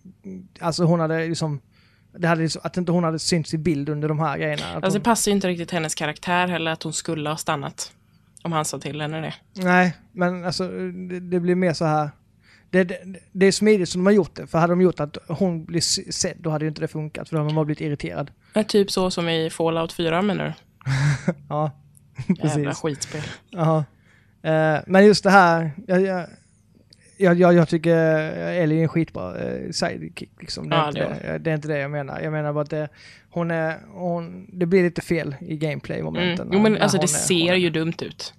Alltså 0.60 0.84
hon 0.84 1.00
hade 1.00 1.26
liksom... 1.28 1.60
Det 2.18 2.28
hade, 2.28 2.42
liksom- 2.42 2.60
att 2.64 2.76
inte 2.76 2.92
hon 2.92 3.04
hade 3.04 3.18
synts 3.18 3.54
i 3.54 3.58
bild 3.58 3.88
under 3.88 4.08
de 4.08 4.18
här 4.18 4.38
grejerna. 4.38 4.62
Alltså 4.74 4.86
hon, 4.90 4.92
det 4.94 5.00
passar 5.00 5.30
ju 5.30 5.34
inte 5.34 5.48
riktigt 5.48 5.70
hennes 5.70 5.94
karaktär 5.94 6.46
heller 6.48 6.70
att 6.70 6.82
hon 6.82 6.92
skulle 6.92 7.28
ha 7.30 7.36
stannat. 7.36 7.92
Om 8.42 8.52
han 8.52 8.64
sa 8.64 8.78
till 8.78 9.00
henne 9.00 9.20
det. 9.20 9.34
Nej, 9.62 9.96
men 10.12 10.44
alltså 10.44 10.68
det, 11.08 11.20
det 11.20 11.40
blir 11.40 11.54
mer 11.54 11.72
så 11.72 11.84
här... 11.84 12.10
Det, 12.70 12.84
det, 12.84 12.98
det 13.32 13.46
är 13.46 13.52
smidigt 13.52 13.88
som 13.88 14.00
de 14.00 14.06
har 14.06 14.12
gjort 14.12 14.34
det, 14.34 14.46
för 14.46 14.58
hade 14.58 14.72
de 14.72 14.80
gjort 14.80 15.00
att 15.00 15.18
hon 15.28 15.64
blir 15.64 15.80
sedd, 16.12 16.36
då 16.40 16.50
hade 16.50 16.64
ju 16.64 16.68
inte 16.68 16.80
det 16.80 16.88
funkat, 16.88 17.28
för 17.28 17.36
då 17.36 17.40
hade 17.40 17.48
man 17.48 17.54
bara 17.56 17.64
blivit 17.64 17.80
irriterad. 17.80 18.30
Men 18.54 18.64
typ 18.64 18.90
så 18.90 19.10
som 19.10 19.28
i 19.28 19.50
Fallout 19.50 19.92
4 19.92 20.22
menar 20.22 20.44
du? 20.44 20.52
Ja, 21.48 21.70
Jävla 22.44 22.74
skitspel. 22.74 23.22
Jaha. 23.50 23.84
Eh, 24.42 24.78
men 24.86 25.06
just 25.06 25.24
det 25.24 25.30
här, 25.30 25.70
jag, 25.86 26.00
jag, 27.16 27.34
jag, 27.40 27.54
jag, 27.54 27.68
tycker 27.68 27.96
Ellie 28.36 28.78
är 28.78 28.82
en 28.82 28.88
skitbra 28.88 29.38
eh, 29.38 29.70
sidekick. 29.70 30.30
Liksom. 30.40 30.68
Det, 30.70 30.76
är 30.76 30.80
Ja, 30.80 30.88
inte 30.88 31.00
det 31.00 31.32
det, 31.32 31.38
det 31.38 31.50
är 31.50 31.54
inte 31.54 31.68
det 31.68 31.78
jag 31.78 31.90
menar. 31.90 32.20
Jag 32.20 32.32
menar 32.32 32.52
bara 32.52 32.62
att 32.62 32.70
det, 32.70 32.88
hon 33.30 33.50
är, 33.50 33.78
hon, 33.92 34.46
det 34.52 34.66
blir 34.66 34.82
lite 34.82 35.00
fel 35.02 35.36
i 35.40 35.56
gameplay-momenten. 35.56 36.46
Mm. 36.46 36.56
Jo 36.56 36.62
men 36.62 36.82
alltså 36.82 36.98
det 36.98 37.04
är- 37.04 37.06
ser 37.06 37.52
är- 37.52 37.56
ju 37.56 37.70
dumt 37.70 37.94
ut. 38.02 38.34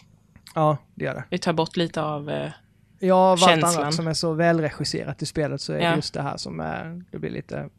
Ja, 0.56 0.78
det 0.96 1.06
gör 1.06 1.14
det. 1.14 1.24
Vi 1.30 1.38
tar 1.38 1.54
bort 1.54 1.78
lite 1.78 2.02
av... 2.02 2.30
Eh, 2.30 2.50
Ja, 3.00 3.16
av 3.32 3.40
allt 3.44 3.64
annat 3.64 3.94
som 3.94 4.08
är 4.08 4.14
så 4.14 4.34
välregisserat 4.34 5.22
i 5.22 5.26
spelet 5.26 5.62
så 5.62 5.74
är 5.74 5.78
det 5.78 5.84
Ja. 5.84 5.96
just 5.96 6.14
det 6.14 6.22
här 6.22 6.38
som 6.38 6.60
är, 6.60 7.04
det 7.12 7.20
blir 7.20 7.30
lite... 7.30 7.70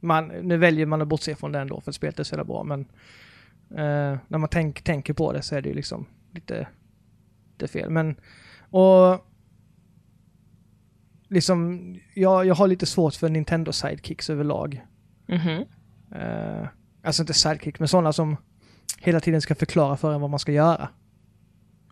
Man, 0.00 0.28
nu 0.28 0.56
väljer 0.56 0.86
man 0.86 1.02
att 1.02 1.08
bortse 1.08 1.34
från 1.34 1.52
det 1.52 1.58
ändå 1.58 1.80
för 1.80 1.90
att 1.90 1.94
spelet 1.94 2.18
är 2.18 2.24
så 2.24 2.32
jävla 2.34 2.44
bra 2.44 2.62
men 2.64 2.86
eh, 3.76 4.18
när 4.28 4.38
man 4.38 4.48
tänk, 4.48 4.82
tänker 4.82 5.12
på 5.14 5.32
det 5.32 5.42
så 5.42 5.54
är 5.56 5.62
det 5.62 5.68
ju 5.68 5.74
liksom 5.74 6.06
lite, 6.34 6.68
lite 7.52 7.72
fel. 7.72 7.90
Men, 7.90 8.16
och 8.70 9.26
liksom, 11.28 11.80
jag, 12.14 12.46
jag 12.46 12.54
har 12.54 12.66
lite 12.68 12.86
svårt 12.86 13.14
för 13.14 13.28
Nintendo 13.28 13.72
sidekicks 13.72 14.30
överlag. 14.30 14.86
mhm. 15.28 15.64
Eh, 16.14 16.68
alltså 17.04 17.22
inte 17.22 17.34
sidekick, 17.34 17.78
men 17.78 17.88
sådana 17.88 18.12
som 18.12 18.36
hela 18.98 19.20
tiden 19.20 19.40
ska 19.40 19.54
förklara 19.54 19.96
för 19.96 20.12
en 20.14 20.20
vad 20.20 20.30
man 20.30 20.38
ska 20.38 20.52
göra. 20.52 20.88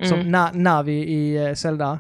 Som 0.03 0.21
Mm. 0.21 0.35
Na- 0.35 0.55
Navi 0.55 0.93
i 0.93 1.47
eh, 1.47 1.55
Zelda. 1.55 1.99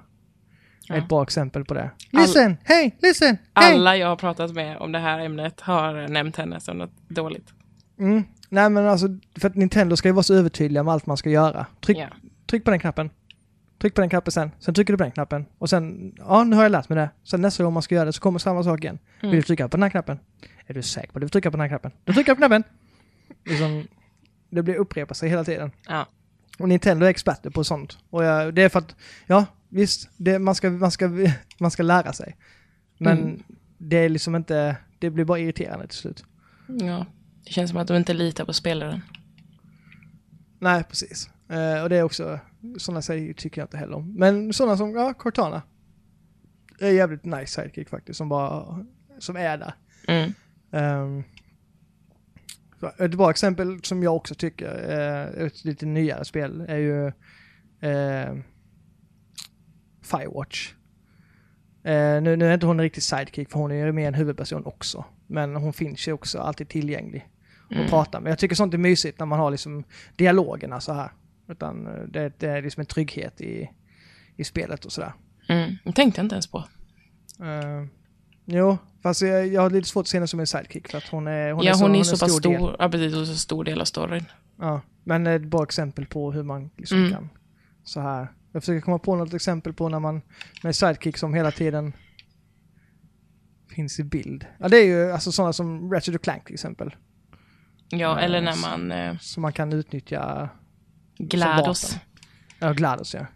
Ja. 0.88 0.96
Ett 0.96 1.08
bra 1.08 1.22
exempel 1.22 1.64
på 1.64 1.74
det. 1.74 1.90
Listen! 2.10 2.56
Hej! 2.64 2.96
Listen! 3.02 3.36
Hej! 3.54 3.74
Alla 3.74 3.96
jag 3.96 4.08
har 4.08 4.16
pratat 4.16 4.54
med 4.54 4.76
om 4.76 4.92
det 4.92 4.98
här 4.98 5.18
ämnet 5.20 5.60
har 5.60 6.08
nämnt 6.08 6.36
henne 6.36 6.60
som 6.60 6.78
något 6.78 6.92
dåligt. 7.08 7.54
Mm. 7.98 8.22
Nej 8.52 8.70
men 8.70 8.86
alltså, 8.88 9.06
för 9.38 9.48
att 9.48 9.54
Nintendo 9.54 9.96
ska 9.96 10.08
ju 10.08 10.12
vara 10.12 10.22
så 10.22 10.34
övertydliga 10.34 10.82
med 10.82 10.94
allt 10.94 11.06
man 11.06 11.16
ska 11.16 11.30
göra. 11.30 11.66
Tryck, 11.80 11.98
Ja. 11.98 12.08
tryck 12.46 12.64
på 12.64 12.70
den 12.70 12.80
knappen. 12.80 13.10
Tryck 13.80 13.94
på 13.94 14.00
den 14.00 14.10
knappen 14.10 14.32
sen. 14.32 14.50
Sen 14.58 14.74
trycker 14.74 14.92
du 14.92 14.96
på 14.96 15.02
den 15.02 15.12
knappen. 15.12 15.46
Och 15.58 15.70
sen, 15.70 16.14
ja 16.18 16.44
nu 16.44 16.56
har 16.56 16.62
jag 16.62 16.72
lärt 16.72 16.88
mig 16.88 16.96
det. 16.98 17.10
Sen 17.24 17.40
nästa 17.40 17.64
gång 17.64 17.72
man 17.72 17.82
ska 17.82 17.94
göra 17.94 18.04
det 18.04 18.12
så 18.12 18.20
kommer 18.20 18.38
samma 18.38 18.62
sak 18.64 18.80
igen. 18.84 18.98
Mm. 19.20 19.30
Vill 19.30 19.40
du 19.40 19.46
trycka 19.46 19.68
på 19.68 19.76
den 19.76 19.82
här 19.82 19.90
knappen? 19.90 20.18
Är 20.66 20.74
du 20.74 20.82
säker 20.82 21.06
på 21.12 21.18
att 21.18 21.20
du 21.20 21.24
vill 21.24 21.30
trycka 21.30 21.50
på 21.50 21.56
den 21.56 21.60
här 21.60 21.68
knappen? 21.68 21.90
Du 22.04 22.12
trycker 22.12 22.32
på 22.34 22.36
knappen! 22.38 22.62
Liksom, 23.44 23.86
det 24.50 24.62
blir 24.62 24.74
upprepa 24.74 25.14
sig 25.14 25.28
hela 25.28 25.44
tiden. 25.44 25.70
Ja. 25.88 26.06
Och 26.58 26.68
Nintendo 26.68 27.06
är 27.06 27.10
experter 27.10 27.50
på 27.50 27.64
sånt. 27.64 27.98
Och 28.10 28.24
jag, 28.24 28.54
det 28.54 28.62
är 28.62 28.68
för 28.68 28.78
att, 28.78 28.96
ja 29.26 29.46
visst, 29.68 30.08
det, 30.16 30.38
man, 30.38 30.54
ska, 30.54 30.70
man, 30.70 30.90
ska, 30.90 31.10
man 31.58 31.70
ska 31.70 31.82
lära 31.82 32.12
sig. 32.12 32.36
Men 32.98 33.18
Mm. 33.18 33.42
det 33.78 33.96
är 33.96 34.08
liksom 34.08 34.36
inte, 34.36 34.76
det 34.98 35.10
blir 35.10 35.24
bara 35.24 35.38
irriterande 35.38 35.86
till 35.86 35.98
slut. 35.98 36.24
Ja. 36.66 37.06
Det 37.50 37.54
känns 37.54 37.70
som 37.70 37.78
att 37.78 37.88
de 37.88 37.96
inte 37.96 38.14
litar 38.14 38.44
på 38.44 38.52
spelaren. 38.52 39.00
Nej, 40.58 40.84
precis. 40.84 41.30
Eh, 41.48 41.82
och 41.82 41.88
det 41.88 41.96
är 41.96 42.02
också, 42.02 42.40
sådana 42.78 43.02
säger 43.02 43.32
tycker 43.34 43.60
jag 43.60 43.66
inte 43.66 43.76
heller 43.76 43.96
om. 43.96 44.14
Men 44.14 44.52
sådana 44.52 44.76
som, 44.76 44.94
ja, 44.94 45.14
Cortana. 45.14 45.62
är 46.80 46.90
jävligt 46.90 47.24
nice 47.24 47.46
sidekick 47.46 47.88
faktiskt, 47.88 48.18
som 48.18 48.28
bara, 48.28 48.84
som 49.18 49.36
är 49.36 49.58
där. 49.58 49.74
Mm. 50.08 50.32
Um, 50.70 51.24
ett 52.98 53.14
bra 53.14 53.30
exempel 53.30 53.82
som 53.82 54.02
jag 54.02 54.16
också 54.16 54.34
tycker 54.34 54.68
är 54.68 55.46
ett 55.46 55.64
lite 55.64 55.86
nyare 55.86 56.24
spel 56.24 56.64
är 56.68 56.78
ju 56.78 57.06
eh, 57.90 58.34
Firewatch. 60.02 60.74
Eh, 61.84 62.22
nu, 62.22 62.36
nu 62.36 62.46
är 62.46 62.54
inte 62.54 62.66
hon 62.66 62.78
en 62.80 62.82
riktig 62.82 63.02
sidekick 63.02 63.50
för 63.50 63.58
hon 63.58 63.70
är 63.70 63.86
ju 63.86 63.92
mer 63.92 64.08
en 64.08 64.14
huvudperson 64.14 64.66
också. 64.66 65.04
Men 65.26 65.56
hon 65.56 65.72
finns 65.72 66.08
ju 66.08 66.12
också 66.12 66.38
alltid 66.38 66.68
tillgänglig 66.68 67.28
och 67.70 67.76
Mm. 67.76 67.88
pratar 67.88 68.20
med. 68.20 68.30
Jag 68.30 68.38
tycker 68.38 68.54
sånt 68.56 68.74
är 68.74 68.78
mysigt 68.78 69.18
när 69.18 69.26
man 69.26 69.38
har 69.38 69.50
liksom 69.50 69.84
dialogerna 70.16 70.80
så 70.80 70.92
här. 70.92 71.12
Utan 71.48 71.86
eh, 71.86 71.92
det, 72.08 72.32
det 72.40 72.46
är 72.48 72.62
liksom 72.62 72.80
en 72.80 72.86
trygghet 72.86 73.40
i, 73.40 73.70
i 74.36 74.44
spelet 74.44 74.84
och 74.84 74.92
sådär. 74.92 75.12
Mm. 75.48 75.76
Det 75.84 75.92
tänkte 75.92 76.18
jag 76.20 76.24
inte 76.24 76.34
ens 76.34 76.46
på. 76.46 76.58
Uh, 77.40 77.86
jo, 78.44 78.78
fast 79.02 79.22
jag, 79.22 79.46
jag 79.46 79.62
har 79.62 79.70
lite 79.70 79.88
svårt 79.88 80.02
att 80.04 80.08
se 80.08 80.16
henne 80.16 80.26
som 80.26 80.40
en 80.40 80.46
sidekick 80.46 80.88
för 80.88 80.98
att 80.98 81.08
hon 81.08 81.26
är, 81.26 81.52
hon 81.52 81.64
ja, 81.64 81.70
är 81.70 81.74
så, 81.74 81.84
hon 81.84 81.94
är 81.94 82.02
så 82.02 82.10
pass 82.24 82.32
stor 82.38 82.50
del. 82.50 82.58
stor. 82.60 82.76
Ja, 82.78 82.88
precis. 82.88 83.14
Och 83.16 83.26
så 83.26 83.34
stor 83.36 83.64
del 83.64 83.80
av 83.80 83.84
storyn. 83.84 84.24
Ja, 84.58 84.80
men 85.04 85.26
ett 85.26 85.42
bra 85.42 85.62
exempel 85.62 86.06
på 86.06 86.32
hur 86.32 86.42
man 86.42 86.70
liksom 86.76 86.98
Mm. 86.98 87.12
kan 87.12 87.28
så 87.84 88.00
här. 88.00 88.28
Jag 88.52 88.62
försöker 88.62 88.80
komma 88.80 88.98
på 88.98 89.16
något 89.16 89.34
exempel 89.34 89.72
på 89.72 89.88
när 89.88 89.98
man 90.00 90.22
med 90.62 90.76
sidekick 90.76 91.16
som 91.16 91.34
hela 91.34 91.50
tiden 91.50 91.92
finns 93.68 94.00
i 94.00 94.04
bild. 94.04 94.46
Ja, 94.58 94.68
det 94.68 94.76
är 94.76 94.84
ju 94.86 95.12
alltså 95.12 95.32
sådana 95.32 95.52
som 95.52 95.92
Ratchet 95.92 96.22
Clank 96.22 96.44
till 96.44 96.54
exempel. 96.54 96.94
Ja, 97.90 97.98
Ja, 97.98 98.18
eller 98.20 98.40
när 98.40 98.56
man... 98.56 98.92
Eh, 98.92 99.18
Som 99.18 99.42
man 99.42 99.52
kan 99.52 99.72
utnyttja. 99.72 100.48
Glados. 101.18 101.96
Ja, 102.58 102.72
GLaDOS 102.72 103.14
ja. 103.14 103.26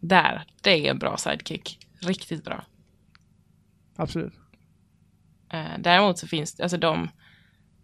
Där. 0.00 0.44
Det 0.62 0.70
är 0.86 0.90
en 0.90 0.98
bra 0.98 1.16
sidekick. 1.16 1.78
Riktigt 2.00 2.44
bra. 2.44 2.64
Absolut. 3.96 4.32
Eh, 5.52 5.78
däremot 5.78 6.18
så 6.18 6.26
finns 6.26 6.54
det, 6.54 6.62
alltså 6.62 6.78
de, 6.78 7.08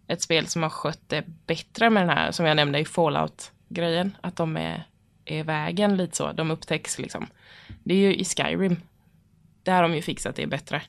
ett 0.07 0.21
spel 0.21 0.47
som 0.47 0.63
har 0.63 0.69
skött 0.69 1.01
det 1.07 1.23
bättre 1.47 1.89
med 1.89 2.03
den 2.07 2.17
här, 2.17 2.31
som 2.31 2.45
jag 2.45 2.55
nämnde 2.55 2.79
i 2.79 2.85
Fallout-grejen, 2.85 4.17
att 4.21 4.35
de 4.35 4.57
är, 4.57 4.87
är 5.25 5.39
i 5.39 5.43
vägen 5.43 5.97
lite 5.97 6.15
så, 6.15 6.31
de 6.31 6.51
upptäcks 6.51 6.99
liksom. 6.99 7.27
Det 7.83 7.93
är 7.93 7.97
ju 7.97 8.15
i 8.15 8.25
Skyrim. 8.25 8.77
Där 9.63 9.73
har 9.73 9.81
de 9.81 9.95
ju 9.95 10.01
fixat 10.01 10.35
det 10.35 10.47
bättre. 10.47 10.81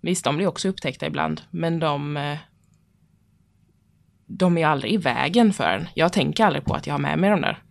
Visst, 0.00 0.24
de 0.24 0.36
blir 0.36 0.46
också 0.46 0.68
upptäckta 0.68 1.06
ibland, 1.06 1.42
men 1.50 1.78
de, 1.78 2.16
eh, 2.16 2.38
de 4.32 4.58
är 4.58 4.66
aldrig 4.66 4.92
i 4.92 4.96
vägen 4.96 5.52
för 5.52 5.64
en. 5.64 5.88
Jag 5.94 6.12
tänker 6.12 6.44
aldrig 6.44 6.64
på 6.64 6.74
att 6.74 6.86
jag 6.86 6.94
har 6.94 6.98
med 6.98 7.18
mig 7.18 7.30
de 7.30 7.40
där. 7.40 7.62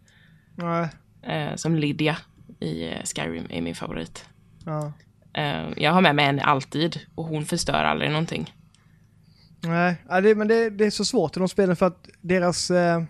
Nej. 0.55 0.89
Eh, 1.22 1.55
som 1.55 1.76
Lydia 1.76 2.18
i 2.60 2.88
eh, 2.88 3.03
Skyrim 3.03 3.47
är 3.49 3.62
min 3.62 3.76
favorit. 3.76 4.26
Ja. 4.66 4.93
Eh, 5.34 5.70
jag 5.78 5.91
har 5.91 6.01
med 6.01 6.16
mig 6.16 6.26
henne 6.26 6.43
alltid 6.43 6.99
och 7.16 7.26
hon 7.26 7.45
förstör 7.45 7.84
aldrig 7.84 8.12
någonting. 8.12 8.53
Nej, 9.62 9.95
ja, 10.10 10.22
det, 10.22 10.36
men 10.36 10.47
det, 10.47 10.70
det 10.70 10.86
är 10.86 10.89
så 10.89 11.05
svårt 11.05 11.38
i 11.38 11.39
de 11.39 11.49
spelen 11.49 11.76
för 11.76 11.86
att 11.86 12.10
deras... 12.22 12.72
Eh, 12.72 13.03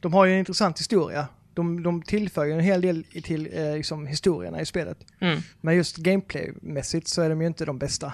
de 0.00 0.14
har 0.14 0.24
ju 0.24 0.32
en 0.32 0.38
intressant 0.38 0.80
historia. 0.80 1.28
De, 1.54 1.82
de 1.82 2.02
tillför 2.02 2.44
ju 2.44 2.52
en 2.52 2.60
hel 2.60 2.80
del 2.80 3.04
till 3.04 3.48
eh, 3.52 3.74
liksom, 3.74 4.06
historierna 4.06 4.60
i 4.60 4.66
spelet. 4.66 4.98
Mm. 5.20 5.40
Men 5.60 5.76
just 5.76 5.96
gameplaymässigt 5.96 7.08
så 7.08 7.22
är 7.22 7.30
de 7.30 7.40
ju 7.40 7.46
inte 7.46 7.64
de 7.64 7.78
bästa. 7.78 8.12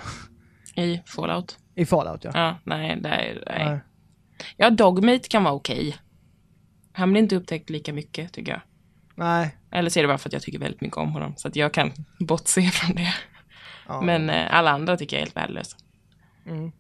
I 0.77 1.01
Fallout. 1.07 1.59
I 1.75 1.87
Fallout 1.87 2.25
ja. 2.25 2.31
Ja, 2.35 2.59
nej, 2.64 3.01
det 3.01 3.09
är, 3.09 3.43
nej. 3.47 3.66
Nej. 3.66 3.81
Ja, 4.57 4.70
Dogmate 4.70 5.28
kan 5.28 5.45
vara 5.45 5.55
okej. 5.55 5.97
Han 6.93 7.12
blir 7.12 7.22
inte 7.22 7.36
upptäckt 7.36 7.70
lika 7.70 7.93
mycket, 7.93 8.32
tycker 8.32 8.53
jag. 8.53 8.61
Nej. 9.14 9.57
Eller 9.70 9.90
så 9.90 9.99
är 9.99 10.03
det 10.03 10.09
bara 10.09 10.18
för 10.18 10.28
att 10.28 10.32
jag 10.32 10.43
tycker 10.43 10.59
väldigt 10.59 10.80
mycket 10.80 10.97
om 10.97 11.12
honom, 11.12 11.34
så 11.36 11.49
att 11.49 11.57
jag 11.57 11.72
kan 11.74 11.93
bortse 12.20 12.62
från 12.62 12.97
det. 12.97 13.14
Ja. 13.88 14.01
Men 14.01 14.30
eh, 14.30 14.55
alla 14.55 14.70
andra 14.70 14.97
tycker 14.97 15.16
jag 15.16 15.20
är 15.20 15.26
helt 15.26 15.36
värdelösa. 15.36 15.76
Mm. 16.47 16.72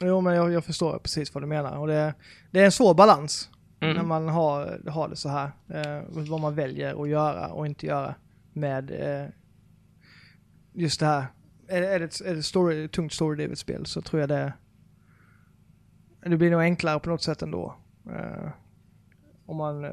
Jo, 0.00 0.20
men 0.20 0.34
jag, 0.34 0.52
jag 0.52 0.64
förstår 0.64 0.98
precis 0.98 1.34
vad 1.34 1.42
du 1.42 1.46
menar. 1.46 1.76
Och 1.78 1.86
det, 1.86 2.14
det 2.50 2.60
är 2.60 2.64
en 2.64 2.72
svår 2.72 2.94
balans 2.94 3.50
när 3.80 3.90
Mm. 3.90 4.08
man 4.08 4.28
har, 4.28 4.80
har 4.90 5.08
det 5.08 5.16
så 5.16 5.28
här. 5.28 5.44
Eh, 5.68 6.02
vad 6.08 6.40
man 6.40 6.54
väljer 6.54 7.02
att 7.02 7.08
göra 7.08 7.46
och 7.48 7.66
inte 7.66 7.86
göra 7.86 8.14
med 8.52 8.90
eh, 8.90 9.28
just 10.72 11.00
det 11.00 11.06
här. 11.06 11.26
Är, 11.68 11.80
det- 11.80 11.88
är 11.88 11.98
det 11.98 12.04
ett, 12.04 12.20
är 12.20 12.34
det 12.34 12.42
story, 12.42 12.88
tungt 12.88 13.12
story-drivet 13.12 13.58
spel 13.58 13.86
så 13.86 14.02
tror 14.02 14.20
jag 14.20 14.28
det 14.28 14.52
det 16.30 16.36
blir 16.36 16.50
nog 16.50 16.60
enklare 16.60 17.00
på 17.00 17.08
något 17.08 17.22
sätt 17.22 17.42
ändå. 17.42 17.74
Eh, 18.06 18.50
om 19.46 19.56
man, 19.56 19.84
eh, 19.84 19.92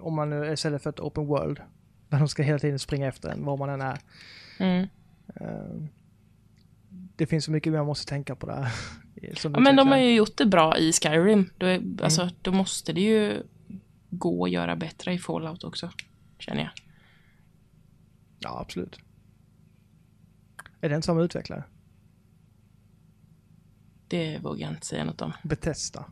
om 0.00 0.14
man 0.14 0.30
nu 0.30 0.52
istället 0.52 0.82
för 0.82 0.90
ett 0.90 1.00
open 1.00 1.26
world 1.26 1.60
där 2.08 2.18
de 2.18 2.28
ska 2.28 2.42
hela 2.42 2.58
tiden 2.58 2.78
springa 2.78 3.08
efter 3.08 3.28
en 3.28 3.44
var 3.44 3.56
man 3.56 3.70
än 3.70 3.80
är. 3.80 3.98
Mm. 4.58 4.88
Eh, 5.34 5.82
det 7.16 7.26
finns 7.26 7.44
så 7.44 7.50
mycket 7.50 7.72
man 7.72 7.86
måste 7.86 8.06
tänka 8.06 8.34
på 8.34 8.46
där. 8.46 8.68
Ja, 9.42 9.60
men 9.60 9.76
de 9.76 9.88
har 9.88 9.96
ju 9.96 10.14
gjort 10.14 10.36
det 10.36 10.46
bra 10.46 10.78
i 10.78 10.92
Skyrim. 10.92 11.50
Då, 11.58 11.66
är, 11.66 11.82
alltså, 12.02 12.30
då 12.42 12.52
måste 12.52 12.92
det 12.92 13.00
ju 13.00 13.42
gå 14.10 14.44
att 14.44 14.50
göra 14.50 14.76
bättre 14.76 15.12
i 15.12 15.18
Fallout 15.18 15.64
också, 15.64 15.90
känner 16.38 16.60
jag. 16.60 16.70
Ja, 18.38 18.60
absolut. 18.60 18.98
Är 20.80 20.88
det 20.88 20.94
inte 20.94 21.06
samma 21.06 21.22
utvecklare? 21.22 21.64
Det 24.10 24.38
vågar 24.38 24.60
jag 24.66 24.70
inte 24.70 24.86
säga 24.86 25.04
något 25.04 25.20
om. 25.20 25.32
Bethesda. 25.42 26.04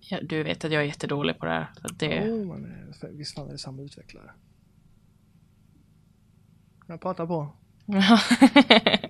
Ja, 0.00 0.18
du 0.22 0.42
vet 0.42 0.64
att 0.64 0.72
jag 0.72 0.82
är 0.82 0.86
jättedålig 0.86 1.38
på 1.38 1.46
det 1.46 1.52
här. 1.52 1.66
Så 1.82 1.88
det, 1.88 2.30
Oh, 2.30 2.46
men 2.46 2.94
visst 3.12 3.34
fan 3.34 3.48
är 3.48 3.52
det 3.52 3.58
samma 3.58 3.82
utvecklare. 3.82 4.30
Jag 6.86 7.00
pratar 7.00 7.26
på. 7.26 7.52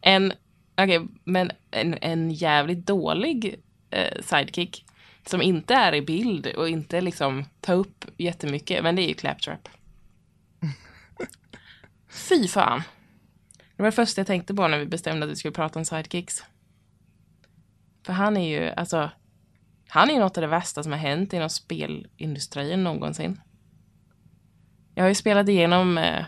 en, 0.00 0.32
okej, 0.76 1.06
men 1.24 1.50
en, 1.70 1.98
en 2.00 2.30
jävligt 2.30 2.86
dålig 2.86 3.62
eh, 3.90 4.22
sidekick 4.22 4.84
som 5.26 5.42
inte 5.42 5.74
är 5.74 5.94
i 5.94 6.02
bild 6.02 6.46
och 6.46 6.68
inte 6.68 7.00
liksom 7.00 7.44
tar 7.60 7.74
upp 7.74 8.04
jättemycket, 8.16 8.82
men 8.82 8.96
det 8.96 9.02
är 9.02 9.08
ju 9.08 9.14
Claptrap. 9.14 9.68
Fy 12.08 12.48
fan. 12.48 12.82
Det 13.82 13.84
var 13.84 13.90
det 13.90 13.96
första 14.06 14.20
jag 14.20 14.26
tänkte 14.26 14.54
på 14.54 14.68
när 14.68 14.78
vi 14.78 14.86
bestämde 14.86 15.26
att 15.26 15.32
vi 15.32 15.36
skulle 15.36 15.52
prata 15.52 15.78
om 15.78 15.84
sidekicks. 15.84 16.44
För 18.06 18.12
han 18.12 18.36
är 18.36 18.48
ju, 18.48 18.70
alltså, 18.70 19.10
han 19.88 20.10
är 20.10 20.14
ju 20.14 20.20
något 20.20 20.38
av 20.38 20.40
det 20.40 20.48
värsta 20.48 20.82
som 20.82 20.92
har 20.92 20.98
hänt 20.98 21.32
inom 21.32 21.50
spelindustrin 21.50 22.84
någonsin. 22.84 23.40
Jag 24.94 25.04
har 25.04 25.08
ju 25.08 25.14
spelat 25.14 25.48
igenom 25.48 25.98
eh, 25.98 26.24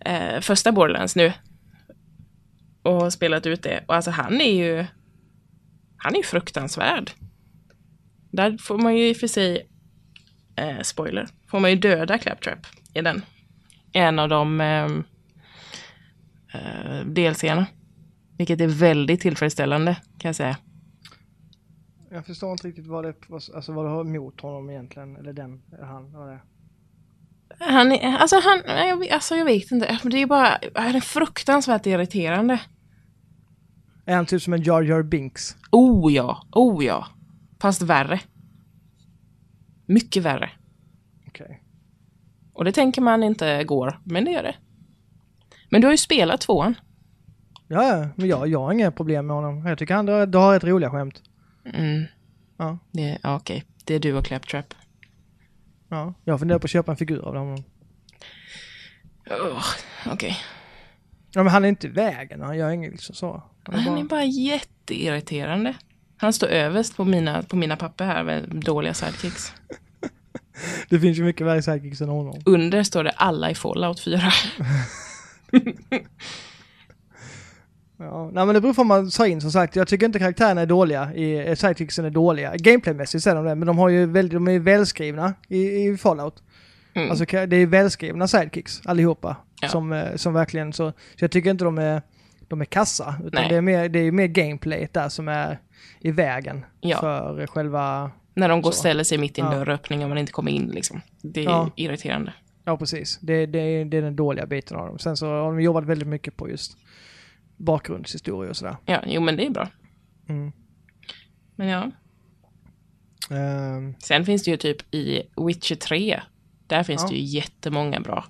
eh, 0.00 0.40
första 0.40 0.72
Borderlands 0.72 1.16
nu. 1.16 1.32
Och 2.82 3.12
spelat 3.12 3.46
ut 3.46 3.62
det. 3.62 3.84
Och 3.88 3.94
alltså 3.94 4.10
han 4.10 4.40
är 4.40 4.54
ju... 4.54 4.86
Han 5.96 6.12
är 6.12 6.16
ju 6.16 6.24
fruktansvärd. 6.24 7.10
Där 8.30 8.58
får 8.58 8.78
man 8.78 8.96
ju 8.96 9.08
i 9.08 9.12
och 9.12 9.16
för 9.16 9.26
sig... 9.26 9.68
Eh, 10.56 10.80
spoiler. 10.82 11.28
Får 11.46 11.60
man 11.60 11.70
ju 11.70 11.76
döda 11.76 12.18
Claptrap 12.18 12.66
i 12.94 13.00
den. 13.00 13.22
En 13.92 14.18
av 14.18 14.28
de 14.28 14.60
eh, 14.60 14.88
eh, 16.56 17.06
DLCerna. 17.06 17.66
Vilket 18.38 18.60
är 18.60 18.66
väldigt 18.66 19.20
tillfredsställande 19.20 19.94
kan 20.18 20.28
jag 20.28 20.36
säga. 20.36 20.56
Jag 22.10 22.26
förstår 22.26 22.52
inte 22.52 22.68
riktigt 22.68 22.86
vad 22.86 23.04
det 23.04 23.14
alltså 23.30 23.72
vad 23.72 23.84
du 23.84 23.88
har 23.88 24.00
emot 24.00 24.40
honom 24.40 24.70
egentligen. 24.70 25.16
Eller 25.16 25.32
den, 25.32 25.62
eller 25.72 25.84
han, 25.84 26.12
vad 26.12 26.28
det 26.28 26.32
är. 26.32 26.42
Han 27.58 27.92
är, 27.92 28.16
alltså 28.16 28.40
han, 28.44 28.86
jag, 28.88 29.08
alltså 29.08 29.34
jag 29.36 29.44
vet 29.44 29.70
inte. 29.70 29.98
Det 30.02 30.22
är 30.22 30.26
bara, 30.26 30.58
han 30.74 30.94
är 30.94 31.00
fruktansvärt 31.00 31.86
irriterande. 31.86 32.60
Är 34.04 34.16
han 34.16 34.26
typ 34.26 34.42
som 34.42 34.52
en 34.52 34.62
Jar 34.62 34.82
Jar 34.82 35.02
Binks? 35.02 35.56
Oh 35.72 36.12
ja, 36.12 36.46
oh 36.52 36.84
ja. 36.84 37.06
Fast 37.60 37.82
värre. 37.82 38.20
Mycket 39.86 40.22
värre. 40.22 40.50
Okej. 41.26 41.62
Och 42.52 42.64
det 42.64 42.72
tänker 42.72 43.02
man 43.02 43.22
inte 43.22 43.64
går, 43.64 44.00
men 44.04 44.24
det 44.24 44.30
gör 44.30 44.42
det. 44.42 44.54
Men 45.68 45.80
du 45.80 45.86
har 45.86 45.92
ju 45.92 45.98
spelat 45.98 46.40
tvåan. 46.40 46.74
Ja, 47.68 47.82
ja, 47.82 48.08
men 48.16 48.28
jag, 48.28 48.48
jag 48.48 48.60
har 48.60 48.72
inga 48.72 48.90
problem 48.90 49.26
med 49.26 49.36
honom. 49.36 49.66
Jag 49.66 49.78
tycker 49.78 49.94
han 49.94 50.06
drar, 50.06 50.26
drar 50.26 50.54
ett 50.56 50.64
roliga 50.64 50.90
skämt. 50.90 51.22
Mm. 51.74 52.04
Ja. 52.56 52.78
Det, 52.90 53.18
ja, 53.22 53.36
okej. 53.36 53.64
Det 53.84 53.94
är 53.94 53.98
du 53.98 54.14
och 54.14 54.24
Claptrap. 54.24 54.74
Ja. 55.88 56.14
Jag 56.24 56.38
funderar 56.38 56.58
på 56.58 56.64
att 56.64 56.70
köpa 56.70 56.90
en 56.92 56.96
figur 56.96 57.18
av 57.18 57.36
honom. 57.36 57.64
Oh, 59.30 59.62
okej. 60.12 60.36
Ja, 61.30 61.42
men 61.42 61.52
han 61.52 61.64
är 61.64 61.68
inte 61.68 61.86
i 61.86 61.90
vägen. 61.90 62.42
Han 62.42 62.58
gör 62.58 62.70
inget 62.70 62.92
liksom 62.92 63.14
så. 63.14 63.42
Han 63.64 63.74
är 63.74 63.78
Han 63.78 63.94
bara... 63.94 64.00
är 64.00 64.04
bara 64.04 64.24
jätteirriterande. 64.24 65.74
Han 66.16 66.32
står 66.32 66.46
överst 66.46 66.96
på 66.96 67.04
mina, 67.04 67.42
på 67.42 67.56
mina 67.56 67.76
papper 67.76 68.04
här 68.04 68.24
med 68.24 68.48
dåliga 68.48 68.94
sidekicks. 68.94 69.52
Det 70.88 71.00
finns 71.00 71.18
ju 71.18 71.24
mycket 71.24 71.46
värre 71.46 71.62
sidekicks 71.62 72.00
än 72.00 72.08
honom. 72.08 72.42
Under 72.44 72.82
står 72.82 73.04
det 73.04 73.10
alla 73.10 73.50
i 73.50 73.54
Fallout 73.54 74.00
4. 74.00 74.20
Ja, 77.98 78.30
nej 78.32 78.46
men 78.46 78.54
det 78.54 78.60
beror 78.60 78.74
på 78.74 78.84
vad 78.84 78.86
man 78.86 79.10
tar 79.10 79.26
in 79.26 79.40
som 79.40 79.50
sagt. 79.52 79.76
Jag 79.76 79.88
tycker 79.88 80.06
inte 80.06 80.18
karaktärerna 80.18 80.60
är 80.60 80.66
dåliga, 80.66 81.14
i, 81.14 81.48
eh, 81.48 81.54
sidekicksen 81.54 82.04
är 82.04 82.10
dåliga. 82.10 82.56
Gameplaymässigt 82.56 83.26
är 83.26 83.34
de 83.34 83.44
det, 83.44 83.54
men 83.54 83.66
de 83.66 83.78
har 83.78 83.88
ju 83.88 84.06
väldigt, 84.06 84.32
de 84.32 84.48
är 84.48 84.58
välskrivna 84.58 85.34
i, 85.48 85.58
i 85.86 85.96
Fallout. 85.96 86.42
Mm. 86.94 87.10
Alltså 87.10 87.24
det 87.46 87.56
är 87.56 87.66
välskrivna 87.66 88.28
sidekicks 88.28 88.80
allihopa. 88.84 89.36
Ja. 89.60 89.68
Som, 89.68 89.92
eh, 89.92 90.16
som 90.16 90.34
verkligen 90.34 90.72
så, 90.72 90.90
så 90.90 91.24
jag 91.24 91.30
tycker 91.30 91.50
inte 91.50 91.64
de 91.64 91.78
är, 91.78 92.02
de 92.48 92.60
är 92.60 92.64
kassa. 92.64 93.14
Utan 93.24 93.40
Nej. 93.42 93.48
det 93.50 93.56
är, 93.56 93.60
mer, 93.60 93.88
det 93.88 93.98
är 93.98 94.12
mer 94.12 94.26
gameplay 94.26 94.88
där 94.92 95.08
som 95.08 95.28
är 95.28 95.58
i 96.00 96.10
vägen 96.10 96.64
Ja. 96.80 96.98
för 97.00 97.46
själva, 97.46 98.10
När 98.34 98.48
de 98.48 98.62
går 98.62 98.70
och 98.70 98.74
ställer 98.74 99.04
sig 99.04 99.18
mitt 99.18 99.38
i 99.38 99.40
en 99.40 99.46
Ja. 99.46 99.58
dörröppning 99.58 100.02
och 100.02 100.08
man 100.08 100.18
inte 100.18 100.32
kommer 100.32 100.52
in 100.52 100.66
liksom. 100.68 101.00
Det 101.22 101.40
är 101.40 101.44
Ja. 101.44 101.70
irriterande. 101.76 102.32
Ja 102.66 102.76
precis. 102.76 103.18
Det, 103.22 103.46
det, 103.46 103.84
det 103.84 103.96
är 103.96 104.02
den 104.02 104.16
dåliga 104.16 104.46
biten 104.46 104.76
av 104.76 104.86
dem. 104.86 104.98
Sen 104.98 105.16
så 105.16 105.26
har 105.26 105.52
de 105.52 105.60
jobbat 105.60 105.84
väldigt 105.84 106.08
mycket 106.08 106.36
på 106.36 106.48
just 106.50 106.76
bakgrundshistoria 107.56 108.50
och 108.50 108.56
sådär. 108.56 108.76
Ja, 108.86 109.02
jo 109.06 109.20
men 109.20 109.36
det 109.36 109.46
är 109.46 109.50
bra. 109.50 109.68
Mm. 110.28 110.52
Men 111.56 111.68
ja. 111.68 111.90
Ehm, 113.36 113.94
Sen 113.98 114.24
finns 114.24 114.44
det 114.44 114.50
ju 114.50 114.56
typ 114.56 114.94
i 114.94 115.22
Witcher 115.46 115.74
3. 115.76 116.20
Där 116.66 116.82
finns 116.82 117.02
Ja. 117.02 117.08
det 117.08 117.14
ju 117.16 117.22
jättemånga 117.22 118.00
bra. 118.00 118.24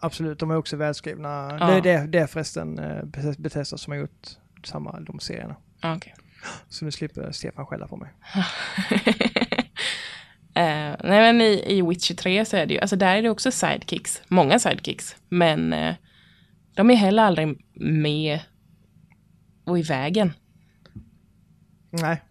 Absolut, 0.00 0.38
de 0.38 0.50
är 0.50 0.56
också 0.56 0.76
välskrivna. 0.76 1.56
Ja. 1.60 1.66
Det, 1.70 1.80
det, 1.80 2.06
det 2.06 2.18
är 2.18 2.26
förresten 2.26 2.78
eh, 2.78 3.02
Beth- 3.02 3.40
Bethesda 3.40 3.78
som 3.78 3.90
har 3.90 3.98
gjort 3.98 4.28
samma, 4.64 5.00
de 5.00 5.20
serierna. 5.20 5.56
Okej. 5.82 6.14
Så 6.68 6.84
nu 6.84 6.90
slipper 6.90 7.32
Stefan 7.32 7.66
skälla 7.66 7.86
på 7.88 7.96
mig. 7.96 8.10
Eh, 10.60 10.96
nej 11.04 11.20
men 11.32 11.40
i, 11.40 11.64
i 11.66 11.82
Witcher 11.82 12.14
3 12.14 12.44
så 12.44 12.56
är 12.56 12.66
det 12.66 12.74
ju, 12.74 12.80
alltså 12.80 12.96
där 12.96 13.16
är 13.16 13.22
det 13.22 13.30
också 13.30 13.50
sidekicks. 13.52 14.22
Många 14.28 14.58
sidekicks. 14.58 15.16
Men 15.28 15.72
eh, 15.72 15.94
de 16.74 16.90
är 16.90 16.94
heller 16.94 17.22
aldrig 17.22 17.64
med 17.74 18.40
och 19.64 19.78
i 19.78 19.82
vägen. 19.82 20.32
Nej, 21.90 22.22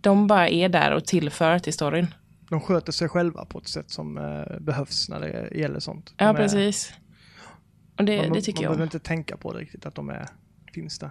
De 0.00 0.26
bara 0.26 0.48
är 0.48 0.68
där 0.68 0.90
och 0.92 1.04
tillför 1.04 1.58
till 1.58 1.72
storyn. 1.72 2.06
de 2.50 2.60
sköter 2.60 2.92
sig 2.92 3.08
själva 3.08 3.44
på 3.44 3.58
ett 3.58 3.68
sätt 3.68 3.90
som 3.90 4.18
eh, 4.18 4.60
behövs 4.60 5.08
när 5.08 5.20
det 5.20 5.58
gäller 5.58 5.80
sånt. 5.80 6.14
Ja, 6.16 6.26
De 6.26 6.30
är- 6.30 6.34
precis. 6.42 6.94
Och 7.98 8.04
det, 8.04 8.16
man, 8.22 8.32
det 8.32 8.40
tycker 8.40 8.58
man 8.58 8.62
jag 8.62 8.70
behöver 8.70 8.82
om. 8.82 8.86
inte 8.86 8.98
tänka 8.98 9.36
på 9.36 9.52
det 9.52 9.58
riktigt, 9.58 9.86
att 9.86 9.94
de 9.94 10.10
är, 10.10 10.28
finns 10.74 10.98
där. 10.98 11.10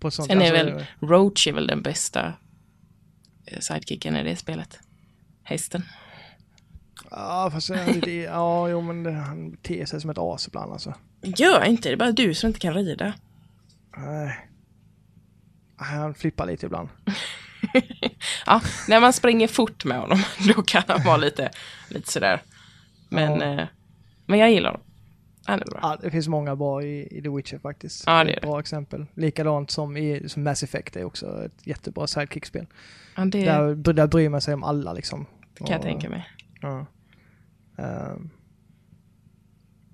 På 0.00 0.10
sånt, 0.10 0.28
Sen 0.28 0.42
är 0.42 0.52
alltså, 0.60 0.74
väl 0.76 0.86
Roach 1.00 1.46
är 1.46 1.52
väl 1.52 1.66
den 1.66 1.82
bästa 1.82 2.32
eh, 3.46 3.58
sidekicken 3.58 4.16
i 4.16 4.22
det 4.24 4.36
spelet. 4.36 4.78
Hästen. 5.42 5.82
Ja, 7.10 7.50
fast 7.52 7.70
lite, 7.70 8.10
ja, 8.10 8.68
jo 8.68 8.80
men 8.80 9.02
det, 9.02 9.12
han 9.12 9.50
beter 9.50 9.84
sig 9.84 10.00
som 10.00 10.10
ett 10.10 10.18
as 10.18 10.46
ibland 10.48 10.72
alltså. 10.72 10.94
Gör 11.22 11.64
inte, 11.64 11.88
det 11.88 11.92
är 11.92 11.96
bara 11.96 12.12
du 12.12 12.34
som 12.34 12.46
inte 12.48 12.60
kan 12.60 12.74
rida. 12.74 13.12
Nej. 13.96 14.46
Han 15.76 16.14
flippar 16.14 16.46
lite 16.46 16.66
ibland. 16.66 16.88
Ja, 18.46 18.60
när 18.88 19.00
man 19.00 19.12
springer 19.12 19.48
fort 19.48 19.84
med 19.84 20.00
honom, 20.00 20.22
då 20.54 20.62
kan 20.62 20.82
han 20.88 21.04
vara 21.04 21.16
lite, 21.16 21.50
lite 21.88 22.12
sådär. 22.12 22.42
Men, 23.08 23.40
Ja. 23.40 23.60
eh, 23.60 23.66
men 24.26 24.38
jag 24.38 24.50
gillar 24.50 24.70
honom. 24.70 24.86
Han 25.44 25.60
är 25.60 25.64
bra. 25.64 25.78
Ja, 25.82 25.98
det 26.02 26.10
finns 26.10 26.28
många 26.28 26.56
bra 26.56 26.82
i, 26.82 27.18
i 27.18 27.22
The 27.22 27.28
Witcher 27.28 27.58
faktiskt. 27.58 28.04
Ja, 28.06 28.24
det 28.24 28.32
är 28.32 28.36
ett 28.36 28.42
bra 28.42 28.60
exempel. 28.60 29.06
Likadant 29.14 29.70
som 29.70 29.96
i 29.96 30.28
som 30.28 30.42
Mass 30.42 30.62
Effect 30.62 30.96
är 30.96 31.04
också 31.04 31.44
ett 31.44 31.66
jättebra 31.66 32.06
sidekick-spel. 32.06 32.66
Ja, 33.20 33.26
det 33.26 33.44
Där, 33.44 33.92
där 33.92 34.06
bryr 34.06 34.28
man 34.28 34.40
sig 34.40 34.54
om 34.54 34.62
alla 34.62 34.92
liksom. 34.92 35.26
kan 35.54 35.66
jag 35.66 35.82
tänka 35.82 36.10
mig. 36.10 36.26
Ja. 36.60 36.86
Ehm. 37.76 38.30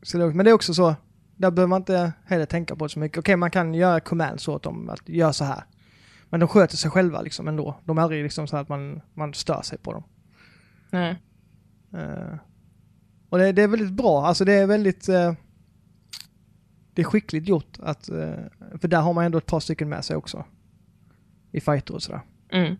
så 0.02 0.18
det, 0.18 0.34
men 0.34 0.44
det 0.44 0.50
är 0.50 0.54
också 0.54 0.74
så, 0.74 0.94
där 1.36 1.50
behöver 1.50 1.68
man 1.68 1.80
inte 1.80 2.12
heller 2.24 2.46
tänka 2.46 2.76
på 2.76 2.84
det 2.84 2.88
så 2.88 2.98
mycket. 2.98 3.18
Okej, 3.18 3.36
man 3.36 3.50
kan 3.50 3.74
göra 3.74 4.00
commands 4.00 4.48
åt 4.48 4.62
dem 4.62 4.88
att 4.88 5.08
göra 5.08 5.32
så 5.32 5.44
här. 5.44 5.64
Men 6.30 6.40
de 6.40 6.48
sköter 6.48 6.76
sig 6.76 6.90
själva 6.90 7.20
liksom 7.20 7.48
ändå. 7.48 7.80
De 7.84 7.98
är 7.98 8.02
aldrig 8.02 8.22
liksom 8.22 8.46
så 8.46 8.56
att 8.56 8.68
man, 8.68 9.00
man 9.14 9.34
stör 9.34 9.62
sig 9.62 9.78
på 9.78 9.92
dem. 9.92 10.02
Nej. 10.90 11.16
Eh, 11.92 12.36
och 13.28 13.38
det, 13.38 13.52
det 13.52 13.62
är 13.62 13.68
väldigt 13.68 13.92
bra, 13.92 14.26
alltså 14.26 14.44
det 14.44 14.52
är 14.52 14.66
väldigt... 14.66 15.08
eh, 15.08 15.32
det 16.94 17.02
är 17.02 17.04
skickligt 17.04 17.48
gjort 17.48 17.78
att... 17.82 18.08
eh, 18.08 18.34
för 18.80 18.88
där 18.88 19.00
har 19.00 19.12
man 19.12 19.24
ändå 19.24 19.38
ett 19.38 19.46
par 19.46 19.60
stycken 19.60 19.88
med 19.88 20.04
sig 20.04 20.16
också. 20.16 20.44
I 21.52 21.60
fighter 21.60 21.94
och 21.94 22.02
sådär. 22.02 22.20
Mm. 22.52 22.76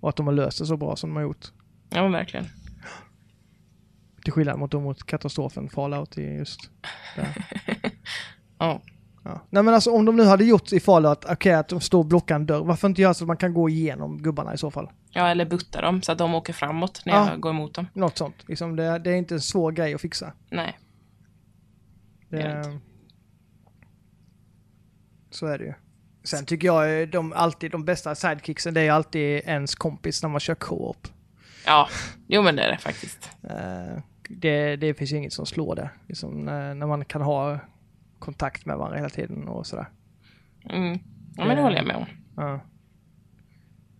Och 0.00 0.08
att 0.08 0.16
de 0.16 0.26
har 0.26 0.34
löst 0.34 0.58
det 0.58 0.66
så 0.66 0.76
bra 0.76 0.96
som 0.96 1.10
de 1.10 1.16
har 1.16 1.22
gjort. 1.22 1.46
Ja, 1.90 2.02
men 2.02 2.12
verkligen. 2.12 2.46
Till 4.24 4.32
skillnad 4.32 4.58
mot, 4.58 4.72
mot 4.72 5.06
katastrofen 5.06 5.68
Fallout 5.68 6.18
i 6.18 6.22
just 6.22 6.70
där. 7.16 7.46
Ja. 8.58 8.82
Ja. 9.24 9.46
Nej 9.50 9.62
men 9.62 9.74
alltså 9.74 9.90
om 9.90 10.04
de 10.04 10.16
nu 10.16 10.24
hade 10.24 10.44
gjort 10.44 10.72
i 10.72 10.80
Fallout, 10.80 11.24
okej 11.24 11.54
att 11.54 11.68
de 11.68 11.80
står 11.80 11.98
och 11.98 12.06
blockar 12.06 12.34
en 12.34 12.46
dörr, 12.46 12.64
varför 12.64 12.88
inte 12.88 13.02
göra 13.02 13.14
så 13.14 13.24
att 13.24 13.28
man 13.28 13.36
kan 13.36 13.54
gå 13.54 13.68
igenom 13.68 14.22
gubbarna 14.22 14.54
i 14.54 14.58
så 14.58 14.70
fall? 14.70 14.90
ja, 15.10 15.28
eller 15.28 15.44
butta 15.44 15.80
dem 15.80 16.02
så 16.02 16.12
att 16.12 16.18
de 16.18 16.34
åker 16.34 16.52
framåt 16.52 17.02
när 17.06 17.12
Ja. 17.14 17.30
jag 17.30 17.40
går 17.40 17.50
emot 17.50 17.74
dem. 17.74 17.86
Något 17.92 18.18
sånt. 18.18 18.34
Liksom 18.48 18.76
det, 18.76 18.98
det 18.98 19.10
är 19.10 19.16
inte 19.16 19.34
en 19.34 19.40
svår 19.40 19.72
grej 19.72 19.94
att 19.94 20.00
fixa. 20.00 20.32
Nej. 20.50 20.78
Det 22.28 22.40
är 22.42 22.48
det 22.56 22.62
Det, 22.70 22.80
så 25.30 25.46
är 25.46 25.58
det 25.58 25.64
ju. 25.64 25.74
Sen 26.22 26.46
tycker 26.46 26.66
jag 26.66 27.02
eh, 27.02 27.08
de, 27.08 27.32
alltid 27.32 27.70
de 27.70 27.84
bästa 27.84 28.14
sidekicksen, 28.14 28.74
det 28.74 28.80
är 28.80 28.92
alltid 28.92 29.40
ens 29.44 29.74
kompis 29.74 30.22
när 30.22 30.30
man 30.30 30.40
kör 30.40 30.54
co-op. 30.54 31.08
Ja, 31.66 31.88
jo 32.26 32.42
men 32.42 32.56
det 32.56 32.62
är 32.62 32.70
det 32.72 32.78
faktiskt. 32.78 33.30
Eh, 33.42 34.02
det, 34.28 34.76
det 34.76 34.94
finns 34.94 35.12
ju 35.12 35.16
inget 35.16 35.32
som 35.32 35.46
slår 35.46 35.76
det. 35.76 35.90
Liksom, 36.06 36.44
när, 36.44 36.74
när 36.74 36.86
man 36.86 37.04
kan 37.04 37.22
ha 37.22 37.58
kontakt 38.18 38.66
med 38.66 38.76
varandra 38.76 38.96
hela 38.96 39.08
tiden 39.08 39.48
och 39.48 39.66
sådär. 39.66 39.86
Mm. 40.70 40.98
Ja, 41.36 41.44
men 41.44 41.48
det 41.48 41.54
Eh. 41.54 41.62
håller 41.62 41.76
jag 41.76 41.86
med 41.86 41.96
om. 41.96 42.06
Ja. 42.36 42.60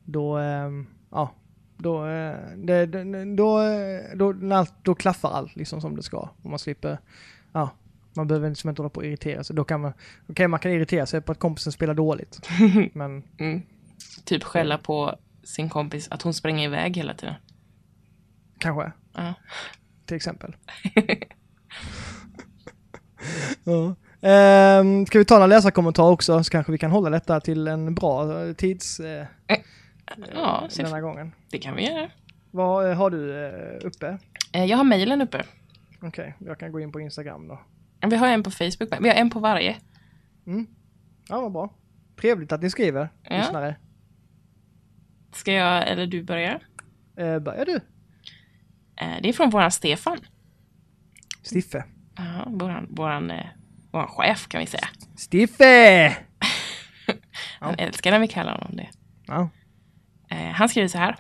Då, 0.05 0.37
ehm, 0.37 0.87
ja, 1.11 1.31
då, 1.77 2.07
eh, 2.07 2.37
det, 2.57 2.87
då, 3.37 3.63
eh, 3.63 4.17
då, 4.17 4.55
allt, 4.55 4.75
då 4.83 4.95
klaffar 4.95 5.31
allt 5.31 5.57
liksom 5.57 5.81
som 5.81 5.97
det 5.97 6.03
ska. 6.03 6.29
Och 6.43 6.51
man 6.51 6.59
slipper, 6.59 6.99
ja, 7.53 7.71
man 8.21 8.29
behöver 8.29 8.49
liksom 8.49 8.71
inte 8.71 8.83
hålla 8.83 8.91
på 8.91 9.01
och 9.01 9.07
irritera 9.07 9.45
sig. 9.45 9.57
Då 9.57 9.65
kan 9.65 9.81
man, 9.81 9.93
okej 10.29 10.49
man 10.49 10.61
kan 10.61 10.73
irritera 10.73 11.07
sig 11.07 11.21
på 11.21 11.33
att 11.33 11.39
kompisen 11.39 11.73
spelar 11.73 11.95
dåligt. 11.95 12.41
Men 12.93 13.23
Mm. 13.39 13.63
Typ 14.25 14.43
skälla 14.43 14.79
på 14.79 15.17
sin 15.43 15.69
kompis 15.69 16.09
att 16.11 16.23
hon 16.23 16.35
springer 16.35 16.65
iväg 16.69 16.97
hela 16.97 17.15
tiden. 17.15 17.35
kanske, 18.59 18.93
Ja. 19.15 19.35
till 20.07 20.17
exempel. 20.17 20.57
ja. 23.65 23.95
Ehm, 24.29 25.07
ska 25.07 25.19
vi 25.19 25.25
ta 25.25 25.35
några 25.35 25.47
läsarkommentar 25.47 26.11
också 26.11 26.45
så 26.45 26.51
kanske 26.51 26.73
vi 26.73 26.79
kan 26.79 26.91
hålla 26.91 27.11
detta 27.11 27.41
till 27.41 27.69
en 27.69 27.95
bra 27.95 28.43
eh, 28.47 28.53
tids 28.53 29.01
eh, 29.01 29.27
Ja, 30.35 30.67
så 30.69 30.83
denna 30.83 31.01
gången. 31.01 31.33
det 31.51 31.59
kan 31.59 31.77
vi 31.77 31.87
göra. 31.91 32.11
Vad 32.51 32.91
eh, 32.91 32.97
har 32.97 33.11
du 33.11 33.45
eh, 33.47 33.87
uppe? 33.87 34.19
Eh, 34.53 34.65
Jag 34.65 34.77
har 34.77 34.85
mejlen 34.85 35.23
uppe. 35.23 35.45
Okej, 36.03 36.35
jag 36.39 36.59
kan 36.59 36.73
gå 36.73 36.81
in 36.81 36.93
på 36.93 37.01
Instagram 37.01 37.49
då. 37.49 37.61
Vi 38.09 38.17
har 38.17 38.29
en 38.29 38.43
på 38.43 38.51
Facebook, 38.51 38.91
med. 38.91 38.99
vi 39.03 39.09
har 39.09 39.17
en 39.17 39.31
på 39.31 39.41
varje. 39.41 39.77
Ja, 41.29 41.41
vad 41.41 41.53
bra. 41.53 41.75
Trevligt 42.21 42.53
att 42.53 42.63
ni 42.63 42.71
skriver, 42.71 43.09
Ja. 43.23 43.37
lyssnare. 43.39 43.77
Ska 45.33 45.53
jag, 45.53 45.89
eller 45.89 46.07
du 46.07 46.23
börja? 46.23 46.61
Eh, 47.17 47.39
börjar 47.39 47.65
du? 47.67 47.75
Eh, 48.97 49.17
Det 49.23 49.29
är 49.29 49.33
från 49.33 49.51
våran 49.51 49.71
Stefan. 49.71 50.19
Stiffe. 51.53 51.85
Ja, 52.17 52.45
våran, 52.47 52.87
våran, 52.91 53.31
eh, 53.31 53.47
våran 53.91 54.09
chef 54.09 54.49
kan 54.49 54.61
vi 54.61 54.67
säga. 54.67 54.89
Stiffe! 55.31 56.17
Han 57.61 57.75
älskar 57.79 58.11
när 58.11 58.19
vi 58.19 58.29
kallar 58.29 58.53
honom 58.53 58.77
det. 58.77 58.89
Ja. 59.27 59.49
Eh, 60.31 60.37
han 60.51 60.69
skriver 60.69 60.89
så 60.89 60.99
här. 60.99 61.17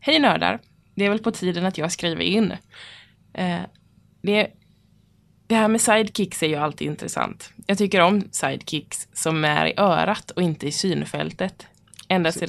Hej 0.00 0.18
nördar. 0.20 0.58
Det 0.94 1.04
är 1.04 1.08
väl 1.10 1.18
på 1.22 1.30
tiden 1.30 1.66
att 1.66 1.78
jag 1.78 1.92
skriver 1.92 2.22
in. 2.22 2.52
Eh, 3.34 3.60
det, 4.22 4.50
det 5.52 5.58
här 5.58 5.68
med 5.68 5.80
sidekicks 5.80 6.42
är 6.42 6.46
ju 6.46 6.56
alltid 6.56 6.86
intressant. 6.86 7.52
Jag 7.66 7.78
tycker 7.78 8.00
om 8.00 8.24
sidekicks 8.30 9.08
som 9.12 9.44
är 9.44 9.66
i 9.66 9.74
örat 9.76 10.30
och 10.30 10.42
inte 10.42 10.66
i 10.66 10.72
synfältet. 10.72 11.66
Ända 12.08 12.32
sedan, 12.32 12.48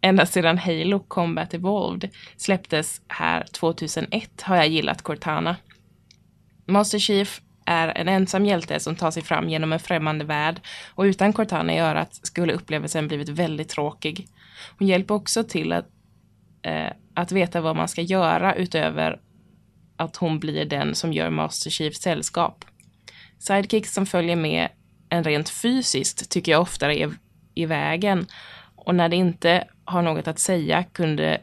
ända 0.00 0.26
sedan 0.26 0.58
Halo 0.58 1.00
Combat 1.08 1.54
Evolved 1.54 2.10
släpptes 2.36 3.00
här 3.08 3.44
2001 3.52 4.42
har 4.42 4.56
jag 4.56 4.68
gillat 4.68 5.02
Cortana. 5.02 5.56
Master 6.66 6.98
Chief 6.98 7.40
är 7.64 7.88
en 7.88 8.08
ensam 8.08 8.46
hjälte 8.46 8.80
som 8.80 8.96
tar 8.96 9.10
sig 9.10 9.22
fram 9.22 9.48
genom 9.48 9.72
en 9.72 9.80
främmande 9.80 10.24
värld 10.24 10.60
och 10.94 11.02
utan 11.02 11.32
Cortana 11.32 11.74
i 11.74 11.78
örat 11.78 12.20
skulle 12.26 12.52
upplevelsen 12.52 13.08
blivit 13.08 13.28
väldigt 13.28 13.68
tråkig. 13.68 14.28
Hon 14.78 14.88
hjälper 14.88 15.14
också 15.14 15.44
till 15.44 15.72
att, 15.72 15.88
eh, 16.62 16.92
att 17.14 17.32
veta 17.32 17.60
vad 17.60 17.76
man 17.76 17.88
ska 17.88 18.02
göra 18.02 18.54
utöver 18.54 19.20
att 20.00 20.16
hon 20.16 20.38
blir 20.38 20.64
den 20.64 20.94
som 20.94 21.12
gör 21.12 21.30
Master 21.30 21.70
Chief 21.70 21.96
sällskap. 21.96 22.64
Sidekicks 23.38 23.94
som 23.94 24.06
följer 24.06 24.36
med 24.36 24.68
en 25.08 25.24
rent 25.24 25.48
fysiskt 25.48 26.30
tycker 26.30 26.52
jag 26.52 26.60
oftare 26.60 26.98
är 26.98 27.10
i 27.54 27.66
vägen 27.66 28.26
och 28.76 28.94
när 28.94 29.08
det 29.08 29.16
inte 29.16 29.64
har 29.84 30.02
något 30.02 30.28
att 30.28 30.38
säga 30.38 30.84
kunde 30.84 31.40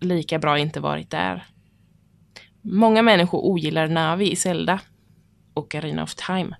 lika 0.00 0.38
bra 0.38 0.58
inte 0.58 0.80
varit 0.80 1.10
där. 1.10 1.44
Många 2.62 3.02
människor 3.02 3.44
ogillar 3.44 3.88
Navi 3.88 4.30
i 4.30 4.36
Zelda 4.36 4.80
och 5.54 5.74
Arena 5.74 6.02
of 6.02 6.14
Time. 6.14 6.56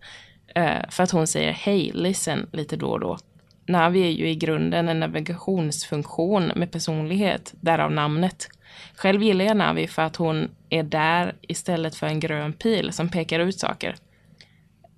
Eh, 0.55 0.91
för 0.91 1.03
att 1.03 1.11
hon 1.11 1.27
säger 1.27 1.53
hej, 1.53 1.91
listen 1.95 2.49
lite 2.53 2.77
då 2.77 2.87
och 2.87 3.01
då. 3.01 3.19
Navi 3.67 4.03
är 4.03 4.11
ju 4.11 4.29
i 4.29 4.35
grunden 4.35 4.89
en 4.89 5.01
navigationsfunktion 5.01 6.53
med 6.57 6.71
personlighet, 6.71 7.55
därav 7.61 7.93
namnet. 7.93 8.49
Själv 8.95 9.23
gillar 9.23 9.45
jag 9.45 9.57
Navi 9.57 9.87
för 9.87 10.03
att 10.03 10.17
hon 10.17 10.51
är 10.69 10.83
där 10.83 11.35
istället 11.41 11.95
för 11.95 12.07
en 12.07 12.21
grön 12.21 12.53
pil 12.53 12.93
som 12.93 13.09
pekar 13.09 13.41
ut 13.41 13.61
saker. 13.61 13.97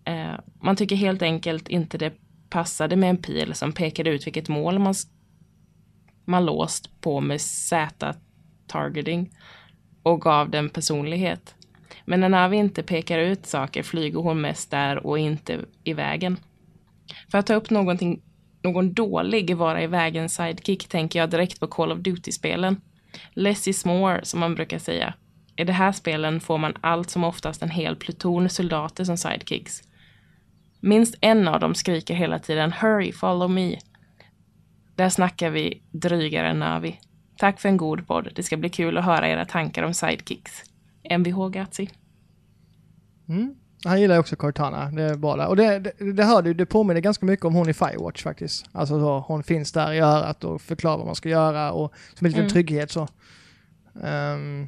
Eh, 0.05 0.35
man 0.61 0.77
tycker 0.77 0.97
helt 0.97 1.23
enkelt 1.23 1.69
inte 1.69 1.99
det 1.99 2.13
passade 2.51 2.97
med 2.97 3.11
en 3.11 3.17
pil 3.17 3.55
som 3.55 3.73
pekade 3.73 4.11
ut 4.11 4.27
vilket 4.27 4.49
mål 4.49 4.79
man, 4.79 4.95
man 6.25 6.47
låst 6.47 7.01
på 7.01 7.21
med 7.21 7.41
Z-targeting 7.41 9.31
och 10.03 10.21
gav 10.21 10.51
den 10.51 10.69
personlighet. 10.69 11.55
Men 12.05 12.21
när 12.21 12.29
Navi 12.29 12.57
inte 12.57 12.83
pekar 12.83 13.19
ut 13.19 13.47
saker 13.47 13.83
flyger 13.83 14.19
hon 14.19 14.41
mest 14.41 14.71
där 14.71 15.07
och 15.07 15.19
inte 15.19 15.61
i 15.85 15.93
vägen. 15.93 16.37
För 17.31 17.39
att 17.39 17.47
ta 17.47 17.55
upp 17.55 17.71
någonting, 17.71 18.23
någon 18.63 18.93
dålig 18.93 19.57
vara 19.57 19.83
i 19.83 19.87
vägen 19.87 20.29
sidekick 20.29 20.89
tänker 20.89 21.19
jag 21.19 21.31
direkt 21.31 21.61
på 21.61 21.67
Call 21.67 21.93
of 21.93 21.99
Duty-spelen. 21.99 22.81
Less 23.33 23.69
is 23.69 23.85
more, 23.85 24.25
som 24.25 24.41
man 24.41 24.55
brukar 24.55 24.79
säga. 24.79 25.15
I 25.57 25.65
de 25.65 25.73
här 25.73 25.93
spelen 25.93 26.41
får 26.41 26.59
man 26.59 26.75
allt 26.81 27.11
som 27.11 27.25
oftast 27.25 27.63
en 27.63 27.71
hel 27.71 27.97
pluton 27.97 28.49
soldater 28.49 29.05
som 29.05 29.17
sidekicks. 29.17 29.83
Minst 30.81 31.15
en 31.21 31.49
av 31.49 31.61
dem 31.61 31.75
skriker 31.75 32.15
hela 32.15 32.39
tiden 32.39 32.73
“Hurry, 32.73 33.13
follow 33.13 33.51
me”. 33.51 33.79
Där 34.95 35.09
snackar 35.09 35.51
vi 35.51 35.83
drygare 35.91 36.49
än 36.49 36.59
Navi. 36.59 37.01
Tack 37.37 37.61
för 37.61 37.69
en 37.69 37.77
god 37.77 38.07
podd. 38.07 38.29
Det 38.35 38.43
ska 38.43 38.57
bli 38.57 38.69
kul 38.69 38.99
att 38.99 39.05
höra 39.05 39.29
era 39.29 39.45
tankar 39.45 39.83
om 39.83 39.95
sidekicks. 39.95 40.63
Mvh 41.11 41.49
Gatsi. 41.49 41.91
Mm. 43.29 43.55
Han 43.85 44.01
gillar 44.01 44.19
också 44.19 44.37
Cortana, 44.37 44.91
det 44.91 45.03
är 45.03 45.37
där. 45.37 45.47
Och 45.49 45.57
det, 45.57 45.79
det, 45.79 46.13
det 46.13 46.25
hör 46.25 46.43
du, 46.43 46.55
det 46.55 46.67
påminner 46.67 47.01
ganska 47.01 47.27
mycket 47.27 47.45
om 47.45 47.55
hon 47.55 47.69
i 47.69 47.73
Firewatch 47.75 48.23
faktiskt. 48.23 48.67
Alltså 48.73 49.01
så, 49.01 49.19
hon 49.19 49.43
finns 49.43 49.73
där 49.73 49.93
i 49.93 50.01
örat 50.01 50.45
och 50.45 50.63
förklarar 50.63 50.97
vad 50.97 51.07
man 51.07 51.15
ska 51.15 51.29
göra 51.29 51.73
och 51.73 51.93
som 52.15 52.25
en 52.25 52.31
liten 52.31 52.45
Mm. 52.45 52.53
trygghet 52.53 52.91
så. 52.91 53.09
Ehm, 54.03 54.67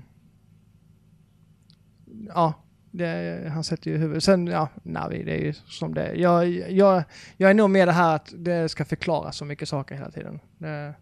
ja, 2.35 2.53
det, 2.91 3.51
han 3.53 3.65
sätter 3.65 3.91
ju 3.91 3.97
huvudet. 3.97 4.25
Sen, 4.25 4.47
ja, 4.47 4.69
Navi, 4.83 5.25
det 5.25 5.33
är 5.41 5.45
ju 5.45 5.53
som 5.53 5.95
det 5.95 6.03
är. 6.03 6.15
Jag, 6.15 6.49
jag, 6.71 7.03
jag 7.37 7.51
är 7.51 7.55
nog 7.55 7.71
med 7.71 7.89
det 7.89 7.93
här 7.93 8.15
att 8.17 8.33
det 8.37 8.69
ska 8.69 8.85
förklara 8.85 9.33
så 9.33 9.45
mycket 9.45 9.69
saker 9.69 9.95
hela 9.95 10.11
tiden. 10.11 10.41
Det, 10.59 10.95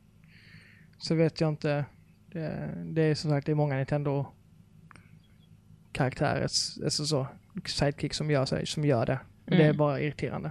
så 0.98 1.14
vet 1.14 1.40
jag 1.40 1.48
inte. 1.48 1.84
Det, 2.32 2.74
det 2.84 3.02
är 3.02 3.14
som 3.14 3.30
sagt, 3.30 3.46
det 3.46 3.52
är 3.52 3.56
många 3.56 3.76
Nintendo 3.76 4.26
karaktärer, 5.92 6.42
alltså 6.84 7.06
så, 7.06 7.26
sidekick 7.64 8.14
som 8.14 8.30
gör, 8.30 8.64
som 8.64 8.84
gör 8.84 9.06
det. 9.06 9.18
Men 9.44 9.58
Det 9.58 9.64
är 9.64 9.68
Mm. 9.68 9.76
bara 9.76 10.00
irriterande. 10.00 10.50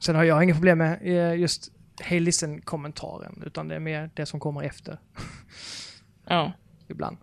Sen 0.00 0.14
har 0.16 0.24
jag 0.24 0.44
inga 0.44 0.54
problem 0.54 0.78
med 0.78 0.98
eh, 1.02 1.34
just 1.40 1.72
Hey 2.00 2.20
listen-kommentaren, 2.20 3.42
utan 3.46 3.68
det 3.68 3.74
är 3.74 3.80
mer 3.80 4.10
det 4.14 4.26
som 4.26 4.40
kommer 4.40 4.62
efter 4.62 4.98
Ja. 6.26 6.52
ibland. 6.88 7.16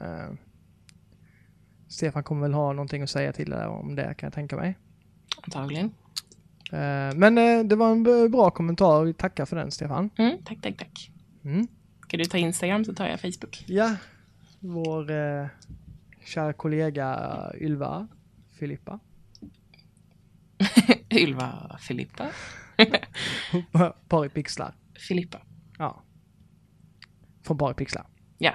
Eh, 0.00 0.28
Stefan 1.88 2.22
kommer 2.22 2.42
väl 2.42 2.54
ha 2.54 2.72
någonting 2.72 3.02
att 3.02 3.10
säga 3.10 3.32
till 3.32 3.50
det 3.50 3.56
där 3.56 3.68
om 3.68 3.94
det 3.94 4.14
kan 4.14 4.26
jag 4.26 4.32
tänka 4.32 4.56
mig. 4.56 4.78
Antagligen. 5.42 5.86
Eh, 6.72 7.14
men 7.16 7.38
eh, 7.38 7.64
det 7.64 7.76
var 7.76 7.92
en 7.92 8.02
bra 8.30 8.50
kommentar, 8.50 9.04
vi 9.04 9.14
tackar 9.14 9.46
för 9.46 9.56
den 9.56 9.70
Stefan. 9.70 10.10
Mm, 10.18 10.38
tack, 10.44 10.58
tack, 10.62 10.76
tack. 10.76 11.10
Mm. 11.44 11.66
Ska 12.02 12.16
du 12.16 12.24
ta 12.24 12.38
Instagram 12.38 12.84
så 12.84 12.94
tar 12.94 13.06
jag 13.06 13.20
Facebook. 13.20 13.64
Ja, 13.66 13.96
vår 14.60 15.10
kära 16.24 16.52
kollega 16.52 17.52
Ylva 17.60 18.08
Filippa. 18.58 19.00
Ylva 21.10 21.78
Filippa. 21.80 22.26
Par 24.08 24.26
i 24.26 24.28
pixlar. 24.28 24.74
Filippa. 25.08 25.40
Ja. 25.78 26.02
Från 27.42 27.56
Bara 27.56 27.74
pixlar. 27.74 28.06
Ja. 28.38 28.52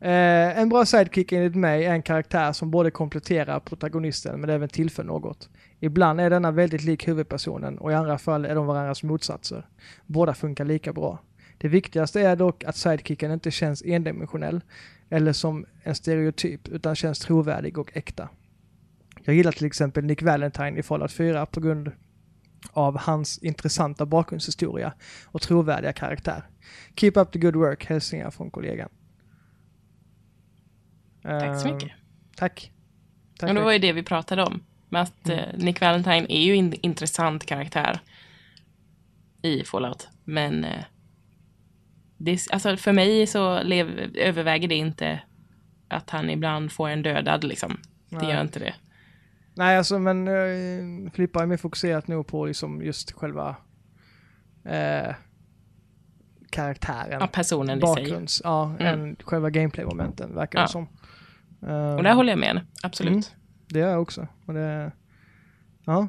Eh, 0.00 0.58
en 0.58 0.68
bra 0.68 0.86
sidekick 0.86 1.32
enligt 1.32 1.54
mig 1.54 1.84
är 1.84 1.92
en 1.92 2.02
karaktär 2.02 2.52
som 2.52 2.70
både 2.70 2.90
kompletterar 2.90 3.60
protagonisten 3.60 4.40
men 4.40 4.50
även 4.50 4.68
tillför 4.68 5.04
något. 5.04 5.48
Ibland 5.80 6.20
är 6.20 6.30
denna 6.30 6.50
väldigt 6.50 6.84
lik 6.84 7.08
huvudpersonen 7.08 7.78
och 7.78 7.92
i 7.92 7.94
andra 7.94 8.18
fall 8.18 8.44
är 8.44 8.54
de 8.54 8.66
varandras 8.66 9.02
motsatser. 9.02 9.66
Båda 10.06 10.34
funkar 10.34 10.64
lika 10.64 10.92
bra. 10.92 11.22
Det 11.58 11.68
viktigaste 11.68 12.20
är 12.20 12.36
dock 12.36 12.64
att 12.64 12.76
sidekicken 12.76 13.32
inte 13.32 13.50
känns 13.50 13.82
endimensionell 13.82 14.60
eller 15.10 15.32
som 15.32 15.66
en 15.82 15.94
stereotyp 15.94 16.68
utan 16.68 16.96
känns 16.96 17.18
trovärdig 17.18 17.78
och 17.78 17.96
äkta. 17.96 18.28
Jag 19.24 19.34
gillar 19.34 19.52
till 19.52 19.66
exempel 19.66 20.04
Nick 20.04 20.22
Valentine 20.22 20.78
i 20.78 20.82
Fallout 20.82 21.12
4 21.12 21.46
på 21.46 21.60
grund 21.60 21.92
av 22.70 22.98
hans 22.98 23.38
intressanta 23.38 24.06
bakgrundshistoria 24.06 24.92
och 25.26 25.42
trovärdiga 25.42 25.92
karaktär. 25.92 26.42
Keep 26.96 27.12
up 27.16 27.32
the 27.32 27.38
good 27.38 27.56
work, 27.56 27.86
hälsningar 27.86 28.30
från 28.30 28.50
kollegan. 28.50 28.88
Tack 31.22 31.60
så 31.60 31.68
Eh, 31.68 31.74
mycket. 31.74 31.90
Tack. 32.36 32.72
Tack, 33.38 33.48
Och 33.48 33.54
det 33.54 33.60
var 33.62 33.72
ju 33.72 33.78
det 33.78 33.92
vi 33.92 34.02
pratade 34.02 34.42
om. 34.44 34.64
Med 34.88 35.02
att 35.02 35.28
Mm. 35.28 35.38
eh, 35.38 35.58
Nick 35.64 35.80
Valentine 35.80 36.26
är 36.28 36.40
ju 36.44 36.56
en 36.56 36.74
intressant 36.86 37.46
karaktär 37.46 38.00
i 39.42 39.64
Fallout. 39.64 40.08
Men 40.24 40.64
eh, 40.64 40.84
det, 42.18 42.38
alltså 42.52 42.76
för 42.76 42.92
mig 42.92 43.26
så 43.26 43.62
lev, 43.62 44.16
överväger 44.16 44.68
det 44.68 44.74
inte 44.74 45.20
att 45.88 46.10
han 46.10 46.30
ibland 46.30 46.72
får 46.72 46.88
en 46.88 47.02
dödad 47.02 47.44
liksom. 47.44 47.80
Det 48.08 48.16
Nej. 48.16 48.30
gör 48.30 48.40
inte 48.40 48.58
det. 48.58 48.74
Nej, 49.54 49.76
alltså 49.78 49.98
men 49.98 50.28
uh, 50.28 51.10
Filippa 51.10 51.42
är 51.42 51.46
mer 51.46 51.56
fokuserat 51.56 52.08
nog 52.08 52.26
på 52.26 52.46
liksom 52.46 52.82
just 52.82 53.12
själva 53.12 53.56
eh, 54.64 55.14
karaktären. 56.50 57.18
Ja, 57.20 57.26
personen 57.26 57.78
i 57.78 57.80
sig. 57.80 58.04
Bakgrunds, 58.04 58.40
ja, 58.44 58.74
Mm. 58.80 59.00
än 59.00 59.16
själva 59.24 59.50
gameplay-momenten 59.50 60.34
verkar 60.34 60.58
Ja. 60.58 60.62
det 60.62 60.68
som. 60.72 60.88
Eh, 61.68 61.94
Och 61.96 62.02
där 62.02 62.14
håller 62.14 62.32
jag 62.32 62.38
med. 62.38 62.60
Absolut. 62.82 63.12
Mm. 63.12 63.22
Det 63.68 63.78
gör 63.78 63.90
jag 63.90 64.02
också. 64.02 64.26
Och 64.46 64.54
det, 64.54 64.92
ja. 65.84 66.08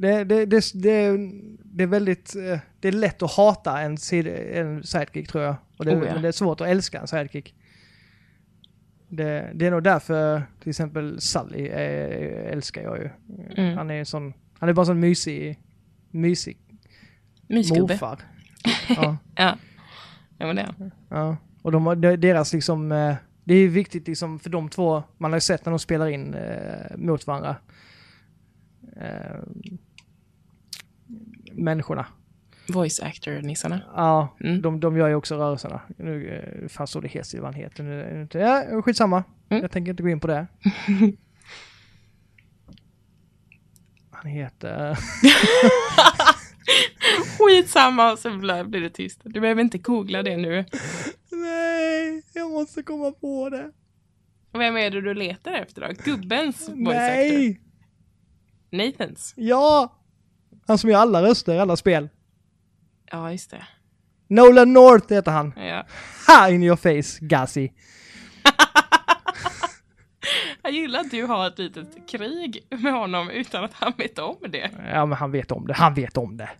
Det, 0.00 0.24
det, 0.24 0.46
det, 0.46 0.72
det, 0.74 1.16
det 1.64 1.82
är 1.82 1.86
väldigt, 1.86 2.36
eh, 2.36 2.58
det 2.80 2.88
är 2.88 2.92
lätt 2.92 3.22
att 3.22 3.30
hata 3.32 3.80
en, 3.80 3.96
en 4.54 4.82
sidekick 4.84 5.28
tror 5.28 5.44
jag. 5.44 5.54
Och 5.76 5.84
det, 5.84 5.96
Oh, 5.96 6.06
ja. 6.06 6.18
Det 6.18 6.28
är 6.28 6.32
svårt 6.32 6.60
att 6.60 6.68
älska 6.68 7.00
en 7.00 7.06
sidekick. 7.06 7.54
Det, 9.08 9.50
det 9.54 9.66
är 9.66 9.70
nog 9.70 9.82
därför 9.82 10.42
till 10.60 10.70
exempel 10.70 11.20
Sully 11.20 11.66
eh, 11.66 12.52
älskar 12.52 12.82
jag 12.82 12.98
ju. 12.98 13.08
Mm. 13.56 13.76
Han 13.76 13.90
är 13.90 14.04
sån, 14.04 14.32
han 14.58 14.68
är 14.68 14.72
bara 14.72 14.82
en 14.82 14.86
sån 14.86 15.00
mysig, 15.00 15.58
mysig 16.10 16.58
Mysgubbe. 17.48 17.80
morfar. 17.80 18.18
ja, 18.88 19.16
Ja. 19.36 19.58
Det 20.38 20.44
är 20.44 20.74
han. 20.78 20.90
ja. 21.08 21.36
Och 21.62 21.72
de 21.72 21.86
har, 21.86 21.96
de- 21.96 22.16
deras 22.16 22.52
liksom, 22.52 22.92
eh, 22.92 23.14
det 23.44 23.54
är 23.54 23.68
viktigt 23.68 24.08
liksom 24.08 24.38
för 24.38 24.50
de 24.50 24.68
två, 24.68 25.02
man 25.18 25.30
har 25.32 25.36
ju 25.36 25.40
sett 25.40 25.64
när 25.64 25.70
de 25.70 25.78
spelar 25.78 26.08
in 26.08 26.34
eh, 26.34 26.96
mot 26.96 27.26
varandra. 27.26 27.56
Människorna. 31.64 32.06
Voice 32.68 33.00
actor-nissarna. 33.00 33.80
Ja, 33.96 34.36
Mm. 34.40 34.62
de, 34.62 34.80
de 34.80 34.96
gör 34.96 35.08
ju 35.08 35.14
också 35.14 35.36
rörelserna. 35.36 35.80
Nu 35.96 36.28
eh, 36.28 36.68
fan 36.68 36.86
så 36.86 37.00
det 37.00 37.08
heter 37.08 37.38
vad 37.38 37.54
han 37.54 37.62
heter. 37.62 37.82
Nu, 37.84 38.28
ja, 38.32 38.82
skitsamma. 38.82 39.24
Mm. 39.48 39.62
Jag 39.62 39.70
tänker 39.70 39.90
inte 39.90 40.02
gå 40.02 40.08
in 40.08 40.20
på 40.20 40.26
det. 40.26 40.46
Han 44.10 44.30
heter... 44.30 44.98
Skitsamma, 47.38 48.16
så 48.16 48.36
blir 48.38 48.80
det 48.80 48.90
tyst. 48.90 49.20
Du 49.24 49.40
behöver 49.40 49.62
inte 49.62 49.78
googla 49.78 50.22
det 50.22 50.36
nu. 50.36 50.64
Nej, 51.32 52.22
jag 52.34 52.50
måste 52.50 52.82
komma 52.82 53.12
på 53.12 53.50
det. 53.50 53.70
Vem 54.52 54.76
är 54.76 54.90
det 54.90 55.00
du 55.00 55.14
letar 55.14 55.52
efter 55.52 55.80
då? 55.80 55.88
Gubbens 56.04 56.68
voice 56.68 56.96
actor? 56.96 57.38
Nej! 57.38 57.60
Nathans? 58.70 59.32
Ja! 59.36 59.96
Han 60.70 60.78
som 60.78 60.90
gör 60.90 60.98
alla 60.98 61.22
röster 61.22 61.54
i 61.54 61.58
alla 61.58 61.76
spel. 61.76 62.08
Ja, 63.10 63.32
just 63.32 63.50
det. 63.50 63.64
Nolan 64.28 64.72
North 64.72 65.12
heter 65.12 65.32
han. 65.32 65.52
Ja. 65.56 65.86
Ha 66.26 66.50
in 66.50 66.62
your 66.62 66.76
face, 66.76 67.18
Gazi. 67.26 67.72
Jag 70.62 70.72
gillar 70.72 71.00
att 71.00 71.10
du 71.10 71.24
har 71.24 71.46
ett 71.46 71.58
litet 71.58 72.08
krig 72.10 72.66
med 72.82 72.92
honom 72.92 73.30
utan 73.30 73.64
att 73.64 73.72
han 73.74 73.92
vet 73.98 74.18
om 74.18 74.36
det. 74.48 74.70
Ja, 74.92 75.06
men 75.06 75.18
han 75.18 75.30
vet 75.32 75.52
om 75.52 75.66
det. 75.66 75.74
Han 75.74 75.94
vet 75.94 76.16
om 76.16 76.36
det. 76.36 76.50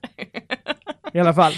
I 1.13 1.19
alla 1.21 1.35
fall. 1.35 1.53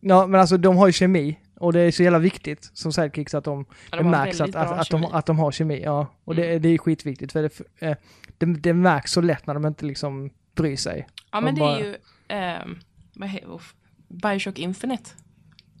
Ja, 0.00 0.26
men 0.26 0.40
alltså 0.40 0.56
de 0.56 0.76
har 0.76 0.86
ju 0.86 0.92
kemi. 0.92 1.38
Och 1.60 1.72
det 1.72 1.80
är 1.80 1.90
så 1.90 2.02
jävla 2.02 2.18
viktigt 2.18 2.70
som 2.72 2.92
sidekicks 2.92 3.34
att 3.34 3.44
de, 3.44 3.66
Ja, 3.68 3.74
det 3.90 3.96
de 3.96 4.04
har 4.04 4.10
märks 4.10 4.40
att, 4.40 4.54
att, 4.54 4.72
att, 4.72 4.90
de, 4.90 5.04
att 5.04 5.26
de 5.26 5.38
har 5.38 5.52
kemi. 5.52 5.82
Ja. 5.84 6.06
Och 6.24 6.34
det, 6.34 6.46
Mm. 6.50 6.62
det 6.62 6.68
är 6.68 6.78
skitviktigt 6.78 7.32
för 7.32 7.42
det, 7.42 7.60
eh, 7.86 7.96
det, 8.38 8.46
det 8.46 8.72
märks 8.72 9.12
så 9.12 9.20
lätt 9.20 9.46
när 9.46 9.54
de 9.54 9.66
inte 9.66 9.84
liksom 9.84 10.30
bryr 10.56 10.76
sig. 10.76 11.06
Ja, 11.32 11.40
men 11.40 11.54
De 11.54 11.60
det 11.60 11.60
bara- 11.60 11.78
är 11.78 11.84
ju... 11.84 11.96
ehm, 12.28 12.78
vad 13.14 13.28
heter 13.28 13.60
Bioshock 14.08 14.58
Infinite. 14.58 15.10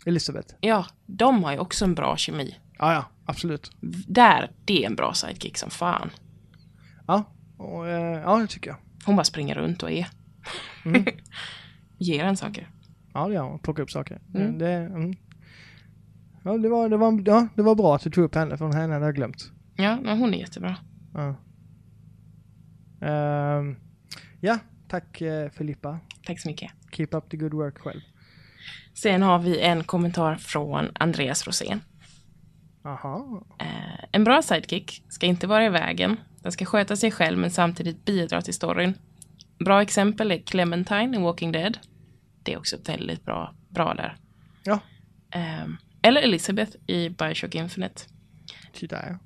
Elisabeth. 0.06 0.54
Ja, 0.60 0.86
de 1.06 1.44
har 1.44 1.52
ju 1.52 1.58
också 1.58 1.84
en 1.84 1.94
bra 1.94 2.16
kemi. 2.16 2.56
Ja, 2.78 2.92
ja, 2.92 3.04
absolut. 3.24 3.70
Där, 4.08 4.50
det 4.64 4.82
är 4.82 4.86
en 4.86 4.96
bra 4.96 5.12
sidekick 5.14 5.58
som 5.58 5.70
fan. 5.70 6.10
Ja, 7.06 7.24
och, 7.56 7.88
eh, 7.88 8.20
ja 8.20 8.38
det 8.38 8.46
tycker 8.46 8.70
jag. 8.70 8.76
Hon 9.04 9.16
bara 9.16 9.24
springer 9.24 9.54
runt 9.54 9.82
och 9.82 9.90
är. 9.90 10.06
Mm. 10.84 11.04
Ger 11.98 12.24
en 12.24 12.36
saker. 12.36 12.70
Ja, 13.14 13.28
det 13.28 13.34
gör 13.34 13.42
hon. 13.42 13.58
Plocka 13.58 13.82
upp 13.82 13.90
saker. 13.90 14.20
Mm. 14.34 14.58
Det, 14.58 14.70
mm. 14.72 15.14
Ja, 16.42 16.58
det 16.58 16.68
var, 16.68 16.88
det, 16.88 16.96
var, 16.96 17.22
ja, 17.26 17.48
det 17.54 17.62
var 17.62 17.74
bra 17.74 17.94
att 17.96 18.02
du 18.02 18.10
tog 18.10 18.24
upp 18.24 18.34
henne, 18.34 18.56
för 18.58 18.72
henne 18.72 18.92
hade 18.92 19.06
jag 19.06 19.14
glömt. 19.14 19.50
Ja, 19.76 19.98
men 20.02 20.18
hon 20.18 20.34
är 20.34 20.38
jättebra. 20.38 20.76
Ja, 21.14 21.34
Ehm, 23.00 23.76
ja 24.40 24.58
tack 24.88 25.20
eh, 25.20 25.50
Filippa. 25.50 25.98
Tack 26.26 26.40
så 26.40 26.48
mycket. 26.48 26.70
Keep 26.92 27.08
up 27.12 27.30
the 27.30 27.36
good 27.36 27.54
work 27.54 27.78
själv. 27.78 28.00
Sen 28.94 29.22
har 29.22 29.38
vi 29.38 29.60
en 29.60 29.84
kommentar 29.84 30.36
från 30.36 30.90
Andreas 30.94 31.46
Rosén. 31.46 31.80
Aha. 32.84 33.44
Eh, 33.60 34.04
en 34.12 34.24
bra 34.24 34.42
sidekick 34.42 35.02
ska 35.08 35.26
inte 35.26 35.46
vara 35.46 35.64
i 35.64 35.68
vägen. 35.68 36.16
Den 36.42 36.52
ska 36.52 36.64
sköta 36.64 36.96
sig 36.96 37.10
själv 37.10 37.38
men 37.38 37.50
samtidigt 37.50 38.04
bidra 38.04 38.42
till 38.42 38.54
storyn. 38.54 38.94
Bra 39.64 39.82
exempel 39.82 40.30
är 40.32 40.38
Clementine 40.38 41.16
i 41.16 41.20
Walking 41.20 41.52
Dead. 41.52 41.78
Det 42.42 42.52
är 42.52 42.58
också 42.58 42.76
väldigt 42.86 43.24
bra, 43.24 43.54
bra 43.68 43.94
där. 43.94 44.16
Ja, 44.62 44.80
Eh, 45.30 45.66
eller 46.02 46.22
Elizabeth 46.22 46.76
i 46.86 47.08
Bioshock 47.08 47.54
Infinite. 47.54 48.02
titta 48.72 48.96
ja. 49.06 49.18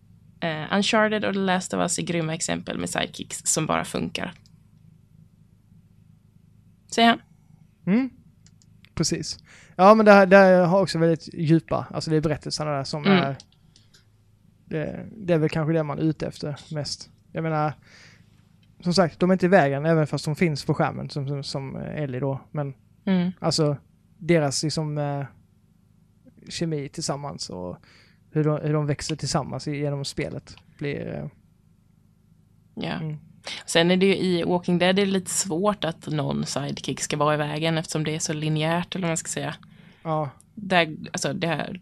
Eh, 0.49 0.77
Uncharted 0.77 1.25
och 1.25 1.35
The 1.35 1.41
Last 1.41 1.75
of 1.75 1.81
Us 1.81 1.99
är 1.99 2.03
grymma 2.03 2.35
exempel 2.35 2.79
med 2.79 2.91
sidekicks 2.91 3.41
som 3.45 3.67
bara 3.67 3.85
funkar. 3.85 4.33
Säger 6.95 7.09
han. 7.09 7.19
Mm. 7.87 8.11
Precis. 8.95 9.39
Ja, 9.77 9.95
men 9.95 10.07
det 10.07 10.13
här, 10.13 10.27
det 10.27 10.37
här 10.37 10.67
har 10.67 10.83
också 10.83 10.99
väldigt 10.99 11.35
djupa, 11.35 11.87
alltså 11.91 12.11
det 12.11 12.17
är 12.17 12.21
berättelserna 12.21 12.71
där 12.71 12.85
som 12.85 13.05
Mm. 13.07 13.19
är... 13.19 13.37
Det, 14.65 15.07
det 15.17 15.35
är 15.35 15.39
väl 15.39 15.49
kanske 15.49 15.73
det 15.73 15.83
man 15.83 15.99
är 15.99 16.03
ute 16.03 16.27
efter 16.27 16.57
mest. 16.75 17.11
Jag 17.33 17.43
menar, 17.43 17.73
som 18.81 18.95
sagt, 18.95 19.21
de 19.21 19.31
är 19.31 19.35
inte 19.35 19.47
i 19.47 19.49
vägen 19.49 19.87
även 19.87 20.07
fast 20.07 20.25
de 20.25 20.37
finns 20.37 20.65
på 20.65 20.75
skärmen 20.75 21.11
som, 21.11 21.29
som, 21.29 21.43
som 21.45 21.77
Ellie 21.77 22.21
då. 22.21 22.41
Men 22.51 22.75
Mm. 23.05 23.31
alltså 23.39 23.77
deras 24.19 24.63
liksom 24.63 24.99
eh, 24.99 25.25
kemi 26.49 26.89
tillsammans 26.89 27.51
och 27.51 27.77
hur 28.31 28.45
de, 28.45 28.61
hur 28.63 28.73
de 28.73 28.87
växer 28.87 29.17
tillsammans 29.17 29.67
genom 29.67 30.05
spelet 30.05 30.57
blir... 30.79 31.15
Eh, 31.15 31.27
Ja. 32.75 32.93
Mm. 32.93 33.17
Sen 33.67 33.91
är 33.91 33.97
det 33.97 34.07
ju 34.07 34.17
i 34.17 34.43
Walking 34.43 34.79
Dead 34.79 34.99
är 34.99 35.07
det 35.07 35.13
lite 35.13 35.31
svårt 35.31 35.85
att 35.85 36.07
någon 36.07 36.47
sidekick 36.47 37.01
ska 37.01 37.17
vara 37.17 37.35
i 37.35 37.37
vägen 37.37 37.79
eftersom 37.79 38.05
det 38.05 38.15
är 38.15 38.19
så 38.19 38.33
linjärt 38.33 38.95
eller 38.95 39.03
vad 39.03 39.11
man 39.11 39.17
ska 39.17 39.29
säga. 39.29 39.55
ja, 40.03 40.31
Där, 40.55 40.97
alltså 41.13 41.33
det 41.33 41.47
här... 41.47 41.81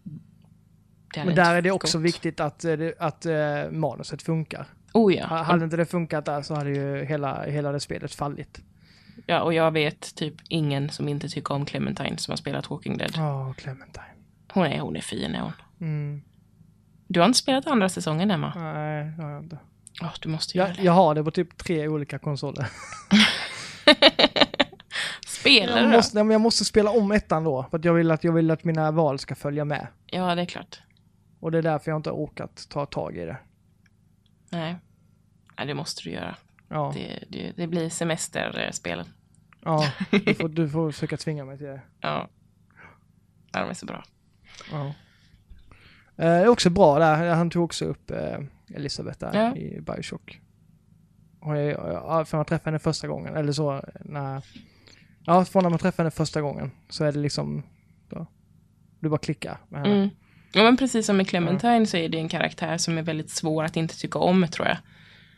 Det 1.15 1.21
här 1.21 1.27
men 1.27 1.35
där 1.35 1.55
är 1.55 1.63
det 1.63 1.71
också 1.71 1.99
gått. 1.99 2.05
viktigt 2.07 2.41
att, 2.41 2.65
eh, 2.65 2.79
att 2.99 3.27
eh, 3.27 3.71
manuset 3.71 4.23
funkar. 4.23 4.67
Oh 4.93 5.15
ja. 5.15 5.27
Ha- 5.27 5.43
Hade 5.43 5.65
inte 5.65 5.77
det 5.77 5.87
funkat 5.87 6.25
där 6.25 6.43
så 6.43 6.55
hade 6.55 6.71
ju 6.71 7.05
hela, 7.05 7.43
hela 7.45 7.73
det 7.73 7.81
spelet 7.81 8.15
fallit. 8.15 8.61
ja. 9.27 9.41
Och 9.43 9.55
jag 9.55 9.71
vet 9.71 10.15
typ 10.15 10.35
ingen 10.49 10.91
som 10.91 11.09
inte 11.09 11.29
tycker 11.29 11.55
om 11.55 11.65
Clementine 11.67 12.17
som 12.17 12.33
har 12.33 12.37
spelat 12.37 12.71
Walking 12.71 12.97
Dead. 12.99 13.13
Ja, 13.17 13.55
Clementine. 13.59 14.05
Hon 14.53 14.67
är, 14.67 14.81
hon 14.81 14.97
är 14.97 15.01
fin 15.01 15.35
är 15.35 15.41
hon. 15.41 15.53
Mm. 15.81 16.23
Du 17.09 17.21
har 17.21 17.27
inte 17.27 17.39
spelat 17.39 17.67
andra 17.67 17.89
säsongen 17.89 18.31
Emma? 18.31 18.53
Nej, 18.57 19.05
det 19.17 19.23
har 19.23 19.31
jag 19.31 19.43
inte. 19.43 19.59
Åh, 20.03 20.13
du 20.21 20.29
måste 20.29 20.59
Jag, 20.59 20.79
jag 20.79 20.93
har 20.93 21.15
det 21.15 21.25
på 21.25 21.31
typ 21.31 21.57
tre 21.57 21.89
olika 21.89 22.19
konsoler. 22.19 22.69
Spelar 25.27 25.83
Jag 25.83 25.91
måste, 25.91 26.23
nej, 26.23 26.33
jag 26.35 26.41
måste 26.41 26.65
spela 26.65 26.91
om 26.91 27.13
ettan 27.13 27.45
då, 27.45 27.67
för 27.71 27.79
att 27.79 27.85
jag 27.85 27.93
vill 27.95 28.11
att, 28.11 28.25
jag 28.25 28.33
vill 28.33 28.51
att 28.51 28.65
mina 28.65 28.91
val 28.91 29.19
ska 29.19 29.35
följa 29.35 29.65
med. 29.65 29.87
Ja, 30.07 30.35
det 30.35 30.43
är 30.43 30.47
klart. 30.47 30.81
Och 31.41 31.51
det 31.53 31.59
är 31.59 31.63
därför 31.63 31.91
jag 31.91 31.99
inte 31.99 32.11
har 32.11 32.17
orkat 32.17 32.67
ta 32.69 32.87
tag 32.87 33.17
i 33.17 33.25
det. 33.25 33.37
Nej. 34.51 34.77
Nej, 35.59 35.67
det 35.67 35.75
måste 35.75 36.03
du 36.05 36.11
göra. 36.11 36.37
Ja, 36.69 36.93
Det, 36.95 37.25
det, 37.29 37.53
det 37.57 37.67
blir 37.67 37.89
semesterspel. 37.91 39.05
ja 39.65 39.93
du, 40.11 40.35
får, 40.41 40.49
du 40.49 40.69
får 40.69 40.91
försöka 40.93 41.17
tvinga 41.17 41.45
mig 41.45 41.59
till 41.59 41.67
det. 41.67 41.81
Ja. 42.01 42.29
ja. 43.53 43.61
De 43.61 43.71
är 43.71 43.75
så 43.75 43.87
bra. 43.87 44.05
Ja. 44.73 44.87
Eh, 44.87 44.93
Det 46.17 46.25
är 46.25 46.49
också 46.49 46.71
bra 46.71 46.99
där, 46.99 47.35
han 47.35 47.51
tog 47.51 47.65
också 47.65 47.85
upp 47.85 48.11
eh, 48.11 48.39
Elisabeth 48.75 49.19
där 49.19 49.35
Ja. 49.35 49.57
i 49.57 49.81
Bioshock. 49.81 50.41
Och 51.41 51.57
jag, 51.57 51.71
ja, 51.71 52.25
för 52.25 52.37
man 52.37 52.47
träffade 52.47 52.71
henne 52.71 52.79
första 52.79 53.09
gången, 53.09 53.37
eller 53.37 53.53
så 53.53 53.83
när... 54.01 54.45
Ja, 55.25 55.45
från 55.45 55.63
när 55.63 55.71
man 55.71 55.79
träffade 55.79 56.03
henne 56.03 56.11
första 56.11 56.41
gången 56.41 56.71
så 56.89 57.05
är 57.05 57.13
det 57.13 57.19
liksom... 57.19 57.63
Då, 58.09 58.27
du 59.01 59.09
bara 59.09 59.19
klickar 59.19 59.59
med 59.69 59.81
henne. 59.81 59.95
Mm. 59.95 60.09
Ja, 60.53 60.63
men 60.63 60.77
precis 60.77 61.07
som 61.07 61.17
med 61.17 61.29
Clementine 61.29 61.87
så 61.87 61.97
är 61.97 62.09
det 62.09 62.19
en 62.19 62.29
karaktär 62.29 62.79
som 62.79 62.99
är 62.99 63.03
väldigt 63.03 63.31
svår 63.31 63.65
att 63.65 63.77
inte 63.77 63.99
tycka 63.99 64.19
om, 64.19 64.47
tror 64.49 64.69
jag. 64.69 64.77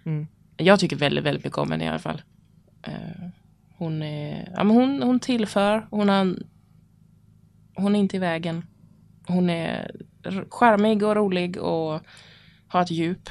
Mm. 0.05 0.26
Jag 0.57 0.81
tycker 0.81 0.97
väldigt, 0.97 1.24
väldigt 1.24 1.45
mycket 1.45 1.59
om 1.59 1.70
henne 1.70 1.85
i 1.85 1.89
alla 1.89 1.99
fall. 1.99 2.22
Eh, 2.83 3.28
hon 3.76 4.03
är, 4.03 4.53
ja 4.57 4.64
men 4.64 4.76
hon, 4.76 5.03
hon 5.03 5.20
tillför, 5.20 5.87
hon 5.91 6.09
har, 6.09 6.37
hon 7.74 7.97
är 7.97 8.01
inte 8.01 8.16
i 8.16 8.20
vägen. 8.20 8.66
Hon 9.26 9.51
är 9.51 9.91
charmig 10.51 11.03
och 11.03 11.16
rolig 11.16 11.57
och 11.57 12.01
har 12.71 12.83
ett 12.83 12.91
djup. 12.91 13.31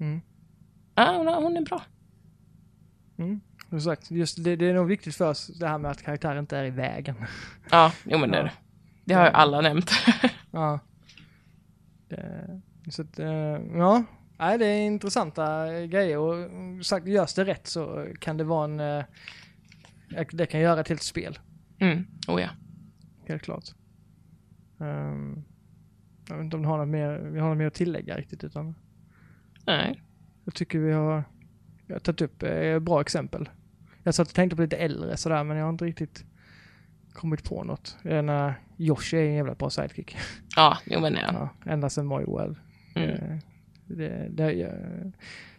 Mm. 0.00 0.20
Ja, 0.94 1.16
hon, 1.16 1.26
hon 1.44 1.56
är 1.56 1.60
bra. 1.62 1.82
Mm. 3.18 3.40
Sagt, 3.80 4.10
just 4.10 4.44
det, 4.44 4.56
det 4.56 4.66
är 4.66 4.74
nog 4.74 4.86
viktigt 4.86 5.14
för 5.16 5.30
oss 5.30 5.46
det 5.46 5.68
här 5.68 5.78
med 5.78 5.90
att 5.90 6.02
karaktären 6.02 6.38
inte 6.38 6.58
är 6.58 6.64
i 6.64 6.70
vägen. 6.70 7.14
Ja, 7.70 7.92
jo 8.04 8.18
men 8.18 8.30
det 8.30 8.38
är 8.38 8.42
det. 8.44 8.52
Det 9.04 9.14
har 9.14 9.24
ju 9.24 9.30
alla 9.30 9.60
nämnt. 9.60 9.90
Ja. 10.50 10.78
Det, 12.08 12.60
så 12.90 13.02
att, 13.02 13.18
eh, 13.18 13.28
ja. 13.74 14.04
Nej, 14.38 14.58
det 14.58 14.66
är 14.66 14.86
intressanta 14.86 15.66
grejer 15.86 16.18
och 16.18 16.48
sagt, 16.86 17.06
görs 17.06 17.34
det 17.34 17.44
rätt 17.44 17.66
så 17.66 18.06
kan 18.20 18.36
det 18.36 18.44
vara 18.44 18.64
en... 18.64 18.80
eh, 18.80 19.04
Det 20.32 20.46
kan 20.46 20.60
göra 20.60 20.80
ett 20.80 20.88
helt 20.88 21.02
spel, 21.02 21.38
Mm. 21.78 22.06
Oh 22.28 22.40
ja. 22.42 22.48
helt 23.28 23.42
klart. 23.42 23.64
Ehm, 24.80 25.44
jag 26.28 26.36
vet 26.36 26.44
inte 26.44 26.56
om 26.56 26.62
du 26.62 26.68
har 26.68 26.78
något 26.78 26.88
mer, 26.88 27.18
vi 27.18 27.40
har 27.40 27.48
något 27.48 27.58
mer 27.58 27.66
att 27.66 27.74
tillägga 27.74 28.16
riktigt 28.16 28.44
utan 28.44 28.74
Nej. 29.66 30.02
jag 30.44 30.54
tycker 30.54 30.78
vi 30.78 30.92
har, 30.92 31.24
jag 31.86 31.94
har 31.94 32.00
tagit 32.00 32.20
upp 32.20 32.42
eh, 32.42 32.78
bra 32.78 33.00
exempel. 33.00 33.48
Jag 34.02 34.14
satt 34.14 34.28
och 34.28 34.34
tänkte 34.34 34.56
på 34.56 34.62
lite 34.62 34.76
äldre 34.76 35.16
sådär 35.16 35.44
men 35.44 35.56
jag 35.56 35.64
har 35.64 35.70
inte 35.70 35.84
riktigt 35.84 36.24
kommit 37.12 37.44
på 37.44 37.64
något. 37.64 37.96
När 38.02 38.54
Yoshi 38.78 39.16
är 39.16 39.22
en 39.24 39.34
jävla 39.34 39.54
bra 39.54 39.70
sidekick. 39.70 40.16
Ja, 40.56 40.78
jo 40.86 41.00
men 41.00 41.14
ja. 41.14 41.50
Ja, 41.64 41.72
ända 41.72 41.90
sedan 41.90 42.06
Mario 42.06 42.30
World. 42.30 42.56
Mm. 42.94 43.10
Eh, 43.10 43.38
Det, 43.86 44.28
det, 44.30 44.52
jag 44.52 44.72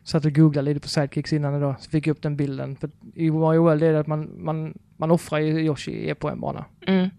satt 0.04 0.26
och 0.26 0.34
googlade 0.36 0.66
lite 0.70 0.80
på 0.80 0.88
sidekicks 0.88 1.34
innan 1.34 1.56
idag, 1.56 1.76
så 1.80 1.90
fick 1.90 2.08
jag 2.08 2.12
upp 2.16 2.22
den 2.22 2.38
bilden. 2.38 2.76
För 2.76 2.90
I 3.16 3.32
Mario 3.32 3.62
World 3.64 3.84
är 3.84 3.94
det 3.94 4.00
att 4.00 4.08
man, 4.08 4.44
man, 4.44 4.78
man 4.98 5.12
offrar 5.12 5.40
Yoshi 5.40 6.14
på 6.16 6.30
en 6.30 6.40
bana 6.40 6.66
Mm. 6.88 7.10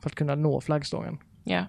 för 0.00 0.10
att 0.10 0.14
kunna 0.14 0.34
nå 0.34 0.60
flaggstången. 0.60 1.18
Ja. 1.44 1.64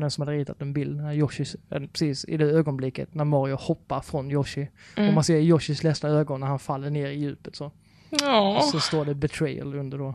Den 0.00 0.10
som 0.10 0.22
hade 0.22 0.38
ritat 0.38 0.62
en 0.62 0.72
bild 0.72 0.96
när 0.96 1.14
Yoshi, 1.14 1.44
eh, 1.70 1.80
precis 1.80 2.24
i 2.24 2.36
det 2.36 2.44
ögonblicket 2.44 3.14
när 3.14 3.24
Mario 3.24 3.56
hoppar 3.56 4.00
från 4.00 4.30
Yoshi. 4.30 4.68
Mm. 4.96 5.08
Och 5.08 5.14
man 5.14 5.24
ser 5.24 5.36
Yoshis 5.36 5.82
ledsna 5.84 6.08
ögon 6.08 6.40
när 6.40 6.46
han 6.46 6.58
faller 6.58 6.90
ner 6.90 7.10
i 7.10 7.18
djupet 7.18 7.56
så. 7.56 7.72
Ja. 8.10 8.68
Så 8.72 8.80
står 8.80 9.04
det 9.04 9.14
betrayal 9.14 9.74
under 9.74 9.98
då. 9.98 10.14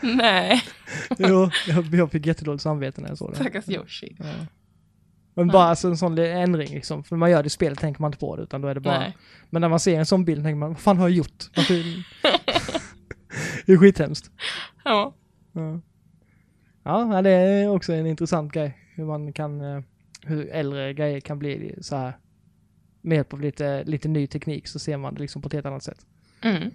Nej. 0.00 0.62
jo, 1.18 1.50
jag, 1.66 1.94
jag 1.94 2.10
fick 2.10 2.26
jättedåligt 2.26 2.62
samvete 2.62 3.00
när 3.00 3.08
jag 3.08 3.18
såg 3.18 3.30
det. 3.30 3.36
Stackars 3.36 3.68
Yoshi. 3.68 4.16
Ja. 4.18 4.46
Men 5.34 5.48
bara 5.48 5.64
alltså 5.64 5.88
en 5.88 5.96
sån 5.96 6.18
ändring 6.18 6.68
liksom. 6.68 7.04
För 7.04 7.16
när 7.16 7.18
man 7.18 7.30
gör 7.30 7.42
det 7.42 7.46
i 7.46 7.50
spelet 7.50 7.78
tänker 7.78 8.00
man 8.00 8.08
inte 8.08 8.18
på 8.18 8.36
det 8.36 8.42
utan 8.42 8.60
då 8.60 8.68
är 8.68 8.74
det 8.74 8.80
bara... 8.80 8.98
Nej. 8.98 9.16
Men 9.50 9.60
när 9.60 9.68
man 9.68 9.80
ser 9.80 9.98
en 9.98 10.06
sån 10.06 10.24
bild 10.24 10.44
tänker 10.44 10.56
man, 10.56 10.68
vad 10.68 10.78
fan 10.78 10.98
har 10.98 11.08
jag 11.08 11.16
gjort? 11.16 11.44
Det 13.66 13.72
är 13.72 13.76
skithemskt. 13.76 14.30
Ja. 14.84 15.14
Ja. 15.52 15.80
Ja, 16.86 17.22
det 17.22 17.30
är 17.30 17.68
också 17.68 17.92
en 17.92 18.06
intressant 18.06 18.52
grej. 18.52 18.78
Hur 18.94 19.04
man 19.04 19.32
kan, 19.32 19.60
eh, 19.60 19.82
hur 20.22 20.48
äldre 20.48 20.92
grejer 20.94 21.20
kan 21.20 21.38
bli 21.38 21.74
så 21.80 21.96
här. 21.96 22.18
Med 23.00 23.16
hjälp 23.16 23.32
av 23.32 23.40
lite, 23.40 23.84
lite 23.84 24.08
ny 24.08 24.26
teknik 24.26 24.66
så 24.68 24.78
ser 24.78 24.96
man 24.96 25.14
det 25.14 25.20
liksom 25.20 25.42
på 25.42 25.46
ett 25.46 25.52
helt 25.52 25.66
annat 25.66 25.82
sätt. 25.82 26.06
Mm. 26.42 26.70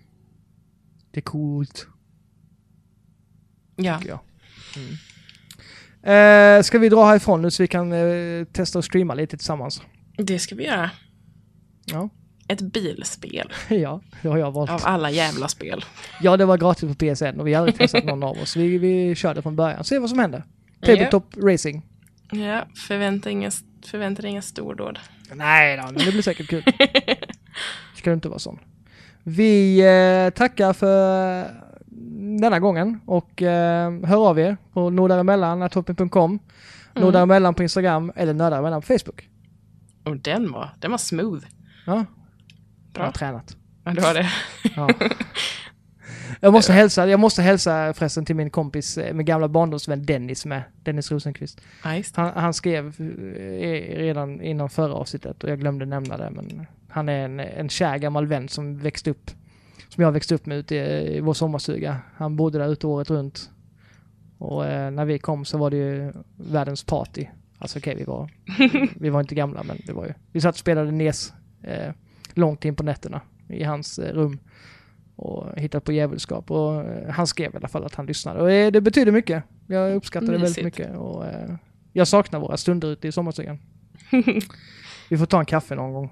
Det 1.12 1.20
är 1.20 1.22
coolt, 1.22 1.88
Ja. 3.76 4.02
jag. 4.06 4.20
Mm. 4.78 4.94
Eh, 6.04 6.62
ska 6.64 6.80
vi 6.80 6.90
dra 6.90 7.06
härifrån 7.06 7.42
nu 7.42 7.52
så 7.52 7.64
vi 7.64 7.68
kan 7.68 7.92
eh, 7.94 8.44
testa 8.46 8.78
och 8.80 8.86
streama 8.86 9.14
lite 9.14 9.38
tillsammans? 9.38 9.82
Det 10.18 10.40
ska 10.40 10.56
vi 10.56 10.66
göra. 10.66 10.92
Ja, 11.86 12.10
Ett 12.52 12.62
bilspel. 12.62 13.54
ja 13.70 14.02
det 14.22 14.28
har 14.28 14.38
jag 14.38 14.52
valt. 14.52 14.72
Av 14.72 14.82
alla 14.84 15.10
jävla 15.12 15.48
spel. 15.48 15.86
Ja, 16.22 16.38
det 16.38 16.46
var 16.46 16.58
gratis 16.58 16.90
på 16.90 16.96
PSN 16.96 17.40
och 17.40 17.48
vi 17.48 17.54
har 17.54 17.60
aldrig 17.60 17.78
testat 17.78 18.04
någon 18.04 18.24
av 18.24 18.38
oss. 18.38 18.56
Vi, 18.56 18.78
vi 18.78 19.16
körde 19.16 19.42
från 19.42 19.56
början. 19.56 19.84
Se 19.84 20.00
vad 20.00 20.10
som 20.10 20.20
händer. 20.20 20.44
Tabletop 20.86 21.36
racing. 21.38 21.82
Ja, 22.32 22.66
förvänta 22.88 23.30
inga, 23.30 23.52
förvänta 23.86 24.22
dig 24.22 24.32
inga 24.32 24.42
stordåd. 24.42 25.00
Nej 25.34 25.78
då, 25.78 25.84
men 25.84 26.06
det 26.06 26.12
blir 26.12 26.22
säkert 26.22 26.48
kul. 26.48 26.64
Ska 27.96 28.10
det 28.10 28.14
inte 28.14 28.30
vara 28.30 28.40
sån. 28.40 28.60
Vi 29.24 29.80
eh, 29.80 30.38
tackar 30.38 30.74
för 30.74 31.46
denna 32.42 32.60
gången 32.60 33.00
och 33.06 33.42
eh, 33.42 33.92
hör 34.04 34.30
av 34.30 34.40
er 34.40 34.58
på 34.74 34.90
nordaremellan.toppen.com 34.90 36.40
Mm. 36.96 37.06
Nordaremellan 37.06 37.54
på 37.54 37.64
Instagram 37.64 38.12
eller 38.16 38.34
nördaremellan 38.34 38.82
på 38.82 38.88
Facebook. 38.88 39.30
Och 40.04 40.18
den 40.18 40.52
var, 40.52 40.70
den 40.80 40.92
var 40.92 40.98
smooth. 40.98 41.46
Ja, 41.86 42.06
jag 42.94 43.02
har 43.02 43.08
Bra. 43.08 43.12
tränat. 43.12 43.58
Ja, 43.84 43.92
det 43.94 44.02
var 44.02 44.14
det. 44.14 44.30
Ja. 44.76 44.90
Jag 46.44 46.54
måste 46.54 46.74
hälsa, 46.74 47.08
jag 47.08 47.20
måste 47.20 47.42
hälsa 47.42 47.94
förresten 47.94 48.26
till 48.26 48.36
min 48.36 48.50
kompis, 48.50 48.98
eh, 48.98 49.14
min 49.14 49.26
gamla 49.26 49.48
barndomsvän 49.48 50.06
Dennis 50.06 50.46
med, 50.46 50.64
Dennis 50.84 51.12
Rosenqvist. 51.12 51.62
Han, 52.16 52.32
han 52.36 52.54
skrev 52.54 52.86
eh, 52.88 53.98
redan 53.98 54.42
inom 54.42 54.70
förra 54.70 54.94
avsnittet 54.94 55.44
och 55.44 55.50
jag 55.50 55.60
glömde 55.60 55.86
nämna 55.86 56.18
det 56.18 56.30
men 56.32 56.68
han 56.90 57.10
är 57.10 57.26
en, 57.26 57.40
en 57.40 57.70
kär 57.70 57.98
gammal 57.98 58.28
vän 58.28 58.50
som 58.50 58.78
växte 58.78 59.10
upp, 59.10 59.32
som 59.90 60.04
jag 60.04 60.12
växte 60.12 60.36
upp 60.36 60.46
med 60.46 60.58
ute 60.58 60.76
i, 60.76 61.18
i 61.18 61.20
vår 61.20 61.34
sommarstuga. 61.34 61.98
Han 62.16 62.36
bodde 62.36 62.58
där 62.58 62.72
ute 62.72 62.88
året 62.88 63.10
runt. 63.10 63.50
Och 64.38 64.66
eh, 64.66 64.92
när 64.92 65.06
vi 65.06 65.20
kom 65.20 65.46
så 65.46 65.58
var 65.58 65.70
det 65.70 65.78
ju 65.78 66.14
världens 66.38 66.84
party. 66.84 67.28
Alltså 67.58 67.80
okej, 67.80 67.96
vi 67.96 68.04
var, 68.04 68.30
vi 69.00 69.10
var 69.10 69.20
inte 69.22 69.36
gamla 69.36 69.64
men 69.64 69.78
det 69.86 69.94
var 69.94 70.06
ju, 70.06 70.14
vi 70.32 70.42
satt 70.42 70.56
och 70.56 70.60
spelade 70.60 70.92
NES 70.92 71.34
eh, 71.64 71.94
långt 72.38 72.66
in 72.66 72.76
på 72.76 72.84
nätterna 72.84 73.22
i 73.52 73.64
hans 73.64 74.00
eh, 74.00 74.14
rum 74.14 74.40
och 75.16 75.60
hittade 75.60 75.82
på 75.82 75.92
djävulskap. 75.92 76.52
Och 76.52 76.82
eh, 76.82 77.10
han 77.10 77.28
skrev 77.28 77.54
i 77.54 77.58
alla 77.58 77.68
fall 77.68 77.86
att 77.86 77.96
han 77.96 78.06
lyssnade. 78.06 78.42
Och 78.42 78.52
eh, 78.52 78.72
det 78.72 78.82
betyder 78.82 79.12
mycket. 79.12 79.44
Jag 79.68 79.96
uppskattar 79.96 80.32
det 80.32 80.38
väldigt 80.38 80.64
mycket. 80.64 80.96
Och, 80.96 81.26
jag 81.94 82.08
saknar 82.08 82.40
våra 82.40 82.58
stunder 82.58 82.88
ute 82.88 83.08
i 83.08 83.12
sommarstugan. 83.12 83.60
Vi 85.10 85.18
får 85.18 85.26
ta 85.26 85.40
en 85.40 85.46
kaffe 85.46 85.76
någon 85.76 85.94
gång. 85.94 86.12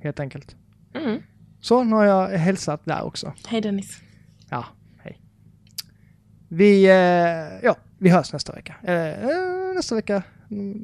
Helt 0.00 0.20
enkelt. 0.20 0.56
Mm. 0.94 1.22
Så, 1.60 1.84
nu 1.84 1.96
har 1.96 2.04
jag 2.04 2.28
hälsat 2.28 2.84
där 2.84 3.02
också. 3.02 3.32
Hej 3.46 3.60
Dennis. 3.60 4.02
Ja, 4.50 4.64
hej. 4.98 5.20
Vi, 6.48 6.86
ja, 7.62 7.76
vi 7.98 8.08
hörs 8.10 8.32
nästa 8.32 8.52
vecka. 8.52 8.74
Nästa 9.74 9.94
vecka, 9.94 10.22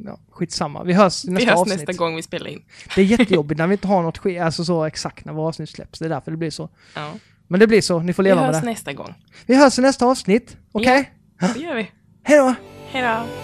ja, 0.05 0.19
skitsamma. 0.31 0.85
Vi 0.85 0.93
hörs 0.93 1.25
nästa 1.25 1.45
vi 1.45 1.51
hörs 1.51 1.61
avsnitt. 1.61 1.77
nästa 1.79 1.93
gång 1.93 2.17
vi 2.17 2.23
spelar 2.23 2.51
in. 2.51 2.63
Det 2.95 3.01
är 3.01 3.05
jättejobbigt 3.05 3.59
när 3.59 3.67
vi 3.67 3.73
inte 3.75 3.89
har 3.89 4.03
något 4.03 4.19
ske, 4.19 4.39
alltså 4.39 4.65
så 4.65 4.85
exakt 4.85 5.25
när 5.25 5.33
våra 5.33 5.49
avsnitt 5.49 5.71
släpps. 5.71 5.99
Det 5.99 6.05
är 6.05 6.09
därför 6.09 6.31
det 6.31 6.37
blir 6.37 6.51
så. 6.51 6.69
Ja. 6.95 7.13
Men 7.49 7.61
det 7.61 7.67
blir 7.67 7.81
så, 7.81 7.99
ni 7.99 8.13
får 8.13 8.23
Vi 8.23 8.29
leva 8.29 8.41
med 8.41 8.55
hörs 8.55 8.63
det. 8.65 8.71
nästa 8.71 8.93
gång. 8.93 9.15
Vi 9.47 9.55
hörs 9.57 9.79
i 9.79 9.83
nästa 9.83 10.07
avsnitt, 10.07 10.57
okej? 10.73 11.11
Det 11.55 11.59
gör 11.61 11.75
vi. 11.75 11.91
Hej 12.23 12.39
då! 12.39 12.55
Hej 12.91 13.03
då. 13.03 13.44